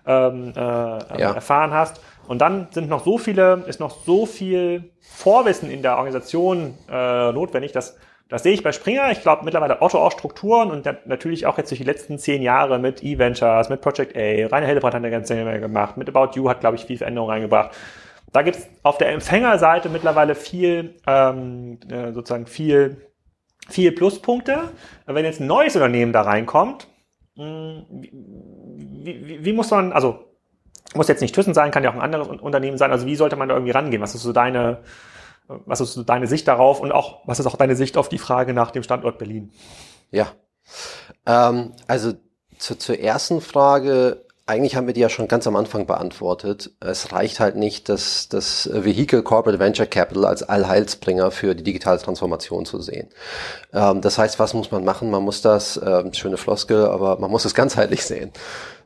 ähm, 0.06 0.52
äh, 0.56 0.60
ja. 0.60 1.32
erfahren 1.32 1.72
hast. 1.72 2.00
Und 2.30 2.38
dann 2.38 2.68
sind 2.70 2.88
noch 2.88 3.04
so 3.04 3.18
viele, 3.18 3.64
ist 3.66 3.80
noch 3.80 3.90
so 3.90 4.24
viel 4.24 4.92
Vorwissen 5.00 5.68
in 5.68 5.82
der 5.82 5.96
Organisation 5.96 6.78
äh, 6.88 7.32
notwendig, 7.32 7.72
dass 7.72 7.96
das 8.28 8.44
sehe 8.44 8.52
ich 8.52 8.62
bei 8.62 8.70
Springer. 8.70 9.10
Ich 9.10 9.22
glaube 9.22 9.44
mittlerweile 9.44 9.82
Otto 9.82 9.98
auch 9.98 10.12
Strukturen 10.12 10.70
und 10.70 10.86
natürlich 11.06 11.46
auch 11.46 11.58
jetzt 11.58 11.72
durch 11.72 11.80
die 11.80 11.84
letzten 11.84 12.20
zehn 12.20 12.40
Jahre 12.40 12.78
mit 12.78 13.02
E-Ventures, 13.02 13.68
mit 13.68 13.80
Project 13.80 14.16
A. 14.16 14.46
Rainer 14.46 14.66
Hildebrand 14.66 14.94
hat 14.94 15.02
eine 15.02 15.10
ganze 15.10 15.34
Menge 15.34 15.58
gemacht. 15.58 15.96
Mit 15.96 16.08
About 16.08 16.36
You 16.36 16.48
hat, 16.48 16.60
glaube 16.60 16.76
ich, 16.76 16.84
viel 16.84 16.98
Veränderung 16.98 17.30
reingebracht. 17.30 17.72
Da 18.32 18.42
gibt 18.42 18.58
es 18.58 18.68
auf 18.84 18.96
der 18.96 19.08
Empfängerseite 19.10 19.88
mittlerweile 19.88 20.36
viel, 20.36 20.94
ähm, 21.08 21.80
äh, 21.90 22.12
sozusagen 22.12 22.46
viel, 22.46 23.08
viel 23.68 23.90
Pluspunkte. 23.90 24.70
Wenn 25.04 25.24
jetzt 25.24 25.40
ein 25.40 25.48
neues 25.48 25.74
Unternehmen 25.74 26.12
da 26.12 26.22
reinkommt, 26.22 26.86
hm, 27.34 27.86
wie, 27.90 29.26
wie, 29.26 29.44
wie 29.44 29.52
muss 29.52 29.72
man, 29.72 29.92
also 29.92 30.29
muss 30.94 31.08
jetzt 31.08 31.20
nicht 31.20 31.34
Thyssen 31.34 31.54
sein, 31.54 31.70
kann 31.70 31.84
ja 31.84 31.90
auch 31.90 31.94
ein 31.94 32.00
anderes 32.00 32.28
Unternehmen 32.28 32.78
sein. 32.78 32.90
Also 32.90 33.06
wie 33.06 33.16
sollte 33.16 33.36
man 33.36 33.48
da 33.48 33.54
irgendwie 33.54 33.72
rangehen? 33.72 34.02
Was 34.02 34.14
ist 34.14 34.22
so 34.22 34.32
deine, 34.32 34.82
was 35.46 35.80
ist 35.80 35.94
so 35.94 36.02
deine 36.02 36.26
Sicht 36.26 36.48
darauf 36.48 36.80
und 36.80 36.92
auch, 36.92 37.20
was 37.26 37.38
ist 37.38 37.46
auch 37.46 37.56
deine 37.56 37.76
Sicht 37.76 37.96
auf 37.96 38.08
die 38.08 38.18
Frage 38.18 38.54
nach 38.54 38.70
dem 38.70 38.82
Standort 38.82 39.18
Berlin? 39.18 39.52
Ja, 40.10 40.32
ähm, 41.26 41.72
also 41.86 42.14
zu, 42.58 42.76
zur 42.76 42.98
ersten 42.98 43.40
Frage, 43.40 44.24
eigentlich 44.46 44.74
haben 44.74 44.86
wir 44.86 44.94
die 44.94 45.00
ja 45.00 45.08
schon 45.08 45.28
ganz 45.28 45.46
am 45.46 45.54
Anfang 45.54 45.86
beantwortet. 45.86 46.72
Es 46.80 47.12
reicht 47.12 47.38
halt 47.38 47.56
nicht, 47.56 47.88
das, 47.88 48.28
das 48.28 48.68
Vehicle 48.72 49.22
Corporate 49.22 49.60
Venture 49.60 49.86
Capital 49.86 50.24
als 50.24 50.42
Allheilsbringer 50.42 51.30
für 51.30 51.54
die 51.54 51.62
digitale 51.62 51.98
Transformation 51.98 52.66
zu 52.66 52.80
sehen. 52.80 53.08
Ähm, 53.72 54.00
das 54.00 54.18
heißt, 54.18 54.38
was 54.38 54.54
muss 54.54 54.70
man 54.70 54.84
machen? 54.84 55.10
Man 55.10 55.22
muss 55.22 55.40
das, 55.40 55.80
ähm, 55.82 56.12
schöne 56.12 56.36
Floskel, 56.36 56.86
aber 56.86 57.18
man 57.18 57.30
muss 57.30 57.44
es 57.44 57.54
ganzheitlich 57.54 58.04
sehen. 58.04 58.32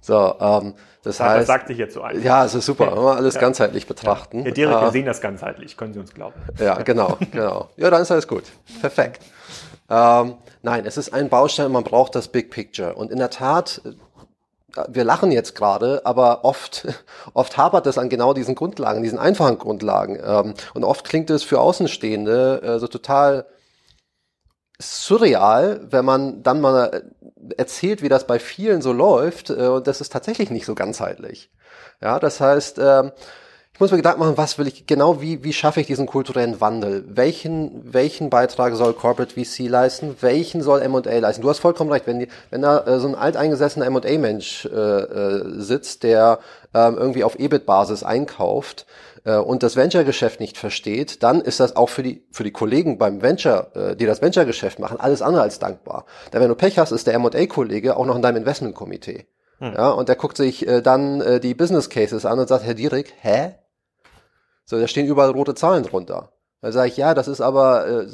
So, 0.01 0.35
ähm, 0.39 0.75
das 1.05 1.19
ja, 1.19 1.27
heißt, 1.27 1.41
das 1.41 1.47
sagt 1.47 1.69
sich 1.69 1.79
jetzt 1.79 1.95
so 1.95 2.03
einfach. 2.03 2.25
Ja, 2.25 2.45
es 2.45 2.55
ist 2.55 2.65
super, 2.65 2.91
wenn 2.97 3.03
wir 3.03 3.17
alles 3.17 3.35
ja. 3.35 3.41
ganzheitlich 3.41 3.87
betrachten. 3.87 4.45
Ja, 4.45 4.51
Dirk, 4.51 4.71
wir 4.71 4.89
äh, 4.89 4.91
sehen 4.91 5.05
das 5.05 5.21
ganzheitlich, 5.21 5.77
können 5.77 5.93
Sie 5.93 6.01
uns 6.01 6.15
glauben. 6.15 6.35
Ja, 6.59 6.83
genau, 6.83 7.19
genau. 7.31 7.69
Ja, 7.77 7.91
dann 7.91 8.03
ist 8.03 8.11
alles 8.11 8.27
gut. 8.27 8.45
Perfekt. 8.81 9.23
Ähm, 9.91 10.35
nein, 10.63 10.87
es 10.87 10.97
ist 10.97 11.13
ein 11.13 11.29
Baustein, 11.29 11.71
man 11.71 11.85
braucht 11.85 12.15
das 12.15 12.29
Big 12.29 12.51
Picture. 12.51 12.95
Und 12.95 13.13
in 13.13 13.19
der 13.19 13.29
Tat, 13.29 13.83
wir 14.89 15.05
lachen 15.05 15.31
jetzt 15.31 15.55
gerade, 15.55 16.01
aber 16.05 16.45
oft, 16.45 16.87
oft 17.35 17.57
hapert 17.59 17.87
es 17.87 17.99
an 17.99 18.09
genau 18.09 18.33
diesen 18.33 18.55
Grundlagen, 18.55 19.03
diesen 19.03 19.19
einfachen 19.19 19.59
Grundlagen. 19.59 20.19
Ähm, 20.25 20.55
und 20.73 20.85
oft 20.85 21.05
klingt 21.05 21.29
es 21.29 21.45
für 21.45 21.61
Außenstehende 21.61 22.63
äh, 22.63 22.79
so 22.79 22.89
total 22.89 23.45
surreal, 24.79 25.81
wenn 25.91 26.05
man 26.05 26.43
dann 26.43 26.61
mal 26.61 27.05
erzählt, 27.57 28.03
wie 28.03 28.09
das 28.09 28.27
bei 28.27 28.39
vielen 28.39 28.83
so 28.83 28.93
läuft. 28.93 29.51
Äh, 29.51 29.69
und 29.69 29.87
das 29.87 30.01
ist 30.01 30.13
tatsächlich 30.13 30.51
nicht 30.51 30.67
so 30.67 30.75
ganzheitlich. 30.75 31.51
Ja, 32.01 32.19
das 32.19 32.41
heißt, 32.41 32.79
ähm, 32.79 33.13
ich 33.73 33.81
muss 33.81 33.91
mir 33.91 33.97
Gedanken 33.97 34.21
machen, 34.21 34.37
was 34.37 34.57
will 34.57 34.69
ich 34.69 34.87
genau, 34.87 35.21
wie, 35.21 35.43
wie 35.43 35.53
schaffe 35.53 35.81
ich 35.81 35.89
diesen 35.89 36.07
kulturellen 36.07 36.61
Wandel? 36.61 37.05
Welchen, 37.09 37.93
welchen 37.93 38.31
Beitrag 38.31 38.77
soll 38.77 38.93
Corporate 38.93 39.35
VC 39.35 39.69
leisten? 39.69 40.17
Welchen 40.21 40.63
soll 40.63 40.81
M&A 40.81 41.19
leisten? 41.19 41.43
Du 41.43 41.51
hast 41.51 41.59
vollkommen 41.59 41.91
recht, 41.91 42.07
wenn, 42.07 42.21
die, 42.21 42.29
wenn 42.51 42.63
da 42.63 42.87
äh, 42.87 43.01
so 43.01 43.09
ein 43.09 43.17
alteingesessener 43.17 43.87
M&A-Mensch 43.87 44.67
äh, 44.67 44.69
äh, 44.69 45.61
sitzt, 45.61 46.05
der 46.05 46.39
ähm, 46.73 46.97
irgendwie 46.97 47.25
auf 47.25 47.37
EBIT-Basis 47.37 48.05
einkauft 48.05 48.87
äh, 49.25 49.37
und 49.37 49.63
das 49.63 49.77
Venture-Geschäft 49.77 50.41
nicht 50.41 50.57
versteht, 50.57 51.23
dann 51.23 51.41
ist 51.41 51.61
das 51.61 51.77
auch 51.77 51.89
für 51.89 52.03
die, 52.03 52.27
für 52.31 52.45
die 52.45 52.53
Kollegen 52.53 52.99
beim 52.99 53.23
Venture, 53.23 53.71
äh, 53.75 53.97
die 53.97 54.07
das 54.07 54.23
Venture-Geschäft 54.23 54.79
machen, 54.79 55.01
alles 55.01 55.23
andere 55.23 55.43
als 55.43 55.59
dankbar. 55.59 56.07
Da 56.31 56.41
wenn 56.41 56.49
du 56.49 56.55
Pech 56.55 56.79
hast, 56.79 56.93
ist 56.93 57.07
der 57.07 57.15
M&A-Kollege 57.15 57.97
auch 57.97 58.07
noch 58.07 58.17
in 58.17 58.23
deinem 58.23 58.37
Investment-Komitee. 58.37 59.27
Hm. 59.59 59.75
Ja, 59.75 59.91
und 59.91 60.09
der 60.09 60.17
guckt 60.17 60.37
sich 60.37 60.67
äh, 60.67 60.83
dann 60.83 61.21
äh, 61.21 61.41
die 61.41 61.55
Business 61.55 61.89
Cases 61.89 62.27
an 62.27 62.39
und 62.39 62.49
sagt, 62.49 62.65
Herr 62.65 62.75
Dierig, 62.75 63.15
hä? 63.21 63.55
So, 64.65 64.79
da 64.79 64.89
stehen 64.89 65.07
überall 65.07 65.31
rote 65.31 65.55
Zahlen 65.55 65.85
drunter. 65.85 66.33
Da 66.61 66.73
sage 66.73 66.89
ich, 66.89 66.97
ja, 66.97 67.15
das 67.15 67.29
ist 67.29 67.41
aber, 67.41 67.87
äh, 67.87 68.07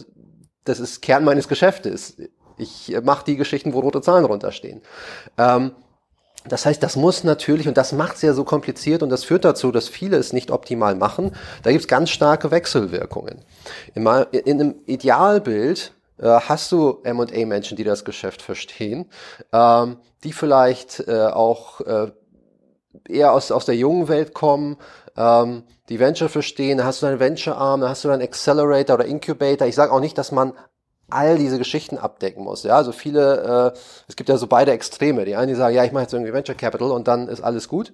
das 0.65 0.81
ist 0.81 1.01
Kern 1.01 1.25
meines 1.25 1.49
Geschäftes. 1.49 2.17
Ich 2.59 2.93
äh, 2.93 3.01
mache 3.01 3.25
die 3.25 3.37
Geschichten, 3.37 3.73
wo 3.73 3.81
rote 3.81 4.01
Zahlen 4.01 4.25
drunter 4.25 4.53
stehen. 4.53 4.83
Ähm, 5.39 5.73
das 6.47 6.65
heißt, 6.65 6.83
das 6.83 6.97
muss 6.97 7.23
natürlich, 7.23 7.69
und 7.69 7.77
das 7.77 7.93
macht 7.93 8.17
es 8.17 8.23
ja 8.23 8.33
so 8.33 8.45
kompliziert 8.45 9.03
und 9.03 9.11
das 9.11 9.25
führt 9.25 9.45
dazu, 9.45 9.73
dass 9.73 9.89
viele 9.89 10.17
es 10.17 10.33
nicht 10.33 10.51
optimal 10.51 10.95
machen. 10.95 11.33
Da 11.63 11.71
gibt 11.71 11.83
es 11.83 11.89
ganz 11.89 12.11
starke 12.11 12.51
Wechselwirkungen. 12.51 13.43
In, 13.95 14.07
in 14.07 14.61
einem 14.61 14.75
Idealbild 14.87 15.93
äh, 16.19 16.27
hast 16.27 16.73
du 16.73 17.01
M&A-Menschen, 17.03 17.77
die 17.77 17.85
das 17.85 18.05
Geschäft 18.05 18.41
verstehen, 18.41 19.07
ähm, 19.53 19.99
die 20.25 20.33
vielleicht 20.33 21.01
äh, 21.07 21.27
auch 21.27 21.81
äh, 21.83 22.11
eher 23.09 23.33
aus, 23.33 23.51
aus 23.51 23.67
der 23.67 23.77
jungen 23.77 24.09
Welt 24.09 24.33
kommen, 24.33 24.79
ähm, 25.17 25.65
die 25.89 25.99
Venture 25.99 26.29
verstehen, 26.29 26.85
hast 26.85 27.03
du 27.03 27.07
deinen 27.07 27.21
Venture-Arm, 27.21 27.83
hast 27.83 28.05
du 28.05 28.09
deinen 28.09 28.23
Accelerator 28.23 28.95
oder 28.95 29.05
Incubator. 29.05 29.67
Ich 29.67 29.75
sage 29.75 29.93
auch 29.93 30.01
nicht, 30.01 30.17
dass 30.17 30.33
man 30.33 30.55
all 31.11 31.39
diese 31.39 31.59
Geschichten 31.59 31.99
abdecken 31.99 32.45
muss. 32.45 32.63
Ja, 32.63 32.77
also 32.77 32.93
viele, 32.93 33.73
äh, 33.75 33.79
es 34.09 34.17
gibt 34.17 34.29
ja 34.29 34.37
so 34.37 34.47
beide 34.47 34.73
Extreme. 34.73 35.25
Die 35.25 35.37
einen, 35.37 35.49
die 35.49 35.55
sagen, 35.55 35.75
ja, 35.75 35.85
ich 35.85 35.93
mache 35.93 36.03
jetzt 36.03 36.13
irgendwie 36.13 36.33
Venture 36.33 36.55
Capital 36.55 36.91
und 36.91 37.09
dann 37.09 37.29
ist 37.29 37.41
alles 37.41 37.69
gut. 37.69 37.93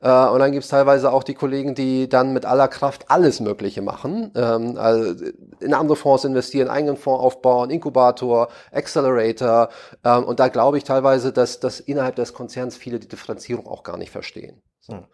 Äh, 0.00 0.10
und 0.10 0.38
dann 0.40 0.52
gibt's 0.52 0.68
teilweise 0.68 1.12
auch 1.12 1.22
die 1.22 1.34
Kollegen, 1.34 1.74
die 1.74 2.08
dann 2.08 2.32
mit 2.32 2.44
aller 2.44 2.68
Kraft 2.68 3.10
alles 3.10 3.40
Mögliche 3.40 3.82
machen. 3.82 4.32
Ähm, 4.34 4.76
also 4.78 5.24
in 5.60 5.74
andere 5.74 5.96
Fonds 5.96 6.24
investieren, 6.24 6.68
eigenen 6.68 6.96
Fonds 6.96 7.22
aufbauen, 7.22 7.70
Inkubator, 7.70 8.48
Accelerator. 8.72 9.68
Ähm, 10.04 10.24
und 10.24 10.40
da 10.40 10.48
glaube 10.48 10.78
ich 10.78 10.84
teilweise, 10.84 11.32
dass, 11.32 11.60
dass 11.60 11.80
innerhalb 11.80 12.16
des 12.16 12.32
Konzerns 12.32 12.76
viele 12.76 12.98
die 12.98 13.08
Differenzierung 13.08 13.66
auch 13.66 13.82
gar 13.82 13.96
nicht 13.96 14.10
verstehen. 14.10 14.62
So. 14.80 15.04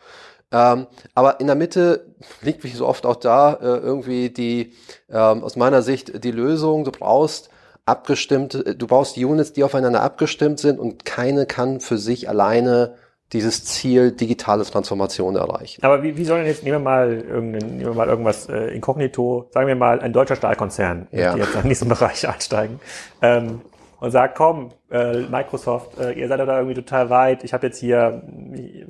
Hm. 0.52 0.78
Ähm, 0.80 0.86
aber 1.14 1.40
in 1.40 1.46
der 1.46 1.56
Mitte 1.56 2.06
liegt 2.42 2.64
wie 2.64 2.68
so 2.68 2.86
oft 2.86 3.06
auch 3.06 3.16
da 3.16 3.54
äh, 3.54 3.64
irgendwie 3.64 4.30
die, 4.30 4.72
ähm, 5.10 5.42
aus 5.42 5.56
meiner 5.56 5.82
Sicht, 5.82 6.24
die 6.24 6.30
Lösung. 6.30 6.84
Du 6.84 6.92
brauchst 6.92 7.50
abgestimmt, 7.86 8.64
du 8.76 8.86
brauchst 8.86 9.16
Units, 9.16 9.52
die 9.52 9.64
aufeinander 9.64 10.02
abgestimmt 10.02 10.58
sind 10.58 10.78
und 10.78 11.04
keine 11.04 11.46
kann 11.46 11.80
für 11.80 11.98
sich 11.98 12.28
alleine 12.28 12.94
dieses 13.32 13.64
Ziel 13.64 14.12
digitale 14.12 14.64
Transformation 14.64 15.34
erreichen. 15.34 15.82
Aber 15.82 16.02
wie, 16.02 16.16
wie 16.16 16.24
soll 16.24 16.38
denn 16.38 16.46
jetzt, 16.46 16.62
nehmen 16.62 16.76
wir 16.76 16.84
mal, 16.84 17.16
nehmen 17.16 17.80
wir 17.80 17.92
mal 17.92 18.08
irgendwas 18.08 18.48
äh, 18.48 18.68
inkognito, 18.68 19.48
sagen 19.50 19.66
wir 19.66 19.74
mal 19.74 20.00
ein 20.00 20.12
deutscher 20.12 20.36
Stahlkonzern, 20.36 21.08
ja. 21.10 21.34
die 21.34 21.40
jetzt 21.40 21.54
in 21.56 21.68
diesem 21.68 21.88
Bereich 21.88 22.28
einsteigen. 22.32 22.80
Ähm, 23.22 23.60
und 24.04 24.10
sagt, 24.10 24.36
komm, 24.36 24.68
äh, 24.90 25.20
Microsoft, 25.20 25.98
äh, 25.98 26.12
ihr 26.12 26.28
seid 26.28 26.38
da 26.38 26.56
irgendwie 26.58 26.74
total 26.74 27.08
weit. 27.08 27.42
Ich 27.42 27.54
habe 27.54 27.66
jetzt 27.66 27.78
hier 27.78 28.22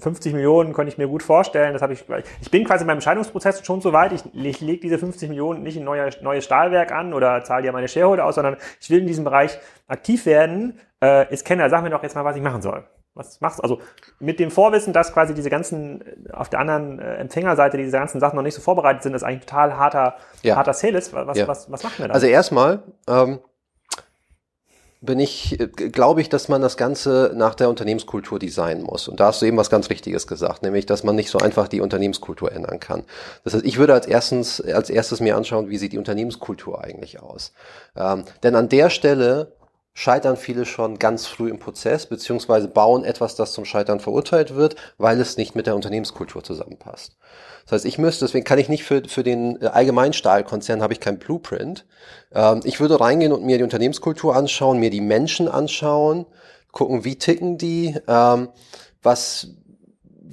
50 0.00 0.32
Millionen, 0.32 0.72
könnte 0.72 0.90
ich 0.90 0.98
mir 0.98 1.06
gut 1.06 1.22
vorstellen. 1.22 1.72
Das 1.72 1.82
habe 1.82 1.92
ich. 1.92 2.04
Ich 2.40 2.50
bin 2.50 2.64
quasi 2.64 2.84
beim 2.84 2.96
Entscheidungsprozess 2.96 3.64
schon 3.64 3.80
so 3.80 3.92
weit. 3.92 4.10
Ich, 4.12 4.24
ich 4.34 4.60
lege 4.60 4.80
diese 4.80 4.98
50 4.98 5.28
Millionen 5.28 5.62
nicht 5.62 5.76
in 5.76 5.86
ein 5.86 6.10
neues 6.20 6.44
Stahlwerk 6.44 6.90
an 6.90 7.14
oder 7.14 7.44
zahle 7.44 7.62
dir 7.62 7.70
meine 7.70 7.86
Shareholder 7.86 8.24
aus, 8.24 8.34
sondern 8.34 8.56
ich 8.80 8.90
will 8.90 9.02
in 9.02 9.06
diesem 9.06 9.22
Bereich 9.22 9.56
aktiv 9.86 10.26
werden. 10.26 10.80
Äh, 11.00 11.32
ist 11.32 11.44
Kenner, 11.44 11.70
sag 11.70 11.84
mir 11.84 11.90
doch 11.90 12.02
jetzt 12.02 12.16
mal, 12.16 12.24
was 12.24 12.34
ich 12.34 12.42
machen 12.42 12.60
soll. 12.60 12.82
Was 13.14 13.40
machst 13.40 13.60
du? 13.60 13.62
Also 13.62 13.80
mit 14.18 14.40
dem 14.40 14.50
Vorwissen, 14.50 14.92
dass 14.92 15.12
quasi 15.12 15.32
diese 15.32 15.48
ganzen 15.48 16.02
auf 16.32 16.48
der 16.48 16.58
anderen 16.58 16.98
äh, 16.98 17.14
Empfängerseite 17.18 17.76
diese 17.76 17.96
ganzen 17.96 18.18
Sachen 18.18 18.34
noch 18.34 18.42
nicht 18.42 18.54
so 18.54 18.62
vorbereitet 18.62 19.04
sind, 19.04 19.14
ist 19.14 19.22
eigentlich 19.22 19.46
total 19.46 19.76
harter, 19.76 20.16
ja. 20.42 20.56
harter 20.56 20.72
Sales. 20.72 21.12
Was, 21.12 21.38
ja. 21.38 21.46
was, 21.46 21.70
was 21.70 21.84
macht 21.84 22.00
man 22.00 22.08
da? 22.08 22.14
Also 22.14 22.26
erstmal, 22.26 22.82
ähm, 23.06 23.38
bin 25.04 25.20
ich, 25.20 25.60
äh, 25.60 25.66
glaube 25.66 26.20
ich, 26.20 26.28
dass 26.28 26.48
man 26.48 26.62
das 26.62 26.76
Ganze 26.76 27.32
nach 27.34 27.54
der 27.54 27.68
Unternehmenskultur 27.68 28.38
designen 28.38 28.82
muss. 28.82 29.08
Und 29.08 29.20
da 29.20 29.26
hast 29.26 29.42
du 29.42 29.46
eben 29.46 29.56
was 29.56 29.70
ganz 29.70 29.90
Richtiges 29.90 30.26
gesagt, 30.26 30.62
nämlich, 30.62 30.86
dass 30.86 31.04
man 31.04 31.16
nicht 31.16 31.30
so 31.30 31.38
einfach 31.38 31.68
die 31.68 31.80
Unternehmenskultur 31.80 32.52
ändern 32.52 32.80
kann. 32.80 33.04
Das 33.44 33.54
heißt, 33.54 33.64
ich 33.64 33.78
würde 33.78 33.94
als 33.94 34.06
erstens, 34.06 34.60
als 34.60 34.90
erstes 34.90 35.20
mir 35.20 35.36
anschauen, 35.36 35.68
wie 35.68 35.78
sieht 35.78 35.92
die 35.92 35.98
Unternehmenskultur 35.98 36.82
eigentlich 36.82 37.20
aus. 37.20 37.52
Ähm, 37.96 38.24
denn 38.42 38.54
an 38.54 38.68
der 38.68 38.90
Stelle 38.90 39.52
scheitern 39.94 40.36
viele 40.36 40.66
schon 40.66 40.98
ganz 40.98 41.26
früh 41.26 41.48
im 41.48 41.58
Prozess, 41.58 42.06
beziehungsweise 42.06 42.68
bauen 42.68 43.04
etwas, 43.04 43.36
das 43.36 43.52
zum 43.52 43.64
Scheitern 43.64 44.00
verurteilt 44.00 44.54
wird, 44.56 44.74
weil 44.98 45.20
es 45.20 45.36
nicht 45.36 45.54
mit 45.54 45.66
der 45.66 45.76
Unternehmenskultur 45.76 46.42
zusammenpasst. 46.42 47.16
Das 47.64 47.72
heißt, 47.72 47.84
ich 47.86 47.98
müsste, 47.98 48.24
deswegen 48.24 48.44
kann 48.44 48.58
ich 48.58 48.68
nicht 48.68 48.84
für, 48.84 49.02
für 49.06 49.22
den 49.22 49.60
äh, 49.60 49.66
Allgemeinstahlkonzern 49.66 50.82
habe 50.82 50.92
ich 50.92 51.00
kein 51.00 51.18
Blueprint. 51.18 51.86
Ähm, 52.32 52.60
ich 52.64 52.80
würde 52.80 53.00
reingehen 53.00 53.32
und 53.32 53.44
mir 53.44 53.58
die 53.58 53.64
Unternehmenskultur 53.64 54.36
anschauen, 54.36 54.78
mir 54.78 54.90
die 54.90 55.00
Menschen 55.00 55.48
anschauen, 55.48 56.26
gucken, 56.72 57.04
wie 57.04 57.16
ticken 57.16 57.56
die, 57.56 57.96
ähm, 58.06 58.48
was, 59.02 59.48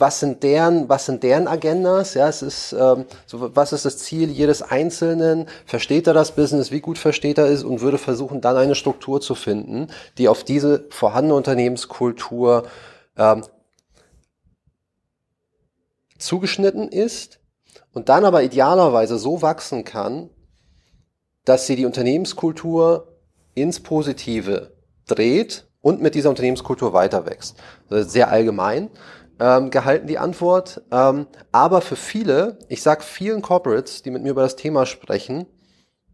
was 0.02 0.20
sind 0.20 0.44
deren, 0.44 0.90
was 0.90 1.06
sind 1.06 1.24
deren 1.24 1.48
Agendas? 1.48 2.16
Ja, 2.16 2.28
es 2.28 2.42
ist, 2.42 2.74
ähm, 2.74 3.06
so, 3.26 3.56
was 3.56 3.72
ist 3.72 3.86
das 3.86 4.00
Ziel 4.00 4.30
jedes 4.30 4.62
Einzelnen? 4.62 5.48
Versteht 5.66 6.08
er 6.08 6.14
das 6.14 6.34
Business? 6.34 6.72
Wie 6.72 6.82
gut 6.82 6.98
versteht 6.98 7.38
er 7.38 7.46
es? 7.46 7.64
Und 7.64 7.82
würde 7.82 7.98
versuchen, 7.98 8.42
dann 8.42 8.58
eine 8.58 8.76
Struktur 8.76 9.22
zu 9.22 9.36
finden, 9.36 9.88
die 10.18 10.28
auf 10.28 10.44
diese 10.44 10.86
vorhandene 10.90 11.36
Unternehmenskultur 11.36 12.64
ähm, 13.18 13.44
zugeschnitten 16.22 16.88
ist 16.90 17.40
und 17.94 18.10
dann 18.10 18.26
aber 18.26 18.44
idealerweise 18.44 19.18
so 19.18 19.42
wachsen 19.42 19.84
kann, 19.84 20.30
dass 21.46 21.68
sie 21.68 21.76
die 21.76 21.86
Unternehmenskultur 21.86 23.20
ins 23.56 23.80
Positive 23.80 24.76
dreht 25.08 25.68
und 25.82 26.02
mit 26.02 26.16
dieser 26.16 26.30
Unternehmenskultur 26.30 26.94
weiter 26.94 27.26
wächst. 27.26 27.58
sehr 27.90 28.30
allgemein 28.30 28.90
ähm, 29.40 29.72
gehalten 29.72 30.08
die 30.08 30.20
Antwort. 30.20 30.82
Ähm, 30.92 31.28
aber 31.52 31.82
für 31.82 31.96
viele, 31.96 32.60
ich 32.70 32.82
sag 32.82 33.04
vielen 33.04 33.42
Corporates, 33.42 34.04
die 34.04 34.12
mit 34.12 34.22
mir 34.22 34.30
über 34.30 34.44
das 34.44 34.56
Thema 34.56 34.86
sprechen, 34.86 35.48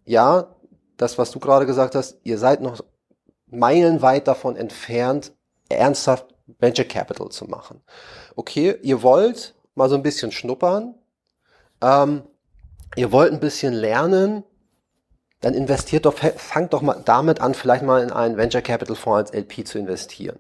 ja, 0.05 0.55
das, 0.95 1.18
was 1.18 1.32
du 1.32 1.39
gerade 1.39 1.66
gesagt 1.66 1.93
hast, 1.93 2.20
ihr 2.24 2.38
seid 2.38 2.62
noch 2.62 2.80
meilenweit 3.47 4.28
davon 4.28 4.55
entfernt, 4.55 5.34
ernsthaft 5.70 6.26
Venture 6.60 6.86
Capital 6.86 7.30
zu 7.30 7.45
machen. 7.45 7.82
Okay, 8.36 8.78
ihr 8.82 9.03
wollt 9.03 9.53
mal 9.78 9.89
so 9.89 9.95
ein 9.95 10.03
bisschen 10.03 10.32
schnuppern, 10.32 10.95
ähm, 11.82 12.23
ihr 12.95 13.11
wollt 13.11 13.32
ein 13.32 13.39
bisschen 13.39 13.73
lernen, 13.73 14.43
dann 15.41 15.53
investiert 15.53 16.05
doch, 16.05 16.15
fangt 16.15 16.73
doch 16.73 16.82
mal 16.82 17.01
damit 17.05 17.41
an, 17.41 17.53
vielleicht 17.53 17.84
mal 17.84 18.01
in 18.01 18.11
einen 18.11 18.38
Venture 18.38 18.61
Capital 18.61 18.95
Fonds 18.95 19.32
als 19.32 19.39
LP 19.39 19.67
zu 19.67 19.78
investieren. 19.78 20.39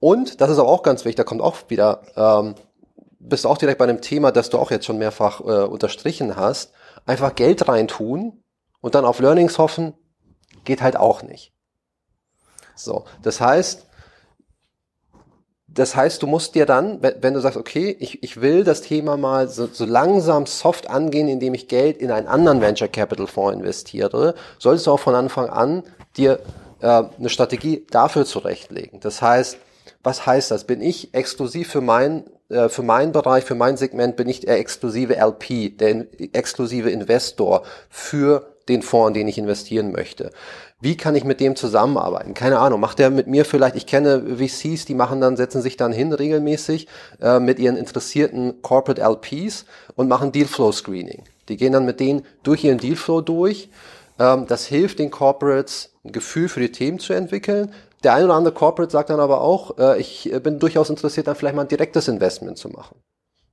Und, 0.00 0.40
das 0.40 0.50
ist 0.50 0.58
aber 0.58 0.68
auch 0.68 0.82
ganz 0.82 1.04
wichtig, 1.04 1.16
da 1.16 1.24
kommt 1.24 1.42
auch 1.42 1.56
wieder, 1.68 2.02
ähm, 2.16 2.54
bist 3.18 3.44
du 3.44 3.48
auch 3.48 3.58
direkt 3.58 3.78
bei 3.78 3.84
einem 3.84 4.00
Thema, 4.00 4.32
das 4.32 4.48
du 4.48 4.58
auch 4.58 4.70
jetzt 4.70 4.86
schon 4.86 4.98
mehrfach 4.98 5.40
äh, 5.40 5.64
unterstrichen 5.64 6.36
hast, 6.36 6.72
einfach 7.04 7.34
Geld 7.34 7.68
reintun 7.68 8.42
und 8.80 8.94
dann 8.94 9.04
auf 9.04 9.20
Learnings 9.20 9.58
hoffen, 9.58 9.94
geht 10.64 10.80
halt 10.80 10.96
auch 10.96 11.22
nicht. 11.22 11.52
So, 12.76 13.04
das 13.22 13.40
heißt, 13.40 13.87
das 15.78 15.94
heißt, 15.94 16.22
du 16.22 16.26
musst 16.26 16.54
dir 16.54 16.66
dann, 16.66 17.00
wenn 17.02 17.34
du 17.34 17.40
sagst, 17.40 17.56
okay, 17.56 17.96
ich, 18.00 18.22
ich 18.22 18.40
will 18.40 18.64
das 18.64 18.82
Thema 18.82 19.16
mal 19.16 19.48
so, 19.48 19.68
so 19.70 19.84
langsam 19.84 20.46
soft 20.46 20.90
angehen, 20.90 21.28
indem 21.28 21.54
ich 21.54 21.68
Geld 21.68 21.98
in 21.98 22.10
einen 22.10 22.26
anderen 22.26 22.60
Venture 22.60 22.88
Capital 22.88 23.26
Fonds 23.26 23.56
investiere, 23.56 24.34
solltest 24.58 24.86
du 24.86 24.92
auch 24.92 25.00
von 25.00 25.14
Anfang 25.14 25.48
an 25.48 25.84
dir 26.16 26.40
äh, 26.80 27.04
eine 27.18 27.28
Strategie 27.28 27.86
dafür 27.90 28.24
zurechtlegen. 28.24 28.98
Das 29.00 29.22
heißt, 29.22 29.58
was 30.02 30.26
heißt 30.26 30.50
das? 30.50 30.64
Bin 30.64 30.80
ich 30.80 31.14
exklusiv 31.14 31.70
für 31.70 31.80
mein 31.80 32.24
äh, 32.48 32.68
für 32.68 32.82
meinen 32.82 33.12
Bereich, 33.12 33.44
für 33.44 33.54
mein 33.54 33.76
Segment 33.76 34.16
bin 34.16 34.28
ich 34.28 34.40
der 34.40 34.58
exklusive 34.58 35.16
LP, 35.16 35.78
der 35.78 36.06
exklusive 36.32 36.90
Investor 36.90 37.62
für 37.88 38.57
den 38.68 38.82
Fonds, 38.82 39.08
in 39.08 39.14
den 39.14 39.28
ich 39.28 39.38
investieren 39.38 39.92
möchte. 39.92 40.30
Wie 40.80 40.96
kann 40.96 41.16
ich 41.16 41.24
mit 41.24 41.40
dem 41.40 41.56
zusammenarbeiten? 41.56 42.34
Keine 42.34 42.58
Ahnung. 42.58 42.80
Macht 42.80 42.98
der 42.98 43.10
mit 43.10 43.26
mir 43.26 43.44
vielleicht, 43.44 43.74
ich 43.74 43.86
kenne 43.86 44.36
VCs, 44.38 44.84
die 44.84 44.94
machen 44.94 45.20
dann, 45.20 45.36
setzen 45.36 45.60
sich 45.60 45.76
dann 45.76 45.92
hin 45.92 46.12
regelmäßig 46.12 46.86
äh, 47.20 47.40
mit 47.40 47.58
ihren 47.58 47.76
interessierten 47.76 48.62
Corporate 48.62 49.02
LPs 49.02 49.64
und 49.96 50.08
machen 50.08 50.30
Dealflow 50.30 50.70
Screening. 50.70 51.24
Die 51.48 51.56
gehen 51.56 51.72
dann 51.72 51.84
mit 51.84 51.98
denen 51.98 52.24
durch 52.42 52.62
ihren 52.62 52.78
Dealflow 52.78 53.22
durch. 53.22 53.70
Ähm, 54.18 54.46
das 54.46 54.66
hilft 54.66 55.00
den 55.00 55.10
Corporates, 55.10 55.94
ein 56.04 56.12
Gefühl 56.12 56.48
für 56.48 56.60
die 56.60 56.72
Themen 56.72 56.98
zu 56.98 57.12
entwickeln. 57.12 57.72
Der 58.04 58.14
ein 58.14 58.24
oder 58.24 58.34
andere 58.34 58.54
Corporate 58.54 58.92
sagt 58.92 59.10
dann 59.10 59.20
aber 59.20 59.40
auch, 59.40 59.78
äh, 59.78 59.98
ich 59.98 60.30
bin 60.42 60.60
durchaus 60.60 60.90
interessiert, 60.90 61.26
dann 61.26 61.34
vielleicht 61.34 61.56
mal 61.56 61.62
ein 61.62 61.68
direktes 61.68 62.06
Investment 62.06 62.56
zu 62.58 62.68
machen. 62.68 63.00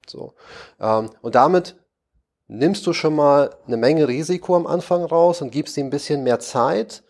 So. 0.08 0.34
Ähm, 0.80 1.10
und 1.22 1.36
damit 1.36 1.76
nimmst 2.48 2.86
du 2.86 2.94
schon 2.94 3.16
mal 3.16 3.52
eine 3.68 3.78
Menge 3.78 4.08
Risiko 4.08 4.56
am 4.56 4.68
Anfang 4.68 5.04
raus 5.04 5.42
und 5.42 5.52
gibst 5.52 5.78
ihm 5.78 5.88
ein 5.88 5.92
bisschen 5.92 6.24
mehr 6.24 6.40
Zeit, 6.40 7.04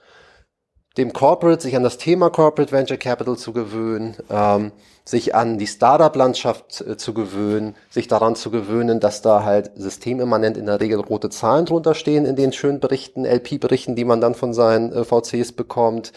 dem 0.97 1.11
Corporate, 1.11 1.61
sich 1.61 1.75
an 1.75 1.83
das 1.83 1.97
Thema 1.97 2.29
Corporate 2.29 2.71
Venture 2.71 2.97
Capital 2.97 3.37
zu 3.37 3.51
gewöhnen, 3.51 4.15
ähm, 4.29 4.71
sich 5.03 5.35
an 5.35 5.57
die 5.57 5.67
Startup-Landschaft 5.67 6.81
äh, 6.81 6.95
zu 6.95 7.13
gewöhnen, 7.13 7.75
sich 7.89 8.07
daran 8.07 8.35
zu 8.35 8.49
gewöhnen, 8.49 9.01
dass 9.01 9.21
da 9.21 9.43
halt 9.43 9.71
systemimmanent 9.75 10.55
in 10.55 10.67
der 10.67 10.79
Regel 10.79 11.01
rote 11.01 11.29
Zahlen 11.29 11.65
drunter 11.65 11.95
stehen 11.95 12.25
in 12.25 12.37
den 12.37 12.53
schönen 12.53 12.79
Berichten, 12.79 13.25
LP-Berichten, 13.25 13.95
die 13.95 14.05
man 14.05 14.21
dann 14.21 14.35
von 14.35 14.53
seinen 14.53 14.93
äh, 14.93 15.03
VCs 15.03 15.51
bekommt. 15.51 16.13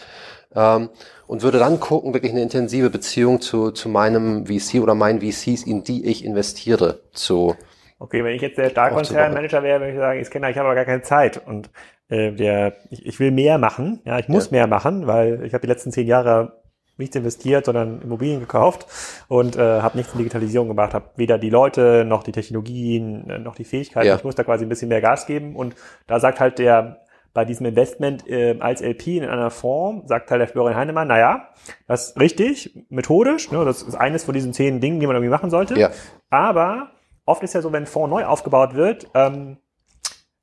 Ähm, 0.55 0.89
und 1.27 1.43
würde 1.43 1.59
dann 1.59 1.79
gucken, 1.79 2.13
wirklich 2.13 2.31
eine 2.31 2.41
intensive 2.41 2.89
Beziehung 2.89 3.41
zu, 3.41 3.71
zu 3.71 3.89
meinem 3.89 4.47
VC 4.47 4.81
oder 4.81 4.95
meinen 4.95 5.21
VCs, 5.21 5.63
in 5.63 5.83
die 5.83 6.05
ich 6.05 6.23
investiere, 6.25 7.01
zu 7.13 7.55
Okay, 7.99 8.23
wenn 8.23 8.33
ich 8.33 8.41
jetzt 8.41 8.57
der 8.57 8.69
Stahlkonzernmanager 8.69 9.61
wäre, 9.61 9.81
würde 9.81 9.91
ich 9.91 9.97
sagen, 9.97 10.19
ich 10.21 10.29
kenne, 10.31 10.49
ich 10.49 10.57
habe 10.57 10.67
aber 10.67 10.75
gar 10.75 10.85
keine 10.85 11.01
Zeit 11.01 11.45
und 11.45 11.69
äh, 12.07 12.31
der, 12.31 12.73
ich, 12.89 13.05
ich 13.05 13.19
will 13.19 13.31
mehr 13.31 13.57
machen, 13.57 14.01
ja, 14.05 14.17
ich 14.17 14.29
muss 14.29 14.45
ja. 14.45 14.57
mehr 14.57 14.67
machen, 14.67 15.05
weil 15.05 15.43
ich 15.43 15.53
habe 15.53 15.61
die 15.61 15.67
letzten 15.67 15.91
zehn 15.91 16.07
Jahre 16.07 16.59
nichts 16.99 17.15
investiert, 17.15 17.65
sondern 17.65 18.01
Immobilien 18.01 18.39
gekauft 18.39 18.85
und 19.27 19.55
äh, 19.55 19.81
habe 19.81 19.97
nichts 19.97 20.13
in 20.13 20.19
Digitalisierung 20.19 20.67
gemacht, 20.67 20.93
habe 20.93 21.09
weder 21.15 21.37
die 21.37 21.49
Leute 21.49 22.05
noch 22.05 22.23
die 22.23 22.31
Technologien 22.31 23.29
äh, 23.29 23.39
noch 23.39 23.55
die 23.55 23.63
Fähigkeiten. 23.63 24.07
Ja. 24.07 24.15
Ich 24.15 24.23
muss 24.23 24.35
da 24.35 24.43
quasi 24.43 24.65
ein 24.65 24.69
bisschen 24.69 24.89
mehr 24.89 25.01
Gas 25.01 25.25
geben 25.25 25.55
und 25.55 25.75
da 26.07 26.19
sagt 26.19 26.39
halt 26.39 26.59
der 26.59 27.01
bei 27.33 27.45
diesem 27.45 27.65
Investment 27.67 28.27
äh, 28.27 28.57
als 28.59 28.81
LP 28.81 29.07
in 29.07 29.25
einer 29.25 29.51
Form, 29.51 30.03
sagt 30.07 30.31
halt 30.31 30.41
der 30.41 30.47
Florian 30.47 30.75
Heinemann, 30.75 31.07
naja, 31.07 31.49
das 31.87 32.09
ist 32.09 32.19
richtig, 32.19 32.85
methodisch, 32.89 33.51
ne, 33.51 33.63
das 33.65 33.83
ist 33.83 33.95
eines 33.95 34.23
von 34.23 34.33
diesen 34.33 34.51
zehn 34.51 34.81
Dingen, 34.81 34.99
die 34.99 35.05
man 35.05 35.15
irgendwie 35.15 35.29
machen 35.29 35.49
sollte, 35.49 35.79
ja. 35.79 35.91
aber 36.29 36.89
oft 37.29 37.43
ist 37.43 37.53
ja 37.53 37.61
so, 37.61 37.71
wenn 37.71 37.83
ein 37.83 37.87
Fonds 37.87 38.09
neu 38.09 38.25
aufgebaut 38.25 38.73
wird, 38.73 39.07
ähm, 39.13 39.57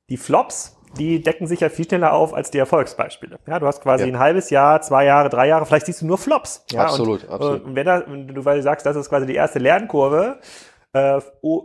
die 0.09 0.17
Flops, 0.17 0.77
die 0.97 1.21
decken 1.21 1.47
sich 1.47 1.59
ja 1.59 1.69
viel 1.69 1.85
schneller 1.85 2.13
auf 2.13 2.33
als 2.33 2.49
die 2.49 2.57
Erfolgsbeispiele. 2.57 3.39
Ja, 3.45 3.59
du 3.59 3.67
hast 3.67 3.81
quasi 3.81 4.05
ja. 4.05 4.13
ein 4.13 4.19
halbes 4.19 4.49
Jahr, 4.49 4.81
zwei 4.81 5.05
Jahre, 5.05 5.29
drei 5.29 5.47
Jahre, 5.47 5.65
vielleicht 5.65 5.85
siehst 5.85 6.01
du 6.01 6.05
nur 6.05 6.17
Flops. 6.17 6.63
Ja, 6.71 6.83
absolut, 6.83 7.25
und, 7.25 7.29
absolut. 7.29 7.65
Und 7.65 7.75
wenn, 7.75 7.85
da, 7.85 7.99
du 7.99 8.45
weil 8.45 8.57
du 8.57 8.63
sagst, 8.63 8.85
das 8.85 8.95
ist 8.95 9.09
quasi 9.09 9.25
die 9.25 9.35
erste 9.35 9.59
Lernkurve, 9.59 10.39
äh, 10.39 10.43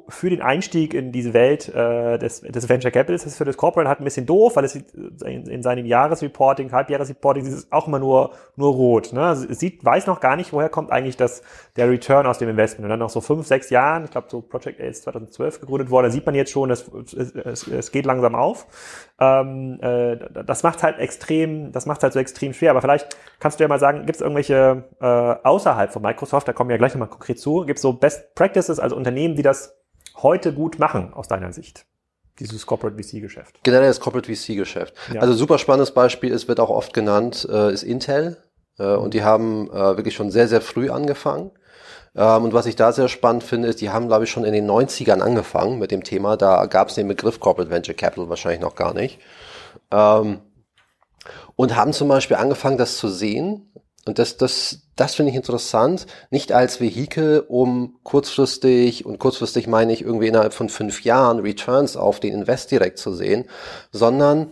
für 0.08 0.30
den 0.30 0.42
Einstieg 0.42 0.94
in 0.94 1.12
diese 1.12 1.34
Welt 1.34 1.68
äh, 1.68 2.18
des, 2.18 2.40
des 2.40 2.68
Venture 2.68 2.90
Capitals. 2.90 3.26
Ist 3.26 3.38
für 3.38 3.44
das 3.44 3.56
Corporate 3.56 3.88
halt 3.88 4.00
ein 4.00 4.04
bisschen 4.04 4.26
doof, 4.26 4.56
weil 4.56 4.64
es 4.64 4.74
in, 4.74 5.46
in 5.46 5.62
seinem 5.62 5.86
Jahresreporting, 5.86 6.72
Halbjahresreporting, 6.72 7.46
ist 7.46 7.52
es 7.52 7.72
auch 7.72 7.86
immer 7.86 7.98
nur, 7.98 8.32
nur 8.56 8.72
rot. 8.72 9.12
Ne? 9.12 9.22
Also 9.22 9.46
es 9.48 9.58
sieht, 9.58 9.84
weiß 9.84 10.06
noch 10.06 10.20
gar 10.20 10.36
nicht, 10.36 10.52
woher 10.52 10.68
kommt 10.68 10.90
eigentlich 10.90 11.16
das, 11.16 11.42
der 11.76 11.88
Return 11.88 12.26
aus 12.26 12.38
dem 12.38 12.48
Investment. 12.48 12.84
Und 12.84 12.90
dann 12.90 13.00
noch 13.00 13.10
so 13.10 13.20
fünf, 13.20 13.46
sechs 13.46 13.70
Jahren, 13.70 14.04
ich 14.04 14.10
glaube 14.10 14.28
so 14.30 14.40
Project 14.40 14.80
A 14.80 14.84
ist 14.84 15.02
2012 15.04 15.60
gegründet 15.60 15.90
worden, 15.90 16.06
da 16.06 16.10
sieht 16.10 16.26
man 16.26 16.34
jetzt 16.34 16.50
schon, 16.50 16.70
es, 16.70 16.88
es, 16.88 17.66
es 17.66 17.92
geht 17.92 18.06
langsam 18.06 18.34
auf. 18.34 18.66
Ähm, 19.22 19.78
äh, 19.80 20.16
das 20.44 20.64
macht 20.64 20.82
halt 20.82 20.98
extrem, 20.98 21.70
das 21.70 21.86
macht 21.86 22.02
halt 22.02 22.12
so 22.12 22.18
extrem 22.18 22.52
schwer. 22.52 22.70
Aber 22.70 22.80
vielleicht 22.80 23.16
kannst 23.38 23.60
du 23.60 23.64
ja 23.64 23.68
mal 23.68 23.78
sagen, 23.78 24.00
gibt 24.06 24.16
es 24.16 24.20
irgendwelche 24.20 24.84
äh, 25.00 25.06
außerhalb 25.06 25.92
von 25.92 26.02
Microsoft, 26.02 26.48
da 26.48 26.52
kommen 26.52 26.70
wir 26.70 26.74
ja 26.74 26.78
gleich 26.78 26.94
nochmal 26.94 27.08
konkret 27.08 27.38
zu, 27.38 27.64
gibt 27.64 27.78
es 27.78 27.82
so 27.82 27.92
Best 27.92 28.34
Practices, 28.34 28.80
also 28.80 28.96
Unternehmen, 28.96 29.36
die 29.36 29.42
das 29.42 29.76
heute 30.16 30.52
gut 30.52 30.78
machen 30.78 31.12
aus 31.14 31.28
deiner 31.28 31.52
Sicht? 31.52 31.86
Dieses 32.40 32.66
Corporate 32.66 33.00
VC-Geschäft. 33.00 33.60
Generell 33.62 33.88
das 33.88 34.00
Corporate 34.00 34.34
VC-Geschäft. 34.34 34.94
Ja. 35.12 35.20
Also 35.20 35.34
super 35.34 35.58
spannendes 35.58 35.92
Beispiel, 35.92 36.32
es 36.32 36.48
wird 36.48 36.58
auch 36.58 36.70
oft 36.70 36.94
genannt, 36.94 37.46
äh, 37.50 37.72
ist 37.72 37.82
Intel. 37.82 38.38
Äh, 38.78 38.94
und 38.94 39.14
die 39.14 39.22
haben 39.22 39.70
äh, 39.70 39.96
wirklich 39.96 40.14
schon 40.14 40.30
sehr, 40.30 40.48
sehr 40.48 40.62
früh 40.62 40.90
angefangen. 40.90 41.52
Ähm, 42.14 42.44
und 42.44 42.52
was 42.52 42.66
ich 42.66 42.76
da 42.76 42.92
sehr 42.92 43.08
spannend 43.08 43.44
finde, 43.44 43.68
ist, 43.68 43.80
die 43.80 43.90
haben, 43.90 44.08
glaube 44.08 44.24
ich, 44.24 44.30
schon 44.30 44.44
in 44.44 44.52
den 44.52 44.70
90ern 44.70 45.20
angefangen 45.20 45.78
mit 45.78 45.90
dem 45.90 46.04
Thema. 46.04 46.36
Da 46.36 46.66
gab 46.66 46.88
es 46.88 46.94
den 46.94 47.08
Begriff 47.08 47.40
Corporate 47.40 47.70
Venture 47.70 47.94
Capital 47.94 48.28
wahrscheinlich 48.28 48.60
noch 48.60 48.74
gar 48.74 48.94
nicht. 48.94 49.18
Ähm, 49.90 50.40
und 51.56 51.76
haben 51.76 51.92
zum 51.92 52.08
Beispiel 52.08 52.36
angefangen, 52.36 52.78
das 52.78 52.96
zu 52.96 53.08
sehen. 53.08 53.72
Und 54.04 54.18
das, 54.18 54.36
das, 54.36 54.80
das 54.96 55.14
finde 55.14 55.30
ich 55.30 55.36
interessant. 55.36 56.06
Nicht 56.30 56.52
als 56.52 56.80
Vehikel, 56.80 57.44
um 57.46 57.98
kurzfristig, 58.02 59.06
und 59.06 59.18
kurzfristig 59.18 59.68
meine 59.68 59.92
ich 59.92 60.02
irgendwie 60.02 60.26
innerhalb 60.26 60.54
von 60.54 60.68
fünf 60.68 61.04
Jahren 61.04 61.38
Returns 61.38 61.96
auf 61.96 62.18
den 62.18 62.34
Invest 62.34 62.72
direkt 62.72 62.98
zu 62.98 63.12
sehen, 63.12 63.44
sondern 63.92 64.50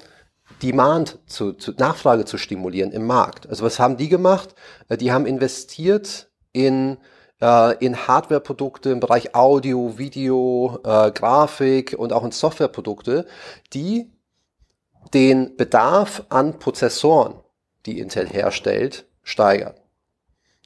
Demand 0.62 1.18
zu, 1.26 1.54
zu 1.54 1.72
Nachfrage 1.72 2.26
zu 2.26 2.36
stimulieren 2.36 2.92
im 2.92 3.06
Markt. 3.06 3.48
Also 3.48 3.64
was 3.64 3.78
haben 3.78 3.96
die 3.96 4.08
gemacht? 4.08 4.54
Äh, 4.88 4.98
die 4.98 5.10
haben 5.10 5.26
investiert 5.26 6.28
in 6.52 6.98
äh, 7.40 7.84
in 7.84 8.06
Hardwareprodukte 8.06 8.90
im 8.90 9.00
Bereich 9.00 9.34
Audio, 9.34 9.98
Video, 9.98 10.78
äh, 10.84 11.10
Grafik 11.10 11.94
und 11.98 12.12
auch 12.12 12.24
in 12.24 12.32
Softwareprodukte, 12.32 13.26
die 13.72 14.10
den 15.14 15.56
Bedarf 15.56 16.24
an 16.28 16.58
Prozessoren, 16.58 17.34
die 17.86 17.98
Intel 17.98 18.28
herstellt, 18.28 19.06
steigern. 19.22 19.74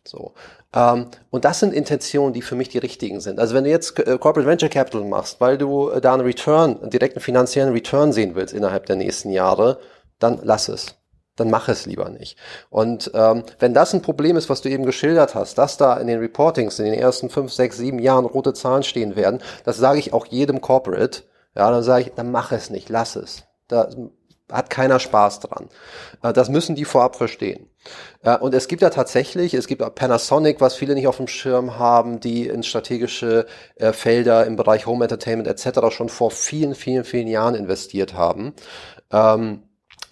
So. 0.07 0.35
Ähm, 0.75 1.07
und 1.31 1.45
das 1.45 1.61
sind 1.61 1.72
Intentionen, 1.72 2.33
die 2.33 2.43
für 2.43 2.57
mich 2.57 2.68
die 2.68 2.79
richtigen 2.79 3.20
sind. 3.20 3.39
Also 3.39 3.55
wenn 3.55 3.64
du 3.64 3.70
jetzt 3.70 3.99
äh, 3.99 4.18
Corporate 4.18 4.47
Venture 4.47 4.68
Capital 4.68 5.05
machst, 5.05 5.41
weil 5.41 5.57
du 5.57 5.91
äh, 5.91 6.01
da 6.01 6.14
einen 6.14 6.22
Return, 6.22 6.81
einen 6.81 6.91
direkten 6.91 7.20
finanziellen 7.20 7.72
Return 7.72 8.12
sehen 8.12 8.35
willst 8.35 8.53
innerhalb 8.53 8.87
der 8.87 8.97
nächsten 8.97 9.31
Jahre, 9.31 9.79
dann 10.18 10.41
lass 10.43 10.68
es 10.68 10.97
dann 11.37 11.51
mach 11.51 11.68
es 11.68 11.87
lieber 11.87 12.09
nicht. 12.11 12.39
Und 12.70 13.11
ähm, 13.14 13.45
wenn 13.59 13.74
das 13.74 13.93
ein 13.95 14.03
Problem 14.03 14.37
ist, 14.37 14.49
was 14.51 14.62
du 14.62 14.68
eben 14.68 14.85
geschildert 14.85 15.35
hast, 15.35 15.59
dass 15.59 15.76
da 15.76 15.97
in 15.97 16.07
den 16.07 16.20
Reportings 16.20 16.78
in 16.78 16.87
den 16.87 16.95
ersten 16.95 17.30
fünf, 17.30 17.53
sechs, 17.53 17.76
sieben 17.76 17.99
Jahren 17.99 18.24
rote 18.24 18.55
Zahlen 18.55 18.82
stehen 18.82 19.16
werden, 19.16 19.41
das 19.64 19.76
sage 19.76 19.99
ich 19.99 20.12
auch 20.12 20.26
jedem 20.26 20.61
Corporate. 20.61 21.22
Ja, 21.57 21.70
dann 21.70 21.82
sage 21.82 22.03
ich, 22.03 22.12
dann 22.14 22.30
mach 22.30 22.53
es 22.53 22.70
nicht, 22.70 22.89
lass 22.89 23.16
es. 23.16 23.45
Da 23.68 23.89
hat 24.51 24.70
keiner 24.70 25.01
Spaß 25.01 25.41
dran. 25.41 25.68
Äh, 26.22 26.32
das 26.32 26.49
müssen 26.49 26.74
die 26.74 26.85
vorab 26.85 27.16
verstehen. 27.16 27.68
Äh, 28.22 28.37
und 28.37 28.55
es 28.55 28.68
gibt 28.68 28.82
ja 28.82 28.91
tatsächlich, 28.91 29.55
es 29.55 29.66
gibt 29.66 29.82
auch 29.82 29.95
Panasonic, 29.95 30.61
was 30.61 30.74
viele 30.74 30.95
nicht 30.95 31.07
auf 31.07 31.16
dem 31.16 31.28
Schirm 31.28 31.78
haben, 31.78 32.20
die 32.20 32.47
in 32.47 32.62
strategische 32.62 33.47
äh, 33.76 33.93
Felder 33.93 34.47
im 34.47 34.57
Bereich 34.57 34.87
Home 34.87 35.05
Entertainment 35.05 35.49
etc. 35.49 35.95
schon 35.95 36.09
vor 36.09 36.30
vielen, 36.30 36.74
vielen, 36.74 37.05
vielen 37.05 37.28
Jahren 37.28 37.55
investiert 37.55 38.14
haben. 38.14 38.55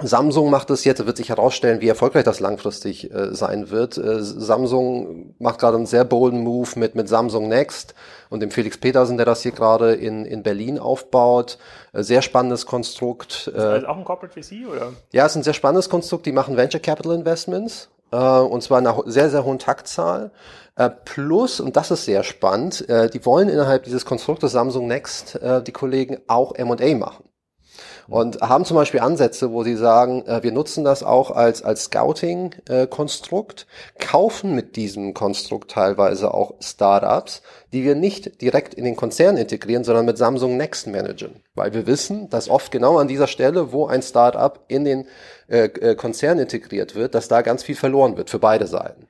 Samsung 0.00 0.50
macht 0.50 0.70
es 0.70 0.84
jetzt, 0.84 1.04
wird 1.04 1.16
sich 1.16 1.28
herausstellen, 1.28 1.80
wie 1.80 1.88
erfolgreich 1.88 2.24
das 2.24 2.40
langfristig 2.40 3.12
äh, 3.12 3.34
sein 3.34 3.70
wird. 3.70 3.98
Äh, 3.98 4.22
Samsung 4.22 5.34
macht 5.38 5.58
gerade 5.58 5.76
einen 5.76 5.86
sehr 5.86 6.04
bolden 6.04 6.40
Move 6.42 6.70
mit, 6.76 6.94
mit 6.94 7.08
Samsung 7.08 7.48
Next 7.48 7.94
und 8.30 8.40
dem 8.40 8.50
Felix 8.50 8.78
Petersen, 8.78 9.16
der 9.16 9.26
das 9.26 9.42
hier 9.42 9.52
gerade 9.52 9.94
in, 9.94 10.24
in 10.24 10.42
Berlin 10.42 10.78
aufbaut. 10.78 11.58
Äh, 11.92 12.02
sehr 12.02 12.22
spannendes 12.22 12.66
Konstrukt. 12.66 13.48
Ist 13.48 13.56
das 13.56 13.84
auch 13.84 13.96
ein 13.96 14.04
Corporate 14.04 14.40
VC 14.40 14.66
oder? 14.68 14.92
Ja, 15.12 15.26
es 15.26 15.32
ist 15.32 15.36
ein 15.36 15.42
sehr 15.44 15.54
spannendes 15.54 15.88
Konstrukt. 15.88 16.26
Die 16.26 16.32
machen 16.32 16.56
Venture 16.56 16.80
Capital 16.80 17.14
Investments 17.14 17.90
äh, 18.10 18.16
und 18.16 18.62
zwar 18.62 18.78
in 18.78 18.86
einer 18.86 19.02
sehr, 19.06 19.30
sehr 19.30 19.44
hohen 19.44 19.58
Taktzahl. 19.58 20.30
Äh, 20.74 20.90
plus, 21.04 21.60
und 21.60 21.76
das 21.76 21.90
ist 21.90 22.06
sehr 22.06 22.22
spannend, 22.24 22.88
äh, 22.88 23.10
die 23.10 23.24
wollen 23.26 23.48
innerhalb 23.48 23.84
dieses 23.84 24.04
Konstruktes 24.06 24.52
Samsung 24.52 24.86
Next, 24.86 25.36
äh, 25.36 25.62
die 25.62 25.72
Kollegen, 25.72 26.18
auch 26.28 26.54
M&A 26.54 26.96
machen 26.96 27.24
und 28.08 28.40
haben 28.40 28.64
zum 28.64 28.76
Beispiel 28.76 29.00
Ansätze, 29.00 29.52
wo 29.52 29.62
sie 29.62 29.76
sagen, 29.76 30.24
äh, 30.26 30.42
wir 30.42 30.52
nutzen 30.52 30.84
das 30.84 31.02
auch 31.02 31.30
als, 31.30 31.62
als 31.62 31.84
Scouting-Konstrukt, 31.84 33.66
äh, 33.68 34.04
kaufen 34.04 34.54
mit 34.54 34.76
diesem 34.76 35.14
Konstrukt 35.14 35.70
teilweise 35.70 36.34
auch 36.34 36.54
Startups, 36.60 37.42
die 37.72 37.84
wir 37.84 37.94
nicht 37.94 38.40
direkt 38.42 38.74
in 38.74 38.84
den 38.84 38.96
Konzern 38.96 39.36
integrieren, 39.36 39.84
sondern 39.84 40.04
mit 40.04 40.18
Samsung 40.18 40.56
Next 40.56 40.86
managen. 40.86 41.42
Weil 41.54 41.74
wir 41.74 41.86
wissen, 41.86 42.28
dass 42.30 42.48
oft 42.48 42.70
genau 42.70 42.98
an 42.98 43.08
dieser 43.08 43.26
Stelle, 43.26 43.72
wo 43.72 43.86
ein 43.86 44.02
Startup 44.02 44.60
in 44.68 44.84
den 44.84 45.06
äh, 45.48 45.64
äh 45.64 45.94
Konzern 45.94 46.38
integriert 46.38 46.94
wird, 46.94 47.14
dass 47.14 47.28
da 47.28 47.42
ganz 47.42 47.62
viel 47.62 47.76
verloren 47.76 48.16
wird 48.16 48.30
für 48.30 48.38
beide 48.38 48.66
Seiten. 48.66 49.08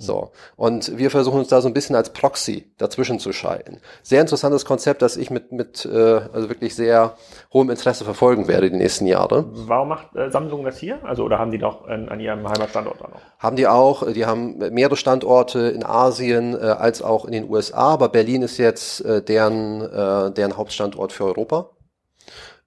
So. 0.00 0.30
Und 0.56 0.96
wir 0.96 1.10
versuchen 1.10 1.40
uns 1.40 1.48
da 1.48 1.60
so 1.60 1.68
ein 1.68 1.74
bisschen 1.74 1.94
als 1.94 2.10
Proxy 2.10 2.72
dazwischen 2.78 3.18
zu 3.18 3.32
schalten. 3.32 3.80
Sehr 4.02 4.22
interessantes 4.22 4.64
Konzept, 4.64 5.02
das 5.02 5.18
ich 5.18 5.30
mit, 5.30 5.52
mit 5.52 5.84
äh, 5.84 6.20
also 6.32 6.48
wirklich 6.48 6.74
sehr 6.74 7.16
hohem 7.52 7.68
Interesse 7.68 8.04
verfolgen 8.04 8.48
werde 8.48 8.70
die 8.70 8.78
nächsten 8.78 9.06
Jahre. 9.06 9.44
Warum 9.52 9.88
macht 9.88 10.16
äh, 10.16 10.30
Samsung 10.30 10.64
das 10.64 10.78
hier? 10.78 11.04
Also, 11.04 11.24
oder 11.24 11.38
haben 11.38 11.50
die 11.50 11.58
doch 11.58 11.86
an, 11.86 12.08
an 12.08 12.18
ihrem 12.18 12.48
Heimatstandort 12.48 12.98
da 12.98 13.08
noch? 13.08 13.20
Haben 13.38 13.56
die 13.56 13.66
auch. 13.66 14.10
Die 14.10 14.24
haben 14.24 14.56
mehrere 14.72 14.96
Standorte 14.96 15.58
in 15.68 15.84
Asien 15.84 16.54
äh, 16.54 16.64
als 16.64 17.02
auch 17.02 17.26
in 17.26 17.32
den 17.32 17.50
USA, 17.50 17.90
aber 17.90 18.08
Berlin 18.08 18.40
ist 18.40 18.56
jetzt 18.56 19.04
äh, 19.04 19.22
deren, 19.22 19.82
äh, 19.82 20.32
deren 20.32 20.56
Hauptstandort 20.56 21.12
für 21.12 21.26
Europa 21.26 21.68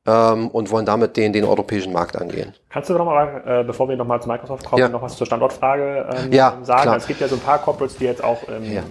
ähm, 0.06 0.50
und 0.50 0.70
wollen 0.72 0.86
damit 0.86 1.16
den, 1.16 1.32
den 1.32 1.46
europäischen 1.46 1.94
Markt 1.94 2.18
angehen. 2.18 2.54
Kannst 2.70 2.90
du 2.90 2.94
noch 2.94 3.06
mal, 3.06 3.44
äh, 3.46 3.64
bevor 3.64 3.88
wir 3.88 3.96
nochmal 3.96 4.22
zu 4.22 4.28
Microsoft 4.28 4.66
kommen, 4.66 4.82
ja. 4.82 4.90
noch 4.90 5.02
was 5.02 5.16
zur 5.16 5.26
Standortfrage 5.26 6.10
ähm, 6.14 6.32
ja, 6.32 6.58
sagen? 6.64 6.82
Klar. 6.84 6.98
Es 6.98 7.08
gibt 7.08 7.22
ja 7.22 7.28
so 7.28 7.36
ein 7.36 7.42
paar 7.42 7.60
Corporates, 7.60 7.98
die 7.98 8.06
jetzt 8.06 8.24
auch 8.24 8.48
in 8.50 8.74
ja. 8.74 8.84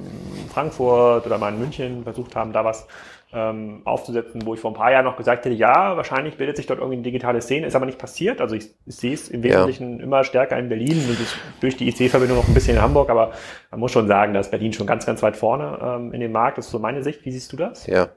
Frankfurt 0.53 1.27
oder 1.27 1.39
mal 1.39 1.53
in 1.53 1.59
München 1.59 2.05
versucht 2.05 2.35
haben, 2.35 2.53
da 2.53 2.65
was 2.65 2.87
ähm, 3.35 3.81
aufzusetzen, 3.85 4.45
wo 4.45 4.55
ich 4.55 4.61
vor 4.61 4.71
ein 4.71 4.75
paar 4.75 4.93
Jahren 4.93 5.05
noch 5.05 5.17
gesagt 5.17 5.45
hätte, 5.45 5.55
ja, 5.55 5.97
wahrscheinlich 5.97 6.37
bildet 6.37 6.57
sich 6.57 6.67
dort 6.67 6.81
irgendwie 6.81 6.97
eine 6.97 7.03
digitale 7.03 7.41
Szene, 7.41 7.67
ist 7.67 7.75
aber 7.75 7.87
nicht 7.87 7.99
passiert. 7.99 8.41
Also 8.41 8.55
ich, 8.55 8.71
ich 8.85 8.97
sehe 8.97 9.15
es 9.15 9.29
im 9.29 9.43
Wesentlichen 9.43 9.99
ja. 9.99 10.05
immer 10.05 10.25
stärker 10.25 10.59
in 10.59 10.69
Berlin 10.69 11.03
und 11.09 11.19
durch 11.61 11.77
die 11.77 11.89
IC-Verbindung 11.89 12.39
noch 12.39 12.49
ein 12.49 12.55
bisschen 12.55 12.77
in 12.77 12.83
Hamburg, 12.83 13.09
aber 13.09 13.33
man 13.71 13.81
muss 13.81 13.93
schon 13.93 14.07
sagen, 14.07 14.35
dass 14.35 14.51
Berlin 14.51 14.73
schon 14.73 14.87
ganz, 14.87 15.07
ganz 15.07 15.23
weit 15.23 15.37
vorne 15.37 15.79
ähm, 15.83 16.13
in 16.13 16.21
dem 16.21 16.33
Markt 16.33 16.59
ist. 16.59 16.71
So 16.71 16.79
meine 16.79 17.03
Sicht. 17.03 17.25
Wie 17.25 17.33
siehst 17.33 17.53
du 17.53 17.57
das? 17.57 17.87
Ja. 17.87 18.09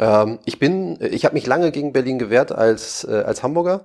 Ähm, 0.00 0.40
ich 0.44 0.58
bin, 0.58 0.98
ich 1.00 1.24
habe 1.24 1.34
mich 1.34 1.46
lange 1.46 1.70
gegen 1.70 1.92
Berlin 1.92 2.18
gewehrt 2.18 2.50
als 2.50 3.04
äh, 3.04 3.22
als 3.24 3.42
Hamburger. 3.42 3.84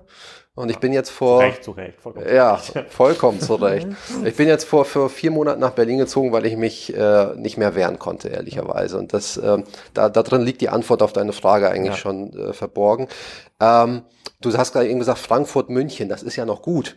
Und 0.56 0.70
ich 0.70 0.78
bin 0.78 0.94
jetzt 0.94 1.10
vor. 1.10 1.40
Zu 1.40 1.46
Recht, 1.46 1.64
zu 1.64 1.70
Recht, 1.72 2.00
vollkommen 2.00 2.34
ja, 2.34 2.56
vollkommen 2.88 3.40
zu 3.40 3.56
Recht. 3.56 3.88
Ich 4.24 4.36
bin 4.36 4.48
jetzt 4.48 4.64
vor, 4.64 4.86
vor 4.86 5.10
vier 5.10 5.30
Monaten 5.30 5.60
nach 5.60 5.72
Berlin 5.72 5.98
gezogen, 5.98 6.32
weil 6.32 6.46
ich 6.46 6.56
mich 6.56 6.96
äh, 6.96 7.34
nicht 7.36 7.58
mehr 7.58 7.74
wehren 7.74 7.98
konnte, 7.98 8.28
ehrlicherweise. 8.28 8.96
Und 8.96 9.12
das, 9.12 9.36
äh, 9.36 9.62
da, 9.92 10.08
da 10.08 10.22
drin 10.22 10.40
liegt 10.40 10.62
die 10.62 10.70
Antwort 10.70 11.02
auf 11.02 11.12
deine 11.12 11.34
Frage 11.34 11.68
eigentlich 11.68 11.96
ja. 11.96 12.00
schon 12.00 12.32
äh, 12.32 12.52
verborgen. 12.54 13.06
Ähm, 13.60 14.04
du 14.40 14.56
hast 14.56 14.72
gerade 14.72 14.88
eben 14.88 14.98
gesagt, 14.98 15.18
Frankfurt, 15.18 15.68
München, 15.68 16.08
das 16.08 16.22
ist 16.22 16.36
ja 16.36 16.46
noch 16.46 16.62
gut. 16.62 16.96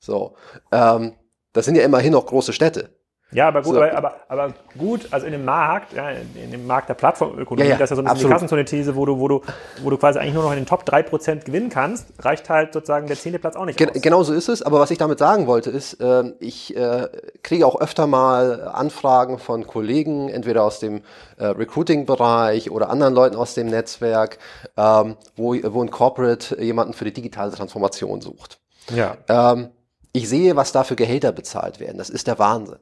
So. 0.00 0.34
Ähm, 0.72 1.12
das 1.52 1.66
sind 1.66 1.76
ja 1.76 1.84
immerhin 1.84 2.12
noch 2.12 2.26
große 2.26 2.52
Städte. 2.52 2.90
Ja, 3.32 3.46
aber 3.48 3.62
gut, 3.62 3.74
so. 3.74 3.82
aber, 3.82 3.96
aber, 3.96 4.14
aber, 4.28 4.54
gut, 4.76 5.06
also 5.12 5.24
in 5.26 5.32
dem 5.32 5.44
Markt, 5.44 5.92
ja, 5.92 6.10
in 6.10 6.50
dem 6.50 6.66
Markt 6.66 6.88
der 6.88 6.94
Plattformökonomie, 6.94 7.68
ja, 7.68 7.74
ja, 7.74 7.78
das 7.78 7.90
ist 7.90 7.96
ja 7.96 8.02
so 8.02 8.08
ein 8.08 8.12
bisschen 8.12 8.28
die 8.28 8.32
Kassenzone-These, 8.32 8.96
wo 8.96 9.06
du, 9.06 9.18
wo 9.20 9.28
du, 9.28 9.42
wo 9.82 9.90
du 9.90 9.96
quasi 9.98 10.18
eigentlich 10.18 10.34
nur 10.34 10.42
noch 10.42 10.50
in 10.50 10.56
den 10.56 10.66
Top 10.66 10.82
3% 10.82 11.44
gewinnen 11.44 11.70
kannst, 11.70 12.08
reicht 12.18 12.50
halt 12.50 12.72
sozusagen 12.72 13.06
der 13.06 13.16
zehnte 13.16 13.38
Platz 13.38 13.54
auch 13.54 13.66
nicht 13.66 13.78
Gen 13.78 13.90
aus. 13.90 14.02
Genau 14.02 14.22
so 14.24 14.32
ist 14.32 14.48
es, 14.48 14.62
aber 14.62 14.80
was 14.80 14.90
ich 14.90 14.98
damit 14.98 15.20
sagen 15.20 15.46
wollte, 15.46 15.70
ist, 15.70 16.00
äh, 16.00 16.32
ich 16.40 16.76
äh, 16.76 17.08
kriege 17.42 17.66
auch 17.66 17.80
öfter 17.80 18.08
mal 18.08 18.62
Anfragen 18.62 19.38
von 19.38 19.64
Kollegen, 19.64 20.28
entweder 20.28 20.64
aus 20.64 20.80
dem 20.80 21.02
äh, 21.38 21.46
Recruiting-Bereich 21.46 22.72
oder 22.72 22.90
anderen 22.90 23.14
Leuten 23.14 23.36
aus 23.36 23.54
dem 23.54 23.68
Netzwerk, 23.68 24.38
ähm, 24.76 25.16
wo, 25.36 25.54
wo 25.54 25.82
ein 25.82 25.90
Corporate 25.92 26.60
jemanden 26.60 26.94
für 26.94 27.04
die 27.04 27.12
digitale 27.12 27.52
Transformation 27.52 28.20
sucht. 28.20 28.58
Ja. 28.92 29.16
Ähm, 29.28 29.68
ich 30.12 30.28
sehe, 30.28 30.56
was 30.56 30.72
da 30.72 30.82
für 30.82 30.96
Gehälter 30.96 31.30
bezahlt 31.30 31.78
werden. 31.78 31.98
Das 31.98 32.10
ist 32.10 32.26
der 32.26 32.40
Wahnsinn. 32.40 32.78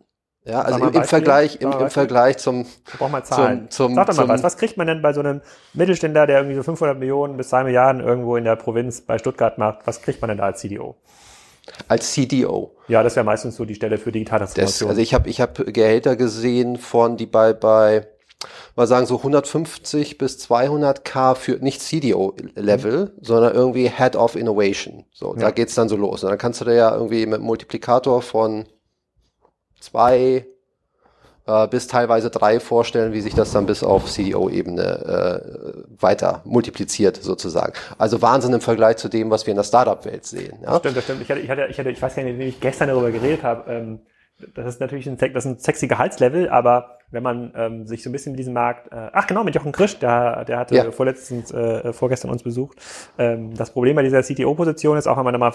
Ja, 0.49 0.63
also 0.63 0.87
im, 0.87 0.95
im 0.95 1.05
Vergleich, 1.05 1.61
im, 1.61 1.73
im 1.73 1.91
Vergleich 1.91 2.39
zum, 2.39 2.67
Braucht 2.97 3.13
mal 3.13 3.23
Zahlen. 3.23 3.71
zum, 3.71 3.89
zum, 3.89 3.95
Sag 3.95 4.07
doch 4.07 4.17
mal 4.17 4.29
was. 4.29 4.43
Was 4.43 4.57
kriegt 4.57 4.79
man 4.79 4.87
denn 4.87 5.03
bei 5.03 5.13
so 5.13 5.21
einem 5.21 5.43
Mittelständler, 5.75 6.27
der 6.27 6.39
irgendwie 6.39 6.57
so 6.57 6.63
500 6.63 6.99
Millionen 6.99 7.37
bis 7.37 7.51
2 7.51 7.65
Milliarden 7.65 8.01
irgendwo 8.01 8.37
in 8.37 8.45
der 8.45 8.57
Provinz 8.57 9.03
bei 9.03 9.19
Stuttgart 9.19 9.59
macht? 9.59 9.81
Was 9.85 10.01
kriegt 10.01 10.23
man 10.23 10.29
denn 10.29 10.39
da 10.39 10.45
als 10.45 10.61
CDO? 10.61 10.97
Als 11.87 12.13
CDO. 12.13 12.75
Ja, 12.89 13.03
das 13.03 13.15
wäre 13.15 13.25
meistens 13.25 13.57
so 13.57 13.67
die 13.67 13.75
Stelle 13.75 13.99
für 13.99 14.11
digitale 14.11 14.47
Transformation. 14.47 14.89
also 14.89 15.03
ich 15.03 15.13
habe 15.13 15.29
ich 15.29 15.43
hab 15.43 15.55
Gehälter 15.55 16.17
gesehen 16.17 16.79
von, 16.79 17.19
die 17.19 17.27
bei, 17.27 17.53
bei, 17.53 18.09
mal 18.75 18.87
sagen 18.87 19.05
so 19.05 19.19
150 19.19 20.17
bis 20.17 20.39
200k 20.39 21.35
für 21.35 21.59
nicht 21.63 21.83
CDO-Level, 21.83 23.05
mhm. 23.05 23.11
sondern 23.21 23.55
irgendwie 23.55 23.91
Head 23.91 24.17
of 24.17 24.35
Innovation. 24.35 25.05
So, 25.13 25.35
ja. 25.35 25.41
da 25.41 25.51
geht's 25.51 25.75
dann 25.75 25.91
so 25.91 25.97
los. 25.97 26.25
Und 26.25 26.31
dann 26.31 26.39
kannst 26.39 26.63
du 26.63 26.65
da 26.65 26.73
ja 26.73 26.95
irgendwie 26.95 27.27
mit 27.27 27.43
Multiplikator 27.43 28.23
von 28.23 28.65
zwei 29.81 30.47
äh, 31.49 31.66
bis 31.68 31.87
teilweise 31.87 32.31
drei 32.31 32.61
vorstellen, 32.61 33.12
wie 33.12 33.20
sich 33.20 33.35
das 33.35 33.53
dann 33.53 33.66
bis 33.66 33.83
auf 33.83 34.05
CDO-Ebene 34.05 34.83
äh, 34.83 36.03
weiter 36.03 36.43
multipliziert 36.45 37.16
sozusagen. 37.16 37.72
Also 37.97 38.20
Wahnsinn 38.20 38.53
im 38.53 38.61
Vergleich 38.61 38.99
zu 38.99 39.09
dem, 39.09 39.31
was 39.31 39.47
wir 39.47 39.53
in 39.53 39.57
der 39.57 39.64
Startup-Welt 39.64 40.26
sehen. 40.26 40.59
Ja? 40.62 40.72
Das 40.72 40.79
stimmt, 40.81 40.97
das 40.97 41.05
stimmt. 41.05 41.22
Ich 41.22 41.31
hatte, 41.31 41.41
ich 41.41 41.51
hatte, 41.51 41.66
ich 41.70 41.79
hatte, 41.79 41.91
ich 41.91 42.03
weiß 42.03 42.16
gar 42.16 42.22
nicht, 42.22 42.39
wie 42.39 42.45
ich 42.45 42.61
gestern 42.61 42.89
darüber 42.89 43.11
geredet 43.11 43.43
habe. 43.43 43.70
Ähm, 43.72 44.01
das 44.55 44.66
ist 44.66 44.81
natürlich 44.81 45.09
ein, 45.09 45.16
das 45.16 45.45
ist 45.45 45.51
ein 45.51 45.59
sexy 45.59 45.89
Gehaltslevel, 45.89 46.49
aber 46.49 46.99
wenn 47.11 47.22
man 47.22 47.53
ähm, 47.57 47.87
sich 47.87 48.03
so 48.03 48.11
ein 48.11 48.12
bisschen 48.12 48.33
mit 48.33 48.39
diesem 48.39 48.53
Markt, 48.53 48.93
äh, 48.93 49.11
ach 49.12 49.26
genau, 49.26 49.43
mit 49.43 49.55
Jochen 49.55 49.72
Krisch, 49.72 49.99
der, 49.99 50.45
der 50.45 50.59
hatte 50.59 50.76
ja. 50.76 50.91
vorletztens, 50.93 51.51
äh, 51.51 51.93
vorgestern 51.93 52.31
uns 52.31 52.43
besucht. 52.43 52.79
Ähm, 53.16 53.55
das 53.55 53.70
Problem 53.70 53.97
bei 53.97 54.03
dieser 54.03 54.22
CTO-Position 54.22 54.97
ist 54.97 55.09
auch, 55.09 55.16
wenn 55.16 55.24
man 55.24 55.33
da 55.33 55.39
mal 55.39 55.55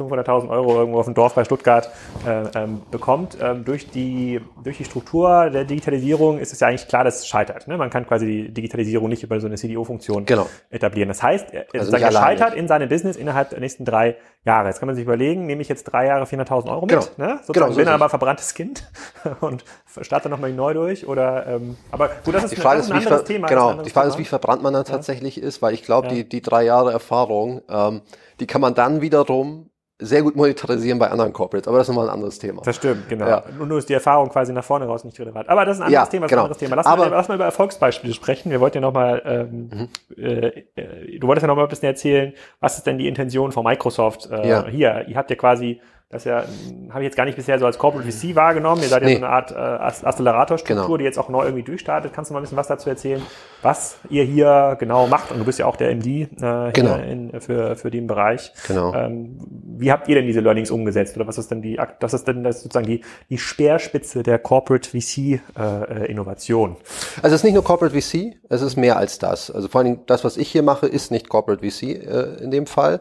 500.000 0.00 0.48
Euro 0.48 0.76
irgendwo 0.76 1.00
auf 1.00 1.06
dem 1.06 1.14
Dorf 1.14 1.34
bei 1.34 1.44
Stuttgart 1.44 1.90
äh, 2.26 2.42
ähm, 2.54 2.82
bekommt. 2.90 3.36
Ähm, 3.40 3.64
durch, 3.64 3.90
die, 3.90 4.40
durch 4.62 4.78
die 4.78 4.84
Struktur 4.84 5.50
der 5.50 5.64
Digitalisierung 5.64 6.38
ist 6.38 6.52
es 6.52 6.60
ja 6.60 6.68
eigentlich 6.68 6.88
klar, 6.88 7.04
dass 7.04 7.20
es 7.20 7.26
scheitert. 7.26 7.68
Ne? 7.68 7.76
Man 7.76 7.90
kann 7.90 8.06
quasi 8.06 8.26
die 8.26 8.52
Digitalisierung 8.52 9.08
nicht 9.08 9.22
über 9.22 9.40
so 9.40 9.46
eine 9.46 9.56
CDO-Funktion 9.56 10.24
genau. 10.24 10.46
etablieren. 10.70 11.08
Das 11.08 11.22
heißt, 11.22 11.52
er, 11.52 11.66
also 11.72 11.96
er 11.96 12.12
scheitert 12.12 12.54
in 12.54 12.68
seinem 12.68 12.88
Business 12.88 13.16
innerhalb 13.16 13.50
der 13.50 13.60
nächsten 13.60 13.84
drei 13.84 14.16
Jahre. 14.44 14.68
Jetzt 14.68 14.78
kann 14.78 14.86
man 14.86 14.96
sich 14.96 15.04
überlegen, 15.04 15.46
nehme 15.46 15.60
ich 15.60 15.68
jetzt 15.68 15.84
drei 15.84 16.06
Jahre 16.06 16.24
400.000 16.24 16.70
Euro 16.70 16.86
mit, 16.86 16.90
genau. 16.90 17.02
ne? 17.16 17.40
sozusagen 17.42 17.52
genau, 17.52 17.70
so 17.70 17.76
bin 17.76 17.88
aber 17.88 18.08
verbranntes 18.08 18.54
Kind 18.54 18.90
und 19.40 19.64
starte 20.00 20.28
nochmal 20.28 20.52
neu 20.52 20.72
durch 20.72 21.06
oder 21.06 21.46
ähm, 21.46 21.76
aber 21.90 22.08
gut, 22.24 22.34
das 22.34 22.44
ist, 22.44 22.56
die 22.56 22.60
Frage 22.60 22.78
ein, 22.78 22.84
ist, 22.84 22.90
anderes 22.90 23.24
Thema. 23.24 23.48
Genau, 23.48 23.82
die 23.82 23.90
Frage 23.90 24.08
Thema. 24.08 24.14
ist, 24.14 24.18
wie 24.18 24.24
verbrannt 24.24 24.62
man 24.62 24.72
dann 24.72 24.84
ja. 24.84 24.90
tatsächlich 24.90 25.40
ist, 25.40 25.60
weil 25.60 25.74
ich 25.74 25.82
glaube, 25.82 26.08
ja. 26.08 26.14
die, 26.14 26.28
die 26.28 26.40
drei 26.40 26.64
Jahre 26.64 26.92
Erfahrung, 26.92 27.62
ähm, 27.68 28.02
die 28.40 28.46
kann 28.46 28.60
man 28.60 28.74
dann 28.74 29.00
wiederum 29.02 29.70
sehr 30.00 30.22
gut 30.22 30.36
monetarisieren 30.36 30.98
bei 30.98 31.10
anderen 31.10 31.32
Corporates, 31.32 31.68
aber 31.68 31.78
das 31.78 31.88
ist 31.88 31.94
nochmal 31.94 32.08
ein 32.08 32.14
anderes 32.14 32.38
Thema. 32.38 32.62
Das 32.62 32.76
stimmt, 32.76 33.08
genau. 33.08 33.26
Ja. 33.26 33.44
Nur 33.58 33.78
ist 33.78 33.88
die 33.88 33.94
Erfahrung 33.94 34.28
quasi 34.28 34.52
nach 34.52 34.64
vorne 34.64 34.86
raus 34.86 35.04
nicht 35.04 35.18
relevant. 35.20 35.48
Aber 35.48 35.64
das 35.64 35.76
ist 35.76 35.82
ein 35.82 35.86
anderes 35.86 36.06
ja, 36.06 36.10
Thema. 36.10 36.26
Das 36.26 36.30
genau. 36.30 36.42
ein 36.42 36.44
anderes 36.44 36.58
Thema. 36.58 36.76
Lass, 36.76 36.86
aber, 36.86 37.04
mal, 37.04 37.10
lass 37.10 37.28
mal 37.28 37.34
über 37.34 37.44
Erfolgsbeispiele 37.44 38.14
sprechen. 38.14 38.50
Wir 38.50 38.60
wollten 38.60 38.78
ja 38.78 38.80
nochmal, 38.80 39.22
ähm, 39.24 39.70
mhm. 39.72 40.22
äh, 40.22 41.18
du 41.18 41.26
wolltest 41.26 41.42
ja 41.42 41.48
nochmal 41.48 41.66
ein 41.66 41.68
bisschen 41.68 41.88
erzählen, 41.88 42.32
was 42.60 42.78
ist 42.78 42.86
denn 42.86 42.98
die 42.98 43.08
Intention 43.08 43.52
von 43.52 43.64
Microsoft 43.64 44.30
äh, 44.30 44.48
ja. 44.48 44.66
hier? 44.66 45.04
Ihr 45.08 45.16
habt 45.16 45.30
ja 45.30 45.36
quasi 45.36 45.80
das 46.10 46.24
ja, 46.24 46.42
habe 46.88 47.02
ich 47.02 47.04
jetzt 47.04 47.16
gar 47.16 47.24
nicht 47.24 47.36
bisher 47.36 47.56
so 47.60 47.66
als 47.66 47.78
Corporate 47.78 48.10
VC 48.10 48.34
wahrgenommen. 48.34 48.82
Ihr 48.82 48.88
seid 48.88 49.04
nee. 49.04 49.12
ja 49.12 49.18
so 49.20 49.24
eine 49.24 49.32
Art 49.32 49.52
äh, 49.52 50.06
Accelerator-Struktur, 50.06 50.86
genau. 50.86 50.96
die 50.96 51.04
jetzt 51.04 51.20
auch 51.20 51.28
neu 51.28 51.44
irgendwie 51.44 51.62
durchstartet. 51.62 52.12
Kannst 52.12 52.30
du 52.30 52.34
mal 52.34 52.40
ein 52.40 52.42
bisschen 52.42 52.58
was 52.58 52.66
dazu 52.66 52.90
erzählen, 52.90 53.22
was 53.62 53.96
ihr 54.08 54.24
hier 54.24 54.76
genau 54.80 55.06
macht? 55.06 55.30
Und 55.30 55.38
du 55.38 55.44
bist 55.44 55.60
ja 55.60 55.66
auch 55.66 55.76
der 55.76 55.94
MD 55.94 56.06
äh, 56.06 56.72
genau. 56.72 56.96
in, 56.96 57.40
für, 57.40 57.76
für 57.76 57.92
den 57.92 58.08
Bereich. 58.08 58.52
Genau. 58.66 58.92
Ähm, 58.92 59.38
wie 59.78 59.92
habt 59.92 60.08
ihr 60.08 60.16
denn 60.16 60.26
diese 60.26 60.40
Learnings 60.40 60.72
umgesetzt? 60.72 61.14
Oder 61.14 61.28
was 61.28 61.38
ist 61.38 61.48
denn 61.52 61.62
die, 61.62 61.80
das 62.00 62.12
ist 62.12 62.26
denn 62.26 62.42
das 62.42 62.64
sozusagen 62.64 62.86
die, 62.86 63.02
die 63.30 63.38
Speerspitze 63.38 64.24
der 64.24 64.40
Corporate 64.40 64.90
VC-Innovation? 64.90 66.72
Äh, 66.72 67.20
also 67.22 67.34
es 67.36 67.40
ist 67.40 67.44
nicht 67.44 67.54
nur 67.54 67.62
Corporate 67.62 67.94
VC, 67.94 68.34
es 68.48 68.62
ist 68.62 68.74
mehr 68.74 68.96
als 68.96 69.20
das. 69.20 69.48
Also 69.48 69.68
vor 69.68 69.80
allem 69.82 70.00
das, 70.06 70.24
was 70.24 70.36
ich 70.36 70.50
hier 70.50 70.64
mache, 70.64 70.88
ist 70.88 71.12
nicht 71.12 71.28
Corporate 71.28 71.64
VC 71.64 71.82
äh, 71.82 72.42
in 72.42 72.50
dem 72.50 72.66
Fall. 72.66 73.00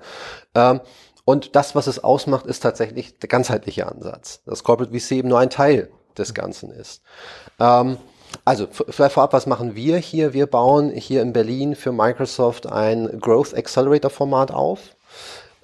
Ähm, 0.54 0.82
und 1.30 1.56
das, 1.56 1.76
was 1.76 1.86
es 1.86 2.04
ausmacht, 2.04 2.48
ist 2.48 2.62
tatsächlich 2.62 3.20
der 3.20 3.30
ganzheitliche 3.30 3.86
Ansatz. 3.88 4.42
Das 4.48 4.64
Corporate 4.64 5.00
VC 5.00 5.12
eben 5.12 5.30
nur 5.30 5.38
ein 5.38 5.52
Teil 5.52 5.92
des 6.18 6.34
Ganzen 6.34 6.72
ist. 6.72 7.04
Ähm, 7.60 7.98
also 8.46 8.66
vielleicht 8.72 9.14
vorab, 9.14 9.32
was 9.32 9.46
machen 9.46 9.76
wir 9.76 9.98
hier? 9.98 10.34
Wir 10.34 10.48
bauen 10.48 10.90
hier 10.90 11.22
in 11.22 11.32
Berlin 11.32 11.76
für 11.76 11.92
Microsoft 11.92 12.66
ein 12.66 13.20
Growth 13.20 13.54
Accelerator 13.54 14.10
Format 14.10 14.50
auf. 14.50 14.96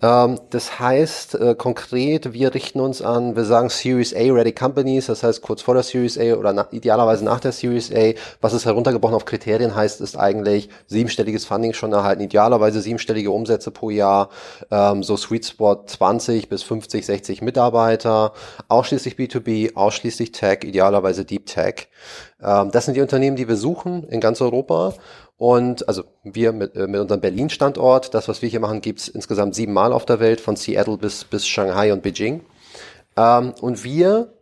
Ähm, 0.02 0.40
das 0.50 0.80
heißt 0.80 1.36
äh, 1.36 1.56
konkret, 1.56 2.34
wir 2.34 2.54
richten 2.54 2.80
uns 2.82 3.02
an, 3.02 3.36
wir 3.36 3.46
sagen 3.46 3.70
Series 3.70 4.14
A 4.14 4.20
Ready 4.20 4.52
Companies, 4.52 5.06
das 5.06 5.24
heißt 5.24 5.42
kurz 5.42 5.62
vor 5.62 5.74
der 5.74 5.84
Series 5.84 6.18
A 6.18 6.34
oder 6.34 6.52
na, 6.52 6.68
idealerweise 6.72 7.24
nach 7.24 7.40
der 7.40 7.54
Series 7.54 7.92
A. 7.94 8.14
Was 8.42 8.54
es 8.54 8.66
heruntergebrochen 8.66 9.16
auf 9.16 9.26
Kriterien 9.26 9.74
heißt, 9.74 10.02
ist 10.02 10.18
eigentlich 10.18 10.70
siebenstelliges 10.88 11.46
Funding 11.46 11.74
schon 11.74 11.94
erhalten, 11.94 12.22
idealerweise 12.22 12.82
siebenstellige 12.82 13.32
Umsätze 13.32 13.72
pro 13.72 13.90
Jahr, 13.90 14.30
ähm, 14.70 15.02
so 15.02 15.16
Sweet 15.16 15.46
Spot 15.46 15.84
20 15.86 16.50
bis 16.50 16.64
50, 16.64 17.06
60 17.06 17.42
Mitarbeiter, 17.42 18.34
ausschließlich 18.68 19.16
B2B, 19.16 19.76
ausschließlich 19.76 20.34
Tech, 20.34 20.60
idealerweise 20.64 21.24
Deep 21.24 21.46
Tech. 21.46 21.88
Ähm, 22.44 22.70
das 22.72 22.86
sind 22.86 22.96
die 22.96 23.02
Unternehmen, 23.02 23.38
die 23.38 23.48
wir 23.48 23.56
suchen 23.56 24.04
in 24.10 24.20
ganz 24.20 24.42
Europa. 24.42 24.94
Und 25.38 25.88
also 25.88 26.04
wir 26.24 26.54
mit, 26.54 26.76
äh, 26.76 26.88
mit 26.88 27.02
unserem 27.02 27.22
Berlin-Standort, 27.22 28.14
das, 28.14 28.28
was 28.28 28.42
wir 28.42 28.50
hier 28.50 28.62
machen, 28.62 28.82
gibt's 28.82 29.08
insgesamt 29.08 29.56
siebenmal 29.56 29.92
auf 29.92 30.06
der 30.06 30.20
Welt, 30.20 30.40
von 30.40 30.56
Seattle 30.56 30.98
bis, 30.98 31.26
bis 31.26 31.46
Shanghai 31.46 31.92
und 31.92 32.04
Beijing. 32.04 32.42
Ähm, 33.18 33.54
und 33.62 33.84
wir 33.84 34.34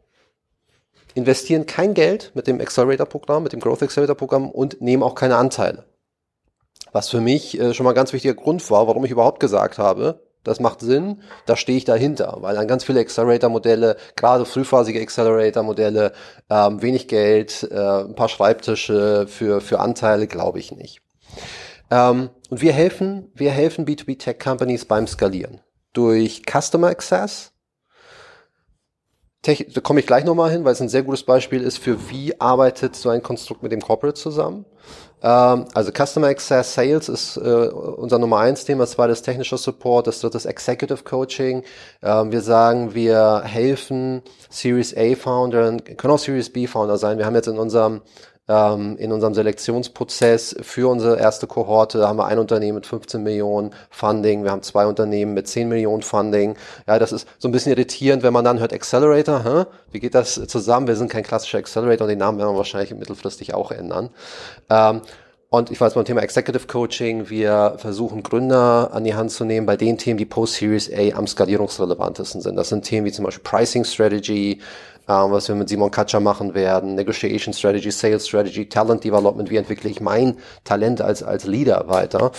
investieren 1.16 1.66
kein 1.66 1.94
Geld 1.94 2.32
mit 2.36 2.48
dem 2.48 2.60
Accelerator-Programm, 2.60 3.44
mit 3.44 3.54
dem 3.54 3.60
Growth 3.60 3.84
Accelerator-Programm 3.84 4.50
und 4.50 4.82
nehmen 4.82 5.04
auch 5.04 5.16
keine 5.16 5.38
Anteile. 5.38 5.86
Was 6.92 7.10
für 7.10 7.22
mich 7.22 7.60
äh, 7.60 7.74
schon 7.74 7.86
mal 7.86 7.92
ein 7.92 7.96
ganz 7.96 8.14
wichtiger 8.14 8.36
Grund 8.36 8.70
war, 8.70 8.88
warum 8.88 9.04
ich 9.06 9.12
überhaupt 9.12 9.40
gesagt 9.40 9.80
habe, 9.80 10.22
das 10.44 10.60
macht 10.60 10.82
Sinn, 10.82 11.22
da 11.46 11.56
stehe 11.56 11.78
ich 11.78 11.86
dahinter, 11.86 12.38
weil 12.42 12.56
dann 12.56 12.68
ganz 12.68 12.84
viele 12.84 13.00
Accelerator-Modelle, 13.00 13.98
gerade 14.16 14.46
frühphasige 14.46 15.02
Accelerator-Modelle, 15.02 16.14
ähm, 16.50 16.82
wenig 16.82 17.08
Geld, 17.08 17.68
äh, 17.72 17.76
ein 17.76 18.16
paar 18.16 18.30
Schreibtische 18.30 19.26
für, 19.28 19.62
für 19.62 19.80
Anteile, 19.80 20.28
glaube 20.28 20.60
ich 20.60 20.72
nicht. 20.72 21.02
Ähm, 21.90 22.30
und 22.50 22.62
wir 22.62 22.74
helfen, 22.74 23.32
wir 23.34 23.52
helfen 23.52 23.86
B2B 23.86 24.18
Tech 24.20 24.40
Companies 24.40 24.86
beim 24.86 25.08
Skalieren. 25.08 25.62
Durch 25.94 26.42
Customer 26.50 26.88
Access, 26.88 27.54
Tech, 29.44 29.68
da 29.74 29.82
komme 29.82 30.00
ich 30.00 30.08
gleich 30.08 30.24
nochmal 30.24 30.52
hin, 30.52 30.64
weil 30.64 30.72
es 30.72 30.82
ein 30.82 30.88
sehr 30.88 31.04
gutes 31.04 31.24
Beispiel 31.24 31.62
ist 31.62 31.78
für 31.78 32.10
wie 32.10 32.40
arbeitet 32.40 32.96
so 32.96 33.10
ein 33.10 33.22
Konstrukt 33.22 33.62
mit 33.62 33.74
dem 33.74 33.82
Corporate 33.82 34.20
zusammen. 34.20 34.66
Ähm, 35.24 35.66
also 35.74 35.92
Customer 35.92 36.28
Access 36.28 36.74
Sales 36.74 37.10
ist 37.10 37.38
äh, 37.38 37.40
unser 37.40 38.20
Nummer 38.20 38.40
eins 38.40 38.66
Thema, 38.66 38.84
das 38.84 38.92
zweite 38.92 39.14
technischer 39.14 39.58
Support, 39.58 40.08
das 40.08 40.20
dritte 40.20 40.38
ist 40.38 40.46
Executive 40.46 41.04
Coaching. 41.04 41.64
Ähm, 42.02 42.32
wir 42.32 42.42
sagen, 42.42 42.94
wir 42.94 43.42
helfen 43.46 44.22
Series 44.50 44.96
A 44.96 45.16
Foundern, 45.16 45.84
können 45.84 46.14
auch 46.14 46.20
Series 46.20 46.52
B 46.52 46.68
Founder 46.68 46.98
sein. 46.98 47.18
Wir 47.18 47.26
haben 47.26 47.36
jetzt 47.36 47.48
in 47.48 47.58
unserem 47.58 48.02
ähm, 48.48 48.98
in 48.98 49.12
unserem 49.12 49.34
Selektionsprozess 49.34 50.56
für 50.62 50.90
unsere 50.90 51.18
erste 51.18 51.48
Kohorte 51.48 52.08
haben 52.08 52.18
wir 52.18 52.26
ein 52.26 52.40
Unternehmen 52.40 52.76
mit 52.76 52.86
15 52.86 53.24
Millionen 53.24 53.72
Funding, 53.90 54.44
wir 54.44 54.52
haben 54.52 54.62
zwei 54.62 54.86
Unternehmen 54.86 55.34
mit 55.34 55.48
10 55.48 55.70
Millionen 55.70 56.04
Funding. 56.04 56.56
Ja, 56.88 57.00
das 57.00 57.12
ist 57.12 57.28
so 57.38 57.48
ein 57.48 57.52
bisschen 57.52 57.72
irritierend, 57.72 58.24
wenn 58.24 58.34
man 58.34 58.44
dann 58.44 58.60
hört 58.60 58.74
Accelerator, 58.74 59.44
hä? 59.44 59.66
wie 59.92 60.00
geht 60.00 60.16
das 60.16 60.36
zusammen? 60.48 60.88
Wir 60.88 60.96
sind 60.96 61.10
kein 61.10 61.24
klassischer 61.24 61.60
Accelerator 61.60 62.06
und 62.06 62.10
den 62.10 62.20
Namen 62.20 62.38
werden 62.38 62.54
wir 62.54 62.58
wahrscheinlich 62.58 62.94
mittelfristig 62.94 63.54
auch 63.54 63.72
ändern. 63.72 64.10
Ähm, 64.70 65.02
und 65.54 65.70
ich 65.70 65.80
weiß 65.80 65.94
beim 65.94 66.04
Thema 66.04 66.24
Executive 66.24 66.66
Coaching, 66.66 67.30
wir 67.30 67.76
versuchen 67.78 68.24
Gründer 68.24 68.90
an 68.92 69.04
die 69.04 69.14
Hand 69.14 69.30
zu 69.30 69.46
nehmen 69.46 69.68
bei 69.68 69.78
den 69.78 70.00
Themen, 70.00 70.18
die 70.18 70.26
Post-Series 70.26 70.92
A 70.92 71.16
am 71.16 71.28
skalierungsrelevantesten 71.28 72.42
sind. 72.42 72.56
Das 72.56 72.70
sind 72.70 72.86
Themen 72.86 73.06
wie 73.06 73.12
zum 73.12 73.24
Beispiel 73.24 73.44
Pricing 73.44 73.86
Strategy, 73.86 74.62
was 75.08 75.48
wir 75.48 75.56
mit 75.56 75.70
Simon 75.70 75.92
Katscher 75.92 76.20
machen 76.20 76.54
werden, 76.54 76.96
Negotiation 76.96 77.54
Strategy, 77.54 77.92
Sales 77.92 78.28
Strategy, 78.28 78.68
Talent 78.68 79.04
Development, 79.04 79.50
wie 79.50 79.58
entwickle 79.58 79.90
ich 79.90 80.02
mein 80.02 80.38
Talent 80.64 81.02
als, 81.02 81.24
als 81.24 81.46
Leader 81.46 81.88
weiter. 81.88 82.32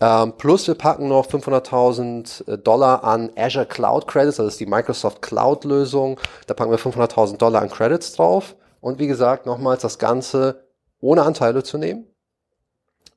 Ähm, 0.00 0.34
plus 0.38 0.66
wir 0.66 0.74
packen 0.74 1.08
noch 1.08 1.26
500.000 1.26 2.48
äh, 2.48 2.58
Dollar 2.58 3.04
an 3.04 3.30
Azure 3.36 3.66
Cloud 3.66 4.06
Credits, 4.06 4.36
das 4.36 4.46
ist 4.46 4.60
die 4.60 4.66
Microsoft 4.66 5.22
Cloud 5.22 5.64
Lösung, 5.64 6.20
da 6.46 6.54
packen 6.54 6.70
wir 6.70 6.78
500.000 6.78 7.36
Dollar 7.38 7.62
an 7.62 7.70
Credits 7.70 8.12
drauf. 8.12 8.56
Und 8.80 8.98
wie 8.98 9.06
gesagt, 9.06 9.46
nochmals 9.46 9.80
das 9.80 9.98
Ganze 9.98 10.66
ohne 11.00 11.22
Anteile 11.22 11.62
zu 11.62 11.78
nehmen 11.78 12.06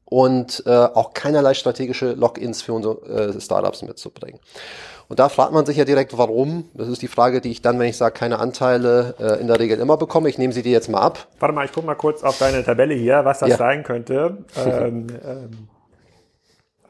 und 0.10 0.64
äh, 0.66 0.70
auch 0.70 1.14
keinerlei 1.14 1.54
strategische 1.54 2.14
Logins 2.14 2.62
für 2.62 2.74
unsere 2.74 3.36
äh, 3.36 3.42
Startups 3.42 3.82
mitzubringen. 3.82 4.40
Und 5.10 5.20
da 5.20 5.30
fragt 5.30 5.54
man 5.54 5.66
sich 5.66 5.78
ja 5.78 5.86
direkt, 5.86 6.18
warum. 6.18 6.70
Das 6.74 6.88
ist 6.88 7.02
die 7.02 7.08
Frage, 7.08 7.40
die 7.40 7.52
ich 7.52 7.62
dann, 7.62 7.80
wenn 7.80 7.88
ich 7.88 7.98
sage, 7.98 8.14
keine 8.14 8.40
Anteile, 8.40 9.16
äh, 9.20 9.40
in 9.40 9.48
der 9.48 9.60
Regel 9.60 9.80
immer 9.80 9.98
bekomme. 9.98 10.30
Ich 10.30 10.38
nehme 10.38 10.54
sie 10.54 10.64
dir 10.64 10.72
jetzt 10.72 10.90
mal 10.90 11.02
ab. 11.02 11.28
Warte 11.40 11.54
mal, 11.54 11.66
ich 11.66 11.72
gucke 11.72 11.88
mal 11.88 11.96
kurz 11.96 12.24
auf 12.24 12.38
deine 12.38 12.64
Tabelle 12.64 12.94
hier, 12.94 13.24
was 13.24 13.40
das 13.40 13.50
ja. 13.50 13.58
sein 13.58 13.84
könnte. 13.84 14.46
Ähm, 14.58 15.08
ähm, 15.24 15.68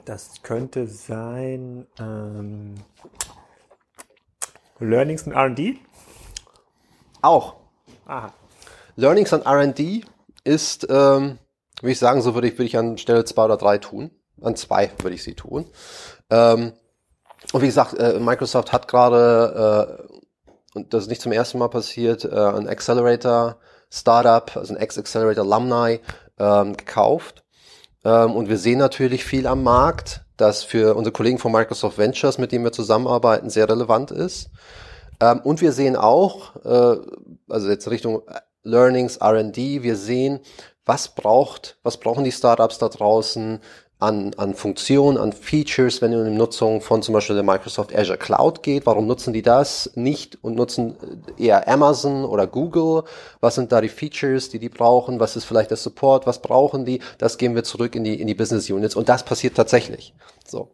das 0.06 0.42
könnte 0.42 0.88
sein 0.88 1.86
ähm, 2.00 2.76
Learnings 4.80 5.24
und 5.24 5.34
R&D? 5.34 5.78
Auch. 7.22 7.56
Aha. 8.06 8.32
Learnings 8.96 9.34
und 9.34 9.46
R&D 9.46 10.06
ist, 10.44 10.88
ähm, 10.90 11.40
würde 11.82 11.92
ich 11.92 12.00
sagen, 12.00 12.22
so 12.22 12.34
würde 12.34 12.48
ich, 12.48 12.54
würde 12.54 12.66
ich 12.66 12.78
an 12.78 12.98
Stelle 12.98 13.26
zwei 13.26 13.46
oder 13.46 13.58
drei 13.58 13.78
tun. 13.78 14.12
An 14.42 14.56
zwei 14.56 14.92
würde 15.02 15.16
ich 15.16 15.24
sie 15.24 15.36
tun. 15.36 15.66
Ähm, 16.30 16.74
und 17.54 17.62
wie 17.62 17.68
gesagt, 17.68 17.98
äh, 17.98 18.20
Microsoft 18.20 18.74
hat 18.74 18.88
gerade, 18.88 20.08
äh, 20.76 20.78
und 20.78 20.94
das 20.94 21.04
ist 21.04 21.10
nicht 21.10 21.22
zum 21.22 21.32
ersten 21.32 21.60
Mal 21.60 21.70
passiert, 21.70 22.26
äh, 22.26 22.30
ein 22.30 22.68
Accelerator 22.68 23.58
Startup, 23.90 24.56
also 24.56 24.74
ein 24.74 24.80
Ex-Accelerator 24.80 25.46
Alumni 25.46 26.00
ähm, 26.38 26.76
gekauft. 26.76 27.44
Ähm, 28.04 28.36
und 28.36 28.50
wir 28.50 28.58
sehen 28.58 28.80
natürlich 28.80 29.24
viel 29.24 29.48
am 29.48 29.64
Markt, 29.64 30.26
das 30.36 30.64
für 30.64 30.96
unsere 30.96 31.14
Kollegen 31.14 31.40
von 31.40 31.52
Microsoft 31.52 31.98
Ventures, 31.98 32.38
mit 32.38 32.52
denen 32.52 32.64
wir 32.64 32.72
zusammenarbeiten, 32.72 33.50
sehr 33.50 33.70
relevant 33.70 34.12
ist. 34.12 34.50
Ähm, 35.20 35.40
und 35.44 35.62
wir 35.62 35.72
sehen 35.72 35.96
auch, 35.96 36.56
äh, 36.64 36.98
also 37.50 37.70
jetzt 37.70 37.90
Richtung 37.90 38.22
Learnings, 38.64 39.18
R&D, 39.18 39.84
wir 39.84 39.96
sehen, 39.96 40.42
was 40.88 41.10
braucht, 41.10 41.78
was 41.84 41.98
brauchen 41.98 42.24
die 42.24 42.32
Startups 42.32 42.80
da 42.80 42.90
draußen, 42.90 43.60
an, 44.00 44.34
an 44.38 44.54
Funktionen, 44.54 45.18
an 45.18 45.34
Features, 45.34 46.02
wenn 46.02 46.14
es 46.14 46.20
um 46.20 46.26
die 46.26 46.38
Nutzung 46.38 46.82
von 46.82 47.02
zum 47.02 47.14
Beispiel 47.14 47.36
der 47.36 47.44
Microsoft 47.44 47.96
Azure 47.96 48.18
Cloud 48.18 48.62
geht. 48.62 48.86
Warum 48.86 49.08
nutzen 49.08 49.34
die 49.34 49.42
das 49.42 49.92
nicht 49.96 50.38
und 50.44 50.56
nutzen 50.56 50.96
eher 51.38 51.68
Amazon 51.68 52.24
oder 52.24 52.46
Google? 52.46 53.04
Was 53.40 53.56
sind 53.56 53.72
da 53.72 53.82
die 53.82 53.90
Features, 53.90 54.50
die 54.50 54.60
die 54.60 54.70
brauchen? 54.70 55.20
Was 55.20 55.36
ist 55.36 55.46
vielleicht 55.46 55.72
der 55.72 55.78
Support? 55.78 56.28
Was 56.28 56.42
brauchen 56.42 56.86
die? 56.86 57.02
Das 57.18 57.40
gehen 57.40 57.56
wir 57.56 57.64
zurück 57.64 57.96
in 57.96 58.04
die, 58.04 58.22
in 58.22 58.28
die 58.28 58.36
Business 58.36 58.70
Units 58.70 58.96
und 58.96 59.10
das 59.10 59.24
passiert 59.24 59.56
tatsächlich. 59.56 60.14
So. 60.48 60.70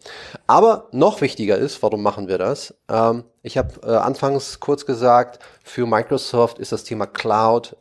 Aber 0.45 0.89
noch 0.91 1.21
wichtiger 1.21 1.57
ist, 1.57 1.81
warum 1.81 2.03
machen 2.03 2.27
wir 2.27 2.37
das? 2.37 2.75
Ähm, 2.89 3.23
ich 3.41 3.57
habe 3.57 3.69
äh, 3.83 3.95
anfangs 3.95 4.59
kurz 4.59 4.85
gesagt, 4.85 5.39
für 5.63 5.87
Microsoft 5.87 6.59
ist 6.59 6.73
das 6.73 6.83
Thema 6.83 7.07
Cloud 7.07 7.77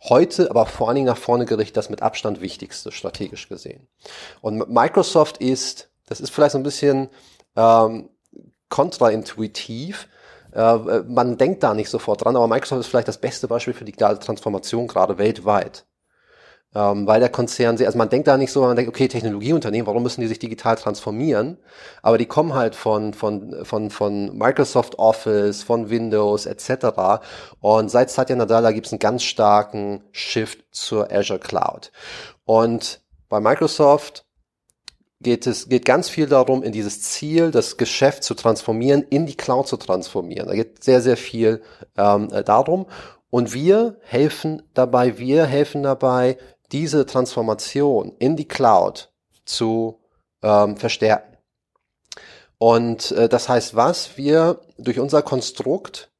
heute, 0.00 0.50
aber 0.50 0.66
vor 0.66 0.88
allen 0.88 0.96
Dingen 0.96 1.06
nach 1.06 1.16
vorne 1.16 1.44
gerichtet, 1.44 1.76
das 1.76 1.90
mit 1.90 2.02
Abstand 2.02 2.40
wichtigste, 2.40 2.92
strategisch 2.92 3.48
gesehen. 3.48 3.86
Und 4.40 4.68
Microsoft 4.68 5.38
ist, 5.38 5.90
das 6.06 6.20
ist 6.20 6.30
vielleicht 6.30 6.52
so 6.52 6.58
ein 6.58 6.64
bisschen 6.64 7.08
ähm, 7.56 8.08
kontraintuitiv, 8.68 10.08
äh, 10.52 11.00
man 11.06 11.36
denkt 11.36 11.62
da 11.62 11.74
nicht 11.74 11.90
sofort 11.90 12.24
dran, 12.24 12.36
aber 12.36 12.48
Microsoft 12.48 12.80
ist 12.80 12.86
vielleicht 12.86 13.08
das 13.08 13.18
beste 13.18 13.48
Beispiel 13.48 13.74
für 13.74 13.84
digitale 13.84 14.18
Transformation 14.18 14.86
gerade 14.86 15.18
weltweit 15.18 15.84
ähm, 16.74 17.06
weil 17.06 17.20
der 17.20 17.30
Konzern, 17.30 17.82
also 17.82 17.98
man 17.98 18.10
denkt 18.10 18.28
da 18.28 18.36
nicht 18.36 18.52
so, 18.52 18.60
man 18.60 18.76
denkt, 18.76 18.90
okay, 18.90 19.08
Technologieunternehmen, 19.08 19.86
warum 19.86 20.02
müssen 20.02 20.20
die 20.20 20.26
sich 20.26 20.38
digital 20.38 20.76
transformieren? 20.76 21.56
Aber 22.02 22.18
die 22.18 22.26
kommen 22.26 22.54
halt 22.54 22.74
von, 22.74 23.14
von, 23.14 23.64
von, 23.64 23.90
von 23.90 24.36
Microsoft 24.36 24.98
Office, 24.98 25.62
von 25.62 25.88
Windows 25.88 26.44
etc. 26.46 27.22
Und 27.60 27.90
seit 27.90 28.10
Satya 28.10 28.36
Nadella 28.36 28.72
gibt 28.72 28.86
es 28.86 28.92
einen 28.92 28.98
ganz 28.98 29.22
starken 29.22 30.04
Shift 30.12 30.64
zur 30.70 31.10
Azure 31.10 31.38
Cloud. 31.38 31.90
Und 32.44 33.00
bei 33.28 33.40
Microsoft 33.40 34.26
geht 35.20 35.46
es 35.46 35.68
geht 35.68 35.84
ganz 35.84 36.08
viel 36.08 36.26
darum, 36.26 36.62
in 36.62 36.72
dieses 36.72 37.02
Ziel, 37.02 37.50
das 37.50 37.76
Geschäft 37.76 38.22
zu 38.22 38.34
transformieren, 38.34 39.02
in 39.02 39.26
die 39.26 39.36
Cloud 39.36 39.66
zu 39.66 39.76
transformieren. 39.78 40.48
Da 40.48 40.54
geht 40.54 40.84
sehr, 40.84 41.00
sehr 41.00 41.16
viel 41.16 41.62
ähm, 41.96 42.28
darum. 42.44 42.86
Und 43.30 43.52
wir 43.52 43.98
helfen 44.02 44.62
dabei, 44.74 45.18
wir 45.18 45.44
helfen 45.44 45.82
dabei, 45.82 46.38
diese 46.72 47.06
Transformation 47.06 48.14
in 48.18 48.36
die 48.36 48.48
Cloud 48.48 49.10
zu 49.44 49.98
ähm, 50.42 50.76
verstärken. 50.76 51.36
Und 52.58 53.12
äh, 53.12 53.28
das 53.28 53.48
heißt 53.48 53.76
was? 53.76 54.16
Wir 54.16 54.60
durch 54.78 54.98
unser 54.98 55.22
Konstrukt 55.22 56.10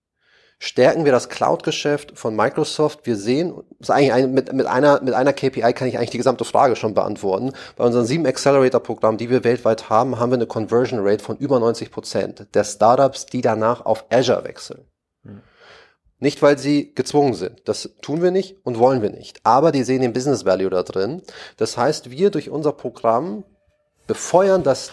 stärken 0.60 1.04
wir 1.04 1.12
das 1.12 1.28
Cloud-Geschäft 1.28 2.18
von 2.18 2.34
Microsoft. 2.34 3.00
Wir 3.04 3.16
sehen, 3.16 3.54
ist 3.78 3.90
eigentlich 3.90 4.12
ein, 4.12 4.32
mit, 4.32 4.52
mit, 4.52 4.66
einer, 4.66 5.00
mit 5.02 5.14
einer 5.14 5.32
KPI 5.32 5.72
kann 5.72 5.88
ich 5.88 5.96
eigentlich 5.96 6.10
die 6.10 6.18
gesamte 6.18 6.44
Frage 6.44 6.76
schon 6.76 6.94
beantworten. 6.94 7.52
Bei 7.76 7.84
unseren 7.84 8.06
sieben 8.06 8.26
Accelerator-Programmen, 8.26 9.18
die 9.18 9.30
wir 9.30 9.44
weltweit 9.44 9.88
haben, 9.88 10.18
haben 10.18 10.30
wir 10.30 10.36
eine 10.36 10.46
Conversion 10.46 11.00
Rate 11.02 11.22
von 11.22 11.36
über 11.36 11.60
90 11.60 11.90
Prozent 11.90 12.46
der 12.54 12.64
Startups, 12.64 13.26
die 13.26 13.40
danach 13.40 13.84
auf 13.84 14.06
Azure 14.10 14.44
wechseln. 14.44 14.84
Nicht, 16.20 16.42
weil 16.42 16.58
sie 16.58 16.92
gezwungen 16.94 17.34
sind. 17.34 17.62
Das 17.66 17.90
tun 18.02 18.22
wir 18.22 18.32
nicht 18.32 18.56
und 18.64 18.78
wollen 18.78 19.02
wir 19.02 19.10
nicht. 19.10 19.40
Aber 19.44 19.70
die 19.70 19.84
sehen 19.84 20.02
den 20.02 20.12
Business 20.12 20.44
Value 20.44 20.70
da 20.70 20.82
drin. 20.82 21.22
Das 21.56 21.76
heißt, 21.76 22.10
wir 22.10 22.30
durch 22.30 22.50
unser 22.50 22.72
Programm 22.72 23.44
befeuern 24.06 24.64
das 24.64 24.90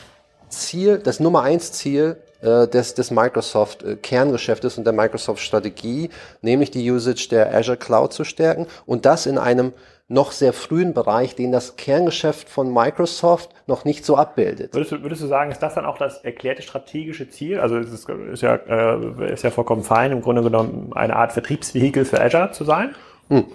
Ziel, 0.49 0.99
das 0.99 1.19
Nummer 1.19 1.41
eins 1.41 1.71
Ziel 1.71 2.17
äh, 2.41 2.67
des, 2.67 2.93
des 2.93 3.09
Microsoft 3.09 3.81
äh, 3.81 3.95
Kerngeschäftes 3.95 4.77
und 4.77 4.83
der 4.83 4.93
Microsoft 4.93 5.41
Strategie, 5.41 6.11
nämlich 6.41 6.69
die 6.69 6.91
Usage 6.91 7.27
der 7.29 7.55
Azure 7.55 7.77
Cloud 7.77 8.13
zu 8.13 8.23
stärken 8.23 8.67
und 8.85 9.05
das 9.05 9.25
in 9.25 9.39
einem 9.39 9.73
noch 10.07 10.31
sehr 10.31 10.53
frühen 10.53 10.93
Bereich, 10.93 11.35
den 11.35 11.51
das 11.51 11.77
Kerngeschäft 11.77 12.47
von 12.47 12.71
Microsoft 12.71 13.49
noch 13.65 13.85
nicht 13.85 14.05
so 14.05 14.17
abbildet. 14.17 14.73
Würdest 14.73 14.91
du, 14.91 15.01
würdest 15.01 15.23
du 15.23 15.27
sagen, 15.27 15.51
ist 15.51 15.63
das 15.63 15.73
dann 15.73 15.85
auch 15.85 15.97
das 15.97 16.23
erklärte 16.23 16.61
strategische 16.61 17.29
Ziel? 17.29 17.59
Also 17.59 17.77
es 17.77 17.91
ist, 17.91 18.07
ist, 18.07 18.41
ja, 18.41 18.55
äh, 18.55 19.33
ist 19.33 19.43
ja 19.43 19.49
vollkommen 19.49 19.83
fein, 19.83 20.11
im 20.11 20.21
Grunde 20.21 20.43
genommen 20.43 20.93
eine 20.93 21.15
Art 21.15 21.33
Vertriebsvehikel 21.33 22.05
für 22.05 22.21
Azure 22.21 22.51
zu 22.51 22.65
sein? 22.65 22.93
Hm. 23.29 23.45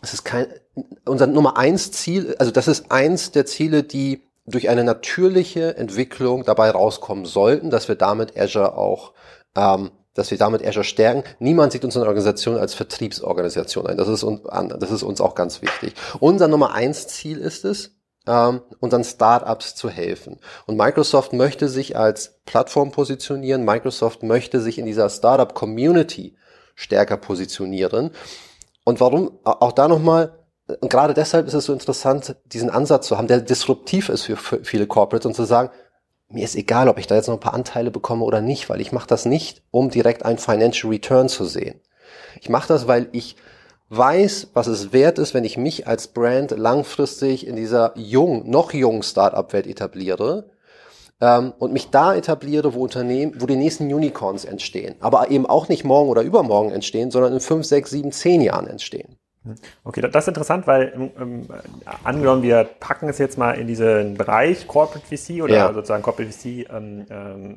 Es 0.00 0.14
ist 0.14 0.24
kein, 0.24 0.46
unser 1.04 1.26
Nummer 1.26 1.58
eins 1.58 1.92
Ziel, 1.92 2.34
also 2.38 2.50
das 2.50 2.66
ist 2.66 2.90
eins 2.90 3.32
der 3.32 3.44
Ziele, 3.44 3.82
die 3.82 4.22
durch 4.46 4.68
eine 4.70 4.82
natürliche 4.82 5.76
Entwicklung 5.76 6.44
dabei 6.44 6.70
rauskommen 6.70 7.26
sollten, 7.26 7.70
dass 7.70 7.88
wir 7.88 7.94
damit 7.94 8.36
Azure 8.36 8.76
auch 8.76 9.12
ähm, 9.54 9.90
dass 10.14 10.30
wir 10.30 10.38
damit 10.38 10.66
Azure 10.66 10.84
stärken. 10.84 11.24
Niemand 11.38 11.72
sieht 11.72 11.84
unsere 11.84 12.06
Organisation 12.06 12.56
als 12.56 12.74
Vertriebsorganisation 12.74 13.86
ein. 13.86 13.96
Das 13.96 14.08
ist 14.08 14.22
uns, 14.22 14.42
das 14.78 14.90
ist 14.90 15.02
uns 15.02 15.20
auch 15.20 15.34
ganz 15.34 15.62
wichtig. 15.62 15.94
Unser 16.20 16.48
Nummer 16.48 16.74
eins 16.74 17.08
Ziel 17.08 17.38
ist 17.38 17.64
es, 17.64 17.92
ähm, 18.26 18.62
unseren 18.80 19.04
Startups 19.04 19.74
zu 19.74 19.88
helfen. 19.88 20.38
Und 20.66 20.76
Microsoft 20.76 21.32
möchte 21.32 21.68
sich 21.68 21.96
als 21.96 22.40
Plattform 22.44 22.90
positionieren. 22.90 23.64
Microsoft 23.64 24.22
möchte 24.22 24.60
sich 24.60 24.78
in 24.78 24.86
dieser 24.86 25.08
Startup 25.10 25.52
Community 25.54 26.36
stärker 26.74 27.16
positionieren. 27.16 28.10
Und 28.84 29.00
warum, 29.00 29.38
auch 29.44 29.72
da 29.72 29.88
nochmal, 29.88 30.38
und 30.80 30.90
gerade 30.90 31.14
deshalb 31.14 31.46
ist 31.46 31.54
es 31.54 31.64
so 31.64 31.72
interessant, 31.72 32.36
diesen 32.44 32.70
Ansatz 32.70 33.06
zu 33.06 33.18
haben, 33.18 33.26
der 33.26 33.40
disruptiv 33.40 34.08
ist 34.08 34.22
für, 34.22 34.36
für 34.36 34.64
viele 34.64 34.86
Corporates 34.86 35.26
und 35.26 35.34
zu 35.34 35.44
sagen, 35.44 35.70
mir 36.32 36.44
ist 36.44 36.56
egal, 36.56 36.88
ob 36.88 36.98
ich 36.98 37.06
da 37.06 37.14
jetzt 37.14 37.28
noch 37.28 37.34
ein 37.36 37.40
paar 37.40 37.54
Anteile 37.54 37.90
bekomme 37.90 38.24
oder 38.24 38.40
nicht, 38.40 38.68
weil 38.68 38.80
ich 38.80 38.92
mache 38.92 39.06
das 39.06 39.24
nicht, 39.24 39.62
um 39.70 39.90
direkt 39.90 40.24
ein 40.24 40.38
Financial 40.38 40.92
Return 40.92 41.28
zu 41.28 41.44
sehen. 41.44 41.80
Ich 42.40 42.48
mache 42.48 42.68
das, 42.68 42.86
weil 42.86 43.08
ich 43.12 43.36
weiß, 43.90 44.48
was 44.54 44.66
es 44.66 44.92
wert 44.92 45.18
ist, 45.18 45.34
wenn 45.34 45.44
ich 45.44 45.58
mich 45.58 45.86
als 45.86 46.08
Brand 46.08 46.50
langfristig 46.52 47.46
in 47.46 47.56
dieser 47.56 47.92
jungen, 47.96 48.48
noch 48.48 48.72
jungen 48.72 49.02
Startup-Welt 49.02 49.66
etabliere 49.66 50.50
ähm, 51.20 51.52
und 51.58 51.74
mich 51.74 51.90
da 51.90 52.14
etabliere, 52.14 52.72
wo 52.74 52.82
Unternehmen, 52.82 53.34
wo 53.38 53.46
die 53.46 53.56
nächsten 53.56 53.92
Unicorns 53.92 54.46
entstehen, 54.46 54.94
aber 55.00 55.30
eben 55.30 55.44
auch 55.44 55.68
nicht 55.68 55.84
morgen 55.84 56.08
oder 56.08 56.22
übermorgen 56.22 56.70
entstehen, 56.70 57.10
sondern 57.10 57.34
in 57.34 57.40
fünf, 57.40 57.66
sechs, 57.66 57.90
sieben, 57.90 58.12
zehn 58.12 58.40
Jahren 58.40 58.66
entstehen. 58.66 59.18
Okay, 59.82 60.00
das 60.00 60.24
ist 60.24 60.28
interessant, 60.28 60.66
weil 60.66 60.92
ähm, 61.18 61.48
angenommen, 62.04 62.42
wir 62.42 62.64
packen 62.64 63.08
es 63.08 63.18
jetzt 63.18 63.38
mal 63.38 63.52
in 63.52 63.66
diesen 63.66 64.14
Bereich 64.14 64.68
Corporate 64.68 65.04
VC 65.04 65.42
oder 65.42 65.54
ja. 65.54 65.72
sozusagen 65.72 66.02
Corporate 66.02 66.32
VC 66.32 66.70
ähm, 66.70 67.06
ähm, 67.10 67.56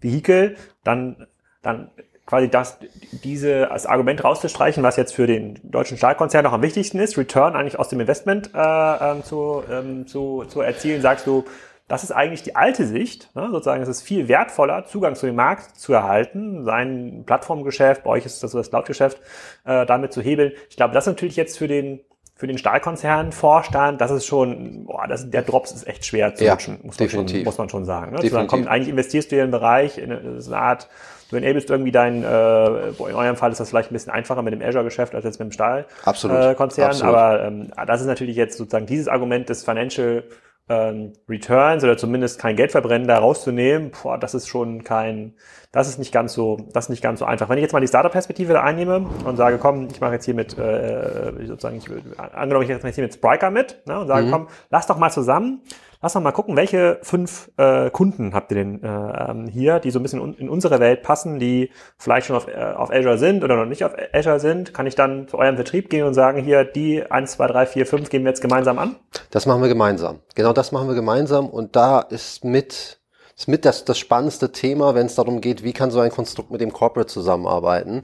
Vehikel, 0.00 0.56
dann, 0.84 1.26
dann 1.62 1.90
quasi 2.26 2.48
das, 2.48 2.78
diese 3.24 3.70
als 3.70 3.86
Argument 3.86 4.22
rauszustreichen, 4.22 4.82
was 4.82 4.96
jetzt 4.96 5.14
für 5.14 5.26
den 5.26 5.58
deutschen 5.64 5.96
Stahlkonzern 5.96 6.44
noch 6.44 6.52
am 6.52 6.62
wichtigsten 6.62 6.98
ist, 6.98 7.16
Return 7.16 7.56
eigentlich 7.56 7.78
aus 7.78 7.88
dem 7.88 8.00
Investment 8.00 8.50
äh, 8.54 8.58
ähm, 8.58 9.24
zu, 9.24 9.64
ähm, 9.70 10.06
zu, 10.06 10.44
zu 10.46 10.60
erzielen, 10.60 11.00
sagst 11.00 11.26
du, 11.26 11.44
das 11.88 12.04
ist 12.04 12.12
eigentlich 12.12 12.42
die 12.42 12.54
alte 12.54 12.86
Sicht, 12.86 13.34
ne? 13.34 13.48
sozusagen, 13.50 13.82
es 13.82 13.88
ist 13.88 14.02
viel 14.02 14.28
wertvoller, 14.28 14.84
Zugang 14.84 15.14
zu 15.14 15.26
dem 15.26 15.34
Markt 15.34 15.76
zu 15.76 15.94
erhalten, 15.94 16.64
sein 16.64 17.24
Plattformgeschäft, 17.26 18.04
bei 18.04 18.10
euch 18.10 18.26
ist 18.26 18.42
das 18.42 18.52
so 18.52 18.58
das 18.58 18.68
Cloud-Geschäft, 18.70 19.20
äh, 19.64 19.86
damit 19.86 20.12
zu 20.12 20.20
hebeln. 20.20 20.52
Ich 20.68 20.76
glaube, 20.76 20.92
das 20.92 21.04
ist 21.04 21.08
natürlich 21.08 21.36
jetzt 21.36 21.58
für 21.58 21.66
den 21.66 22.00
für 22.38 22.46
den 22.46 22.56
Stahlkonzern 22.56 23.32
Vorstand, 23.32 24.00
das 24.00 24.12
ist 24.12 24.24
schon, 24.24 24.84
boah, 24.84 25.08
das, 25.08 25.28
der 25.28 25.42
Drops 25.42 25.72
ist 25.72 25.88
echt 25.88 26.06
schwer 26.06 26.36
zu 26.36 26.44
ja, 26.44 26.52
rutschen, 26.52 26.78
muss 26.84 26.96
man, 26.96 27.08
definitiv. 27.08 27.36
schon, 27.38 27.44
muss 27.44 27.58
man 27.58 27.68
schon 27.68 27.84
sagen. 27.84 28.12
Ne? 28.12 28.20
Definitiv. 28.20 28.48
Kommt, 28.48 28.68
eigentlich 28.68 28.88
investierst 28.88 29.32
du 29.32 29.34
in 29.34 29.40
den 29.40 29.50
Bereich, 29.50 29.98
in 29.98 30.12
eine, 30.12 30.40
eine 30.46 30.56
Art, 30.56 30.88
du 31.30 31.36
enablest 31.36 31.68
irgendwie 31.68 31.90
dein, 31.90 32.22
äh, 32.22 32.88
in 32.90 32.96
eurem 33.00 33.34
Fall 33.34 33.50
ist 33.50 33.58
das 33.58 33.70
vielleicht 33.70 33.90
ein 33.90 33.94
bisschen 33.94 34.12
einfacher 34.12 34.42
mit 34.42 34.54
dem 34.54 34.62
Azure-Geschäft 34.62 35.16
als 35.16 35.24
jetzt 35.24 35.40
mit 35.40 35.48
dem 35.48 35.52
Stahlkonzern, 35.52 37.00
äh, 37.00 37.02
aber 37.02 37.42
ähm, 37.42 37.72
das 37.88 38.02
ist 38.02 38.06
natürlich 38.06 38.36
jetzt 38.36 38.56
sozusagen 38.56 38.86
dieses 38.86 39.08
Argument 39.08 39.48
des 39.48 39.64
Financial 39.64 40.22
ähm, 40.68 41.12
Returns 41.28 41.82
oder 41.84 41.96
zumindest 41.96 42.38
kein 42.38 42.56
Geld 42.56 42.72
verbrennen 42.72 43.08
da 43.08 43.18
rauszunehmen, 43.18 43.90
boah, 44.02 44.18
das 44.18 44.34
ist 44.34 44.48
schon 44.48 44.84
kein, 44.84 45.34
das 45.72 45.88
ist 45.88 45.98
nicht 45.98 46.12
ganz 46.12 46.34
so, 46.34 46.58
das 46.72 46.86
ist 46.86 46.90
nicht 46.90 47.02
ganz 47.02 47.20
so 47.20 47.24
einfach. 47.24 47.48
Wenn 47.48 47.58
ich 47.58 47.62
jetzt 47.62 47.72
mal 47.72 47.80
die 47.80 47.88
Startup-Perspektive 47.88 48.52
da 48.52 48.62
einnehme 48.62 49.06
und 49.24 49.36
sage, 49.36 49.58
komm, 49.58 49.88
ich 49.90 50.00
mache 50.00 50.14
jetzt 50.14 50.24
hier 50.24 50.34
mit, 50.34 50.56
äh, 50.58 51.32
sozusagen, 51.46 51.78
ich, 51.78 51.88
angenommen, 52.18 52.62
ich 52.64 52.68
jetzt 52.68 52.94
hier 52.94 53.04
mit 53.04 53.14
Spriker 53.14 53.50
mit 53.50 53.80
ne, 53.86 54.00
und 54.00 54.08
sage, 54.08 54.26
mhm. 54.26 54.30
komm, 54.30 54.48
lass 54.70 54.86
doch 54.86 54.98
mal 54.98 55.10
zusammen 55.10 55.62
Lass 56.00 56.12
doch 56.12 56.20
mal 56.20 56.32
gucken, 56.32 56.56
welche 56.56 56.98
fünf 57.02 57.50
äh, 57.56 57.90
Kunden 57.90 58.32
habt 58.32 58.52
ihr 58.52 58.56
denn 58.56 58.82
äh, 58.82 58.86
ähm, 58.86 59.46
hier, 59.48 59.80
die 59.80 59.90
so 59.90 59.98
ein 59.98 60.02
bisschen 60.02 60.34
in 60.34 60.48
unsere 60.48 60.78
Welt 60.78 61.02
passen, 61.02 61.40
die 61.40 61.70
vielleicht 61.98 62.28
schon 62.28 62.36
auf, 62.36 62.46
äh, 62.46 62.74
auf 62.76 62.90
Azure 62.90 63.18
sind 63.18 63.42
oder 63.42 63.56
noch 63.56 63.66
nicht 63.66 63.84
auf 63.84 63.92
Azure 64.12 64.38
sind. 64.38 64.72
Kann 64.72 64.86
ich 64.86 64.94
dann 64.94 65.26
zu 65.26 65.38
eurem 65.38 65.56
Vertrieb 65.56 65.90
gehen 65.90 66.06
und 66.06 66.14
sagen, 66.14 66.42
hier, 66.42 66.64
die 66.64 67.10
eins, 67.10 67.32
zwei, 67.32 67.48
drei, 67.48 67.66
vier, 67.66 67.84
fünf 67.84 68.10
gehen 68.10 68.22
wir 68.22 68.30
jetzt 68.30 68.42
gemeinsam 68.42 68.78
an? 68.78 68.96
Das 69.30 69.46
machen 69.46 69.60
wir 69.60 69.68
gemeinsam. 69.68 70.20
Genau 70.36 70.52
das 70.52 70.70
machen 70.70 70.86
wir 70.86 70.94
gemeinsam. 70.94 71.48
Und 71.48 71.74
da 71.74 72.00
ist 72.00 72.44
mit 72.44 72.98
ist 73.36 73.46
mit 73.46 73.64
das, 73.64 73.84
das 73.84 73.98
spannendste 73.98 74.50
Thema, 74.50 74.96
wenn 74.96 75.06
es 75.06 75.14
darum 75.14 75.40
geht, 75.40 75.62
wie 75.62 75.72
kann 75.72 75.92
so 75.92 76.00
ein 76.00 76.10
Konstrukt 76.10 76.50
mit 76.50 76.60
dem 76.60 76.72
Corporate 76.72 77.06
zusammenarbeiten. 77.06 77.94
Mhm. 77.94 78.02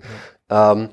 Ähm, 0.48 0.88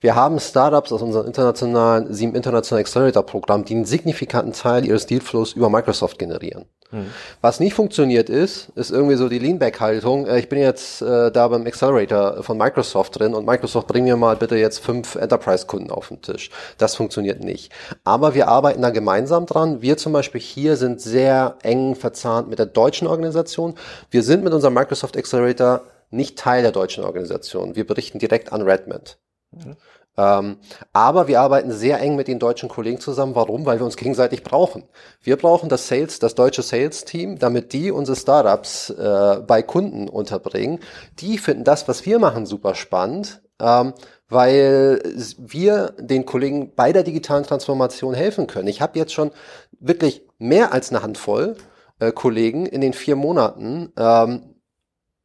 wir 0.00 0.14
haben 0.14 0.38
Startups 0.38 0.92
aus 0.92 1.00
unserem 1.00 1.26
internationalen, 1.26 2.12
sieben 2.12 2.34
internationalen 2.34 2.84
Accelerator 2.84 3.24
Programm, 3.24 3.64
die 3.64 3.74
einen 3.74 3.86
signifikanten 3.86 4.52
Teil 4.52 4.84
ihres 4.84 5.06
Dealflows 5.06 5.54
über 5.54 5.70
Microsoft 5.70 6.18
generieren. 6.18 6.66
Mhm. 6.90 7.10
Was 7.40 7.60
nicht 7.60 7.74
funktioniert 7.74 8.28
ist, 8.28 8.68
ist 8.74 8.90
irgendwie 8.90 9.16
so 9.16 9.28
die 9.28 9.38
Leanback-Haltung. 9.38 10.26
Äh, 10.26 10.38
ich 10.38 10.48
bin 10.48 10.58
jetzt 10.58 11.02
äh, 11.02 11.32
da 11.32 11.48
beim 11.48 11.66
Accelerator 11.66 12.42
von 12.42 12.58
Microsoft 12.58 13.18
drin 13.18 13.34
und 13.34 13.46
Microsoft 13.46 13.86
bring 13.88 14.04
mir 14.04 14.16
mal 14.16 14.36
bitte 14.36 14.56
jetzt 14.56 14.80
fünf 14.80 15.14
Enterprise-Kunden 15.14 15.90
auf 15.90 16.08
den 16.08 16.22
Tisch. 16.22 16.50
Das 16.78 16.94
funktioniert 16.94 17.42
nicht. 17.42 17.72
Aber 18.04 18.34
wir 18.34 18.48
arbeiten 18.48 18.82
da 18.82 18.90
gemeinsam 18.90 19.46
dran. 19.46 19.82
Wir 19.82 19.96
zum 19.96 20.12
Beispiel 20.12 20.40
hier 20.40 20.76
sind 20.76 21.00
sehr 21.00 21.56
eng 21.62 21.94
verzahnt 21.94 22.48
mit 22.48 22.58
der 22.58 22.66
deutschen 22.66 23.08
Organisation. 23.08 23.74
Wir 24.10 24.22
sind 24.22 24.44
mit 24.44 24.52
unserem 24.52 24.74
Microsoft 24.74 25.16
Accelerator 25.16 25.82
nicht 26.10 26.38
Teil 26.38 26.62
der 26.62 26.72
deutschen 26.72 27.02
Organisation. 27.04 27.74
Wir 27.74 27.86
berichten 27.86 28.18
direkt 28.18 28.52
an 28.52 28.62
Redmond. 28.62 29.18
Mhm. 29.52 29.76
Ähm, 30.18 30.56
aber 30.92 31.28
wir 31.28 31.40
arbeiten 31.40 31.72
sehr 31.72 32.00
eng 32.00 32.16
mit 32.16 32.26
den 32.26 32.38
deutschen 32.38 32.68
Kollegen 32.68 33.00
zusammen. 33.00 33.34
Warum? 33.34 33.66
Weil 33.66 33.78
wir 33.78 33.84
uns 33.84 33.96
gegenseitig 33.96 34.42
brauchen. 34.42 34.84
Wir 35.22 35.36
brauchen 35.36 35.68
das 35.68 35.88
Sales, 35.88 36.18
das 36.18 36.34
deutsche 36.34 36.62
Sales-Team, 36.62 37.38
damit 37.38 37.72
die 37.72 37.90
unsere 37.90 38.16
Startups 38.16 38.90
äh, 38.90 39.40
bei 39.46 39.62
Kunden 39.62 40.08
unterbringen. 40.08 40.80
Die 41.18 41.36
finden 41.36 41.64
das, 41.64 41.86
was 41.86 42.06
wir 42.06 42.18
machen, 42.18 42.46
super 42.46 42.74
spannend. 42.74 43.42
Ähm, 43.60 43.94
weil 44.28 45.00
wir 45.38 45.94
den 45.98 46.26
Kollegen 46.26 46.74
bei 46.74 46.92
der 46.92 47.04
digitalen 47.04 47.44
Transformation 47.44 48.12
helfen 48.12 48.46
können. 48.46 48.68
Ich 48.68 48.80
habe 48.80 48.98
jetzt 48.98 49.12
schon 49.12 49.30
wirklich 49.78 50.22
mehr 50.38 50.72
als 50.72 50.90
eine 50.90 51.02
Handvoll 51.02 51.56
äh, 52.00 52.10
Kollegen 52.12 52.66
in 52.66 52.80
den 52.80 52.92
vier 52.92 53.16
Monaten 53.16 53.92
ähm, 53.96 54.55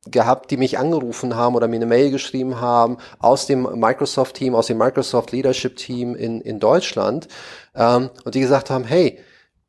gehabt, 0.05 0.49
die 0.49 0.57
mich 0.57 0.79
angerufen 0.79 1.35
haben 1.35 1.55
oder 1.55 1.67
mir 1.67 1.75
eine 1.75 1.85
Mail 1.85 2.09
geschrieben 2.09 2.59
haben 2.59 2.97
aus 3.19 3.45
dem 3.45 3.63
Microsoft-Team, 3.79 4.55
aus 4.55 4.67
dem 4.67 4.79
Microsoft 4.79 5.31
Leadership-Team 5.31 6.15
in, 6.15 6.41
in 6.41 6.59
Deutschland 6.59 7.27
ähm, 7.75 8.09
und 8.23 8.33
die 8.33 8.39
gesagt 8.39 8.69
haben, 8.71 8.83
hey, 8.83 9.19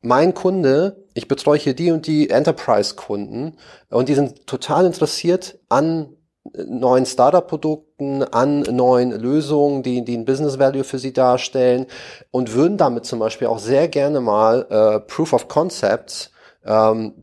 mein 0.00 0.34
Kunde, 0.34 1.04
ich 1.14 1.28
betreue 1.28 1.58
hier 1.58 1.74
die 1.74 1.92
und 1.92 2.06
die 2.06 2.30
Enterprise-Kunden 2.30 3.58
und 3.90 4.08
die 4.08 4.14
sind 4.14 4.46
total 4.46 4.86
interessiert 4.86 5.58
an 5.68 6.16
neuen 6.54 7.06
Startup-Produkten, 7.06 8.24
an 8.24 8.60
neuen 8.62 9.12
Lösungen, 9.12 9.82
die, 9.82 10.04
die 10.04 10.16
ein 10.16 10.24
Business 10.24 10.58
Value 10.58 10.82
für 10.82 10.98
sie 10.98 11.12
darstellen 11.12 11.86
und 12.30 12.54
würden 12.54 12.78
damit 12.78 13.04
zum 13.04 13.18
Beispiel 13.18 13.48
auch 13.48 13.58
sehr 13.58 13.86
gerne 13.88 14.20
mal 14.20 14.66
äh, 14.70 15.00
Proof 15.00 15.34
of 15.34 15.48
Concepts 15.48 16.32
ähm, 16.64 17.22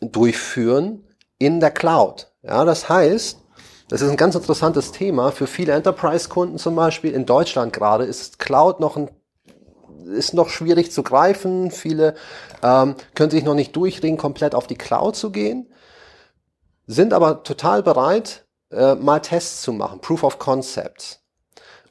durchführen 0.00 1.04
in 1.38 1.60
der 1.60 1.70
Cloud. 1.70 2.32
Ja, 2.42 2.64
das 2.64 2.88
heißt, 2.88 3.38
das 3.88 4.02
ist 4.02 4.10
ein 4.10 4.16
ganz 4.16 4.34
interessantes 4.34 4.92
Thema 4.92 5.32
für 5.32 5.46
viele 5.46 5.72
Enterprise-Kunden 5.72 6.58
zum 6.58 6.76
Beispiel. 6.76 7.12
In 7.12 7.26
Deutschland 7.26 7.72
gerade 7.72 8.04
ist 8.04 8.38
Cloud 8.38 8.80
noch 8.80 8.96
ein 8.96 9.10
ist 10.08 10.32
noch 10.34 10.48
schwierig 10.48 10.90
zu 10.90 11.02
greifen. 11.02 11.70
Viele 11.70 12.14
ähm, 12.62 12.94
können 13.14 13.30
sich 13.30 13.44
noch 13.44 13.54
nicht 13.54 13.76
durchringen, 13.76 14.18
komplett 14.18 14.54
auf 14.54 14.66
die 14.66 14.76
Cloud 14.76 15.16
zu 15.16 15.30
gehen, 15.30 15.70
sind 16.86 17.12
aber 17.12 17.42
total 17.42 17.82
bereit, 17.82 18.46
äh, 18.70 18.94
mal 18.94 19.20
Tests 19.20 19.62
zu 19.62 19.72
machen, 19.72 20.00
Proof 20.00 20.22
of 20.22 20.38
Concepts. 20.38 21.20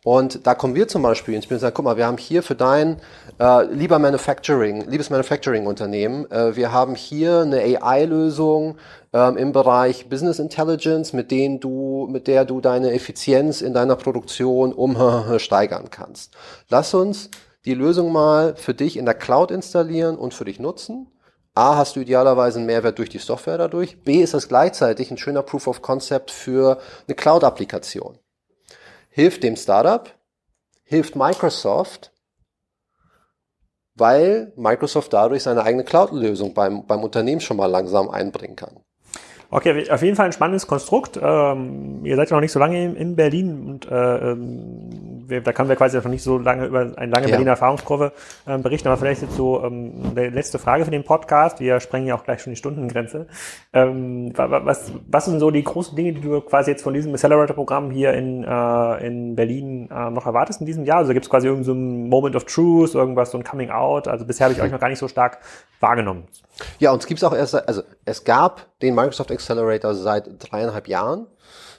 Und 0.08 0.47
da 0.47 0.55
kommen 0.55 0.74
wir 0.74 0.88
zum 0.88 1.01
Beispiel 1.01 1.34
ins 1.34 1.43
Spiel 1.43 1.55
und 1.55 1.60
sagen, 1.60 1.74
guck 1.76 1.84
mal, 1.84 1.97
wir 1.97 2.05
haben 2.05 2.18
hier 2.18 2.41
für 2.41 2.55
dein 2.55 3.01
äh, 3.41 3.66
lieber 3.66 3.99
Manufacturing, 3.99 4.89
liebes 4.89 5.10
Manufacturing-Unternehmen, 5.10 6.32
äh, 6.32 6.55
wir 6.55 6.72
haben 6.72 6.95
hier 6.95 7.41
eine 7.41 7.60
AI-Lösung 7.60 8.78
ähm, 9.12 9.36
im 9.36 9.51
Bereich 9.51 10.08
Business 10.08 10.39
Intelligence, 10.39 11.12
mit 11.12 11.30
denen 11.30 11.60
du, 11.60 12.08
mit 12.10 12.28
der 12.28 12.45
du 12.45 12.62
deine 12.62 12.93
Effizienz 12.93 13.60
in 13.60 13.74
deiner 13.74 13.97
Produktion 13.97 14.72
um 14.72 14.95
steigern 15.39 15.89
kannst. 15.91 16.38
Lass 16.70 16.93
uns 16.93 17.30
die 17.66 17.74
Lösung 17.74 18.14
mal 18.14 18.55
für 18.55 18.74
dich 18.74 18.95
in 18.95 19.03
der 19.03 19.14
Cloud 19.14 19.51
installieren 19.51 20.16
und 20.18 20.34
für 20.34 20.45
dich 20.45 20.58
nutzen 20.58 21.12
A, 21.53 21.76
hast 21.76 21.97
du 21.97 21.99
idealerweise 21.99 22.60
einen 22.60 22.68
Mehrwert 22.68 22.97
durch 22.97 23.10
die 23.10 23.18
Software 23.18 23.58
dadurch. 23.58 24.01
B, 24.03 24.22
ist 24.22 24.34
das 24.34 24.47
gleichzeitig 24.47 25.12
ein 25.12 25.18
schöner 25.18 25.43
Proof 25.43 25.68
of 25.68 25.82
Concept 25.82 26.32
für 26.32 26.78
eine 27.08 27.16
Cloud-Applikation. 27.16 28.20
Hilft 29.18 29.41
dem 29.41 29.55
Startup, 29.55 30.13
hilft 30.84 31.15
Microsoft, 31.15 32.11
weil 33.95 34.53
Microsoft 34.55 35.11
dadurch 35.11 35.41
seine 35.41 35.63
eigene 35.63 35.84
Cloud-Lösung 35.84 36.53
beim, 36.53 36.86
beim 36.86 37.03
Unternehmen 37.03 37.41
schon 37.41 37.57
mal 37.57 37.65
langsam 37.65 38.11
einbringen 38.11 38.55
kann. 38.55 38.80
Okay, 39.49 39.89
auf 39.89 40.01
jeden 40.01 40.17
Fall 40.17 40.25
ein 40.25 40.33
spannendes 40.33 40.67
Konstrukt. 40.67 41.17
Ähm, 41.21 42.01
ihr 42.03 42.17
seid 42.17 42.29
ja 42.29 42.35
noch 42.35 42.41
nicht 42.41 42.51
so 42.51 42.59
lange 42.59 42.83
in, 42.83 42.95
in 42.97 43.15
Berlin 43.15 43.65
und 43.65 43.89
äh, 43.89 44.31
ähm, 44.31 45.23
wir, 45.29 45.41
da 45.41 45.53
können 45.53 45.69
wir 45.69 45.77
quasi 45.77 45.95
noch 45.95 46.05
nicht 46.05 46.23
so 46.23 46.37
lange 46.37 46.65
über 46.65 46.79
eine 46.79 47.11
lange 47.11 47.27
ja. 47.27 47.31
Berliner 47.31 47.51
Erfahrungskurve 47.51 48.11
ähm, 48.45 48.61
berichten, 48.61 48.89
aber 48.89 48.97
vielleicht 48.97 49.21
jetzt 49.21 49.35
so 49.35 49.63
ähm, 49.63 50.11
eine 50.11 50.29
letzte 50.29 50.59
Frage 50.59 50.83
für 50.83 50.91
den 50.91 51.05
Podcast. 51.05 51.61
Wir 51.61 51.79
sprengen 51.79 52.07
ja 52.07 52.15
auch 52.15 52.25
gleich 52.25 52.41
schon 52.41 52.51
die 52.51 52.57
Stundengrenze. 52.57 53.27
Ähm, 53.71 54.33
was, 54.35 54.91
was 55.07 55.25
sind 55.25 55.39
so 55.39 55.49
die 55.49 55.63
großen 55.63 55.95
Dinge, 55.95 56.11
die 56.13 56.21
du 56.21 56.41
quasi 56.41 56.71
jetzt 56.71 56.83
von 56.83 56.93
diesem 56.93 57.13
Accelerator-Programm 57.13 57.91
hier 57.91 58.13
in, 58.13 58.43
äh, 58.43 59.07
in 59.07 59.35
Berlin 59.37 59.89
äh, 59.89 60.09
noch 60.09 60.25
erwartest 60.25 60.59
in 60.59 60.65
diesem 60.65 60.83
Jahr? 60.83 60.97
Also 60.97 61.13
gibt 61.13 61.25
es 61.25 61.29
quasi 61.29 61.47
irgendein 61.47 61.65
so 61.65 61.73
Moment 61.73 62.35
of 62.35 62.43
Truth, 62.43 62.95
irgendwas, 62.95 63.31
so 63.31 63.37
ein 63.37 63.45
Coming 63.45 63.69
Out? 63.69 64.09
Also 64.09 64.25
bisher 64.25 64.45
habe 64.45 64.53
ich 64.53 64.61
euch 64.61 64.71
noch 64.71 64.79
gar 64.79 64.89
nicht 64.89 64.99
so 64.99 65.07
stark 65.07 65.39
wahrgenommen. 65.79 66.25
Ja, 66.80 66.91
und 66.91 66.99
es 66.99 67.08
gibt 67.08 67.24
auch 67.24 67.34
erst, 67.34 67.55
also 67.55 67.84
es 68.05 68.24
gab 68.24 68.80
den 68.82 68.95
Microsoft 68.95 69.32
Accelerator 69.32 69.93
seit 69.93 70.28
dreieinhalb 70.39 70.88
Jahren. 70.88 71.28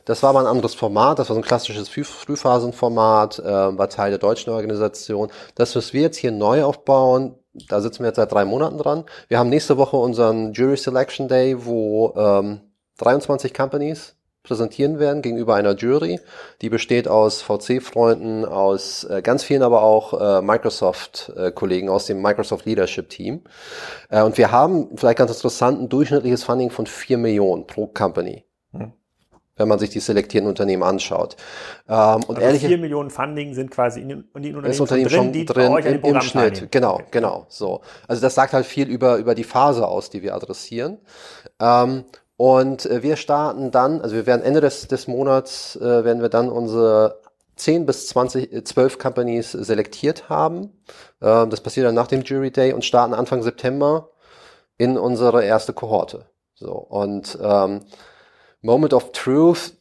Das 0.04 0.22
war 0.22 0.30
aber 0.30 0.40
ein 0.40 0.46
anderes 0.46 0.74
Format, 0.74 1.18
das 1.18 1.28
war 1.28 1.34
so 1.34 1.40
ein 1.40 1.44
klassisches 1.44 1.88
Frühphasenformat, 1.88 3.40
äh, 3.40 3.44
war 3.78 3.90
Teil 3.90 4.10
der 4.10 4.18
deutschen 4.18 4.50
Organisation. 4.52 5.30
Das, 5.54 5.76
was 5.76 5.92
wir 5.92 6.00
jetzt 6.00 6.16
hier 6.16 6.30
neu 6.30 6.64
aufbauen, 6.64 7.34
da 7.68 7.80
sitzen 7.80 8.00
wir 8.00 8.06
jetzt 8.06 8.16
seit 8.16 8.32
drei 8.32 8.44
Monaten 8.44 8.78
dran. 8.78 9.04
Wir 9.28 9.38
haben 9.38 9.50
nächste 9.50 9.76
Woche 9.76 9.96
unseren 9.96 10.52
Jury 10.54 10.76
Selection 10.76 11.28
Day, 11.28 11.64
wo 11.66 12.14
ähm, 12.16 12.60
23 12.98 13.52
Companies 13.52 14.16
präsentieren 14.42 14.98
werden 14.98 15.22
gegenüber 15.22 15.54
einer 15.54 15.74
Jury, 15.74 16.20
die 16.62 16.70
besteht 16.70 17.08
aus 17.08 17.42
VC-Freunden, 17.42 18.44
aus 18.44 19.04
äh, 19.04 19.20
ganz 19.22 19.44
vielen 19.44 19.62
aber 19.62 19.82
auch 19.82 20.38
äh, 20.38 20.42
Microsoft-Kollegen 20.42 21.88
aus 21.88 22.06
dem 22.06 22.22
Microsoft 22.22 22.64
Leadership 22.64 23.08
Team. 23.10 23.42
Äh, 24.08 24.22
und 24.22 24.38
wir 24.38 24.50
haben 24.50 24.96
vielleicht 24.96 25.18
ganz 25.18 25.30
interessant 25.30 25.80
ein 25.80 25.88
durchschnittliches 25.88 26.44
Funding 26.44 26.70
von 26.70 26.86
vier 26.86 27.18
Millionen 27.18 27.66
pro 27.66 27.86
Company. 27.86 28.44
Hm 28.72 28.92
wenn 29.58 29.68
man 29.68 29.78
sich 29.78 29.90
die 29.90 30.00
selektierten 30.00 30.48
Unternehmen 30.48 30.82
anschaut. 30.82 31.36
Ähm, 31.88 32.22
und 32.24 32.36
also 32.36 32.40
ehrlich, 32.40 32.64
vier 32.64 32.78
Millionen 32.78 33.10
Funding 33.10 33.54
sind 33.54 33.70
quasi 33.70 34.00
in, 34.00 34.10
in 34.10 34.42
den 34.42 34.56
Unternehmen, 34.56 34.80
Unternehmen 34.80 35.08
drin, 35.08 35.18
schon 35.18 35.32
die 35.32 35.44
drin 35.44 35.76
im, 35.76 36.04
im 36.04 36.20
Schnitt. 36.20 36.32
Teilnehmen. 36.32 36.68
Genau, 36.70 36.94
okay. 36.94 37.04
genau. 37.10 37.46
So, 37.48 37.82
also 38.06 38.22
das 38.22 38.34
sagt 38.34 38.52
halt 38.52 38.64
viel 38.64 38.88
über 38.88 39.16
über 39.16 39.34
die 39.34 39.44
Phase 39.44 39.86
aus, 39.86 40.08
die 40.10 40.22
wir 40.22 40.34
adressieren. 40.34 40.98
Ähm, 41.60 42.04
und 42.38 42.86
äh, 42.86 43.02
wir 43.02 43.16
starten 43.16 43.72
dann, 43.72 44.00
also 44.00 44.14
wir 44.14 44.24
werden 44.24 44.42
Ende 44.42 44.60
des, 44.60 44.86
des 44.86 45.08
Monats, 45.08 45.74
äh, 45.74 46.04
werden 46.04 46.22
wir 46.22 46.28
dann 46.28 46.50
unsere 46.50 47.20
10 47.56 47.84
bis 47.84 48.06
20, 48.06 48.64
12 48.64 48.94
äh, 48.94 48.96
Companies 48.96 49.50
selektiert 49.50 50.28
haben. 50.28 50.72
Ähm, 51.20 51.50
das 51.50 51.60
passiert 51.60 51.86
dann 51.86 51.96
nach 51.96 52.06
dem 52.06 52.22
Jury 52.22 52.52
Day 52.52 52.72
und 52.72 52.84
starten 52.84 53.12
Anfang 53.12 53.42
September 53.42 54.10
in 54.76 54.96
unsere 54.96 55.44
erste 55.44 55.72
Kohorte. 55.72 56.26
So, 56.54 56.74
und 56.74 57.36
ähm, 57.42 57.80
Moment 58.62 58.94
of 58.94 59.10
Truth, 59.10 59.72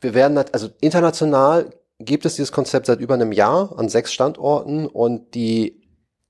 wir 0.00 0.14
werden, 0.14 0.38
also 0.52 0.68
international 0.80 1.70
gibt 1.98 2.24
es 2.24 2.36
dieses 2.36 2.52
Konzept 2.52 2.86
seit 2.86 3.00
über 3.00 3.14
einem 3.14 3.32
Jahr 3.32 3.76
an 3.76 3.88
sechs 3.88 4.12
Standorten 4.12 4.86
und 4.86 5.34
die, 5.34 5.82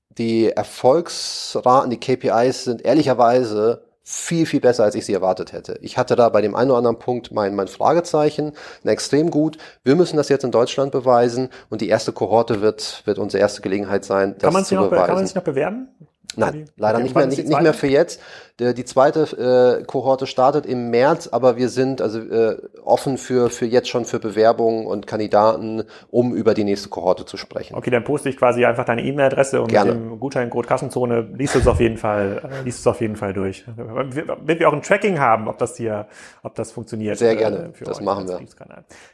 die 0.09 0.49
Erfolgsraten, 0.49 1.91
die 1.91 1.99
KPIs 1.99 2.63
sind 2.63 2.81
ehrlicherweise 2.81 3.92
viel, 4.03 4.45
viel 4.45 4.59
besser, 4.59 4.83
als 4.83 4.95
ich 4.95 5.05
sie 5.05 5.13
erwartet 5.13 5.53
hätte. 5.53 5.79
Ich 5.81 5.97
hatte 5.97 6.17
da 6.17 6.27
bei 6.27 6.41
dem 6.41 6.55
einen 6.55 6.71
oder 6.71 6.79
anderen 6.79 6.99
Punkt 6.99 7.31
mein, 7.31 7.55
mein 7.55 7.69
Fragezeichen, 7.69 8.51
extrem 8.83 9.31
gut. 9.31 9.57
Wir 9.83 9.95
müssen 9.95 10.17
das 10.17 10.27
jetzt 10.27 10.43
in 10.43 10.51
Deutschland 10.51 10.91
beweisen 10.91 11.49
und 11.69 11.79
die 11.79 11.87
erste 11.87 12.11
Kohorte 12.11 12.61
wird, 12.61 13.01
wird 13.05 13.17
unsere 13.17 13.41
erste 13.41 13.61
Gelegenheit 13.61 14.03
sein, 14.03 14.35
das 14.39 14.53
kann 14.53 14.65
zu 14.65 14.75
noch, 14.75 14.89
beweisen. 14.89 15.05
Kann 15.05 15.15
man 15.15 15.25
sich 15.25 15.35
noch 15.35 15.43
bewerben? 15.43 15.87
Nein, 16.35 16.69
leider 16.77 16.99
nicht 16.99 17.15
mehr, 17.15 17.27
nicht, 17.27 17.47
nicht 17.47 17.61
mehr 17.61 17.73
für 17.73 17.87
jetzt. 17.87 18.19
Die 18.59 18.85
zweite 18.85 19.79
äh, 19.81 19.83
Kohorte 19.83 20.27
startet 20.27 20.67
im 20.67 20.91
März, 20.91 21.27
aber 21.27 21.57
wir 21.57 21.69
sind 21.69 22.03
also 22.03 22.19
äh, 22.19 22.57
offen 22.83 23.17
für, 23.17 23.49
für 23.49 23.65
jetzt 23.65 23.89
schon 23.89 24.05
für 24.05 24.19
Bewerbungen 24.19 24.85
und 24.85 25.07
Kandidaten, 25.07 25.85
um 26.11 26.35
über 26.35 26.53
die 26.53 26.63
nächste 26.63 26.89
Kohorte 26.89 27.25
zu 27.25 27.35
sprechen. 27.35 27.75
Okay, 27.75 27.89
dann 27.89 28.03
poste 28.03 28.29
ich 28.29 28.37
quasi 28.37 28.63
einfach 28.63 28.85
deine 28.85 29.03
E-Mail-Adresse 29.03 29.59
und 29.59 29.69
Gerne. 29.69 29.95
mit 29.95 30.03
dem 30.03 30.19
Gutscheincode 30.19 30.67
Kassenzone 30.67 31.21
liest 31.33 31.55
du 31.55 31.59
es 31.59 31.67
auf 31.67 31.79
jeden 31.79 31.97
Fall, 31.97 32.41
äh, 32.43 32.63
liest 32.63 32.81
es 32.81 32.85
auf 32.85 33.01
jeden 33.01 33.15
Fall 33.15 33.33
durch. 33.33 33.65
Wenn 33.75 34.59
wir 34.59 34.69
auch 34.69 34.73
ein 34.73 34.83
Tracking 34.83 35.19
haben, 35.19 35.47
ob 35.47 35.57
das 35.57 35.75
hier, 35.77 36.05
ob 36.43 36.53
das 36.53 36.71
funktioniert. 36.71 37.17
Sehr 37.17 37.35
gerne, 37.35 37.73
äh, 37.79 37.83
das 37.83 38.01
machen 38.01 38.27
wir. 38.27 38.39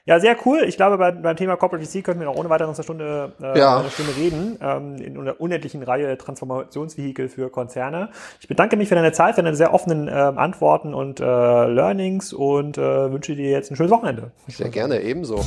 Ja, 0.03 0.19
sehr 0.19 0.35
cool. 0.45 0.63
Ich 0.67 0.75
glaube, 0.75 0.97
beim, 0.97 1.21
beim 1.21 1.37
Thema 1.37 1.55
Corporate 1.55 1.85
VC 1.85 2.03
könnten 2.03 2.19
wir 2.19 2.25
noch 2.25 2.35
ohne 2.35 2.49
weiteres 2.49 2.77
eine 2.77 2.83
Stunde, 2.83 3.31
äh, 3.41 3.57
ja. 3.57 3.79
eine 3.79 3.89
Stunde 3.89 4.17
reden, 4.17 4.59
ähm, 4.61 4.97
in 4.97 5.17
einer 5.17 5.39
unendlichen 5.39 5.81
Reihe 5.81 6.17
Transformationsvehikel 6.17 7.29
für 7.29 7.49
Konzerne. 7.49 8.09
Ich 8.41 8.49
bedanke 8.49 8.75
mich 8.75 8.89
für 8.89 8.95
deine 8.95 9.13
Zeit, 9.13 9.28
für 9.33 9.43
deine 9.43 9.55
sehr 9.55 9.73
offenen 9.73 10.07
äh, 10.07 10.11
Antworten 10.11 10.93
und 10.93 11.19
äh, 11.19 11.23
Learnings 11.23 12.33
und 12.33 12.77
äh, 12.77 13.11
wünsche 13.11 13.35
dir 13.35 13.49
jetzt 13.49 13.71
ein 13.71 13.75
schönes 13.75 13.91
Wochenende. 13.91 14.31
Sehr 14.47 14.69
gerne, 14.69 15.01
ebenso. 15.01 15.43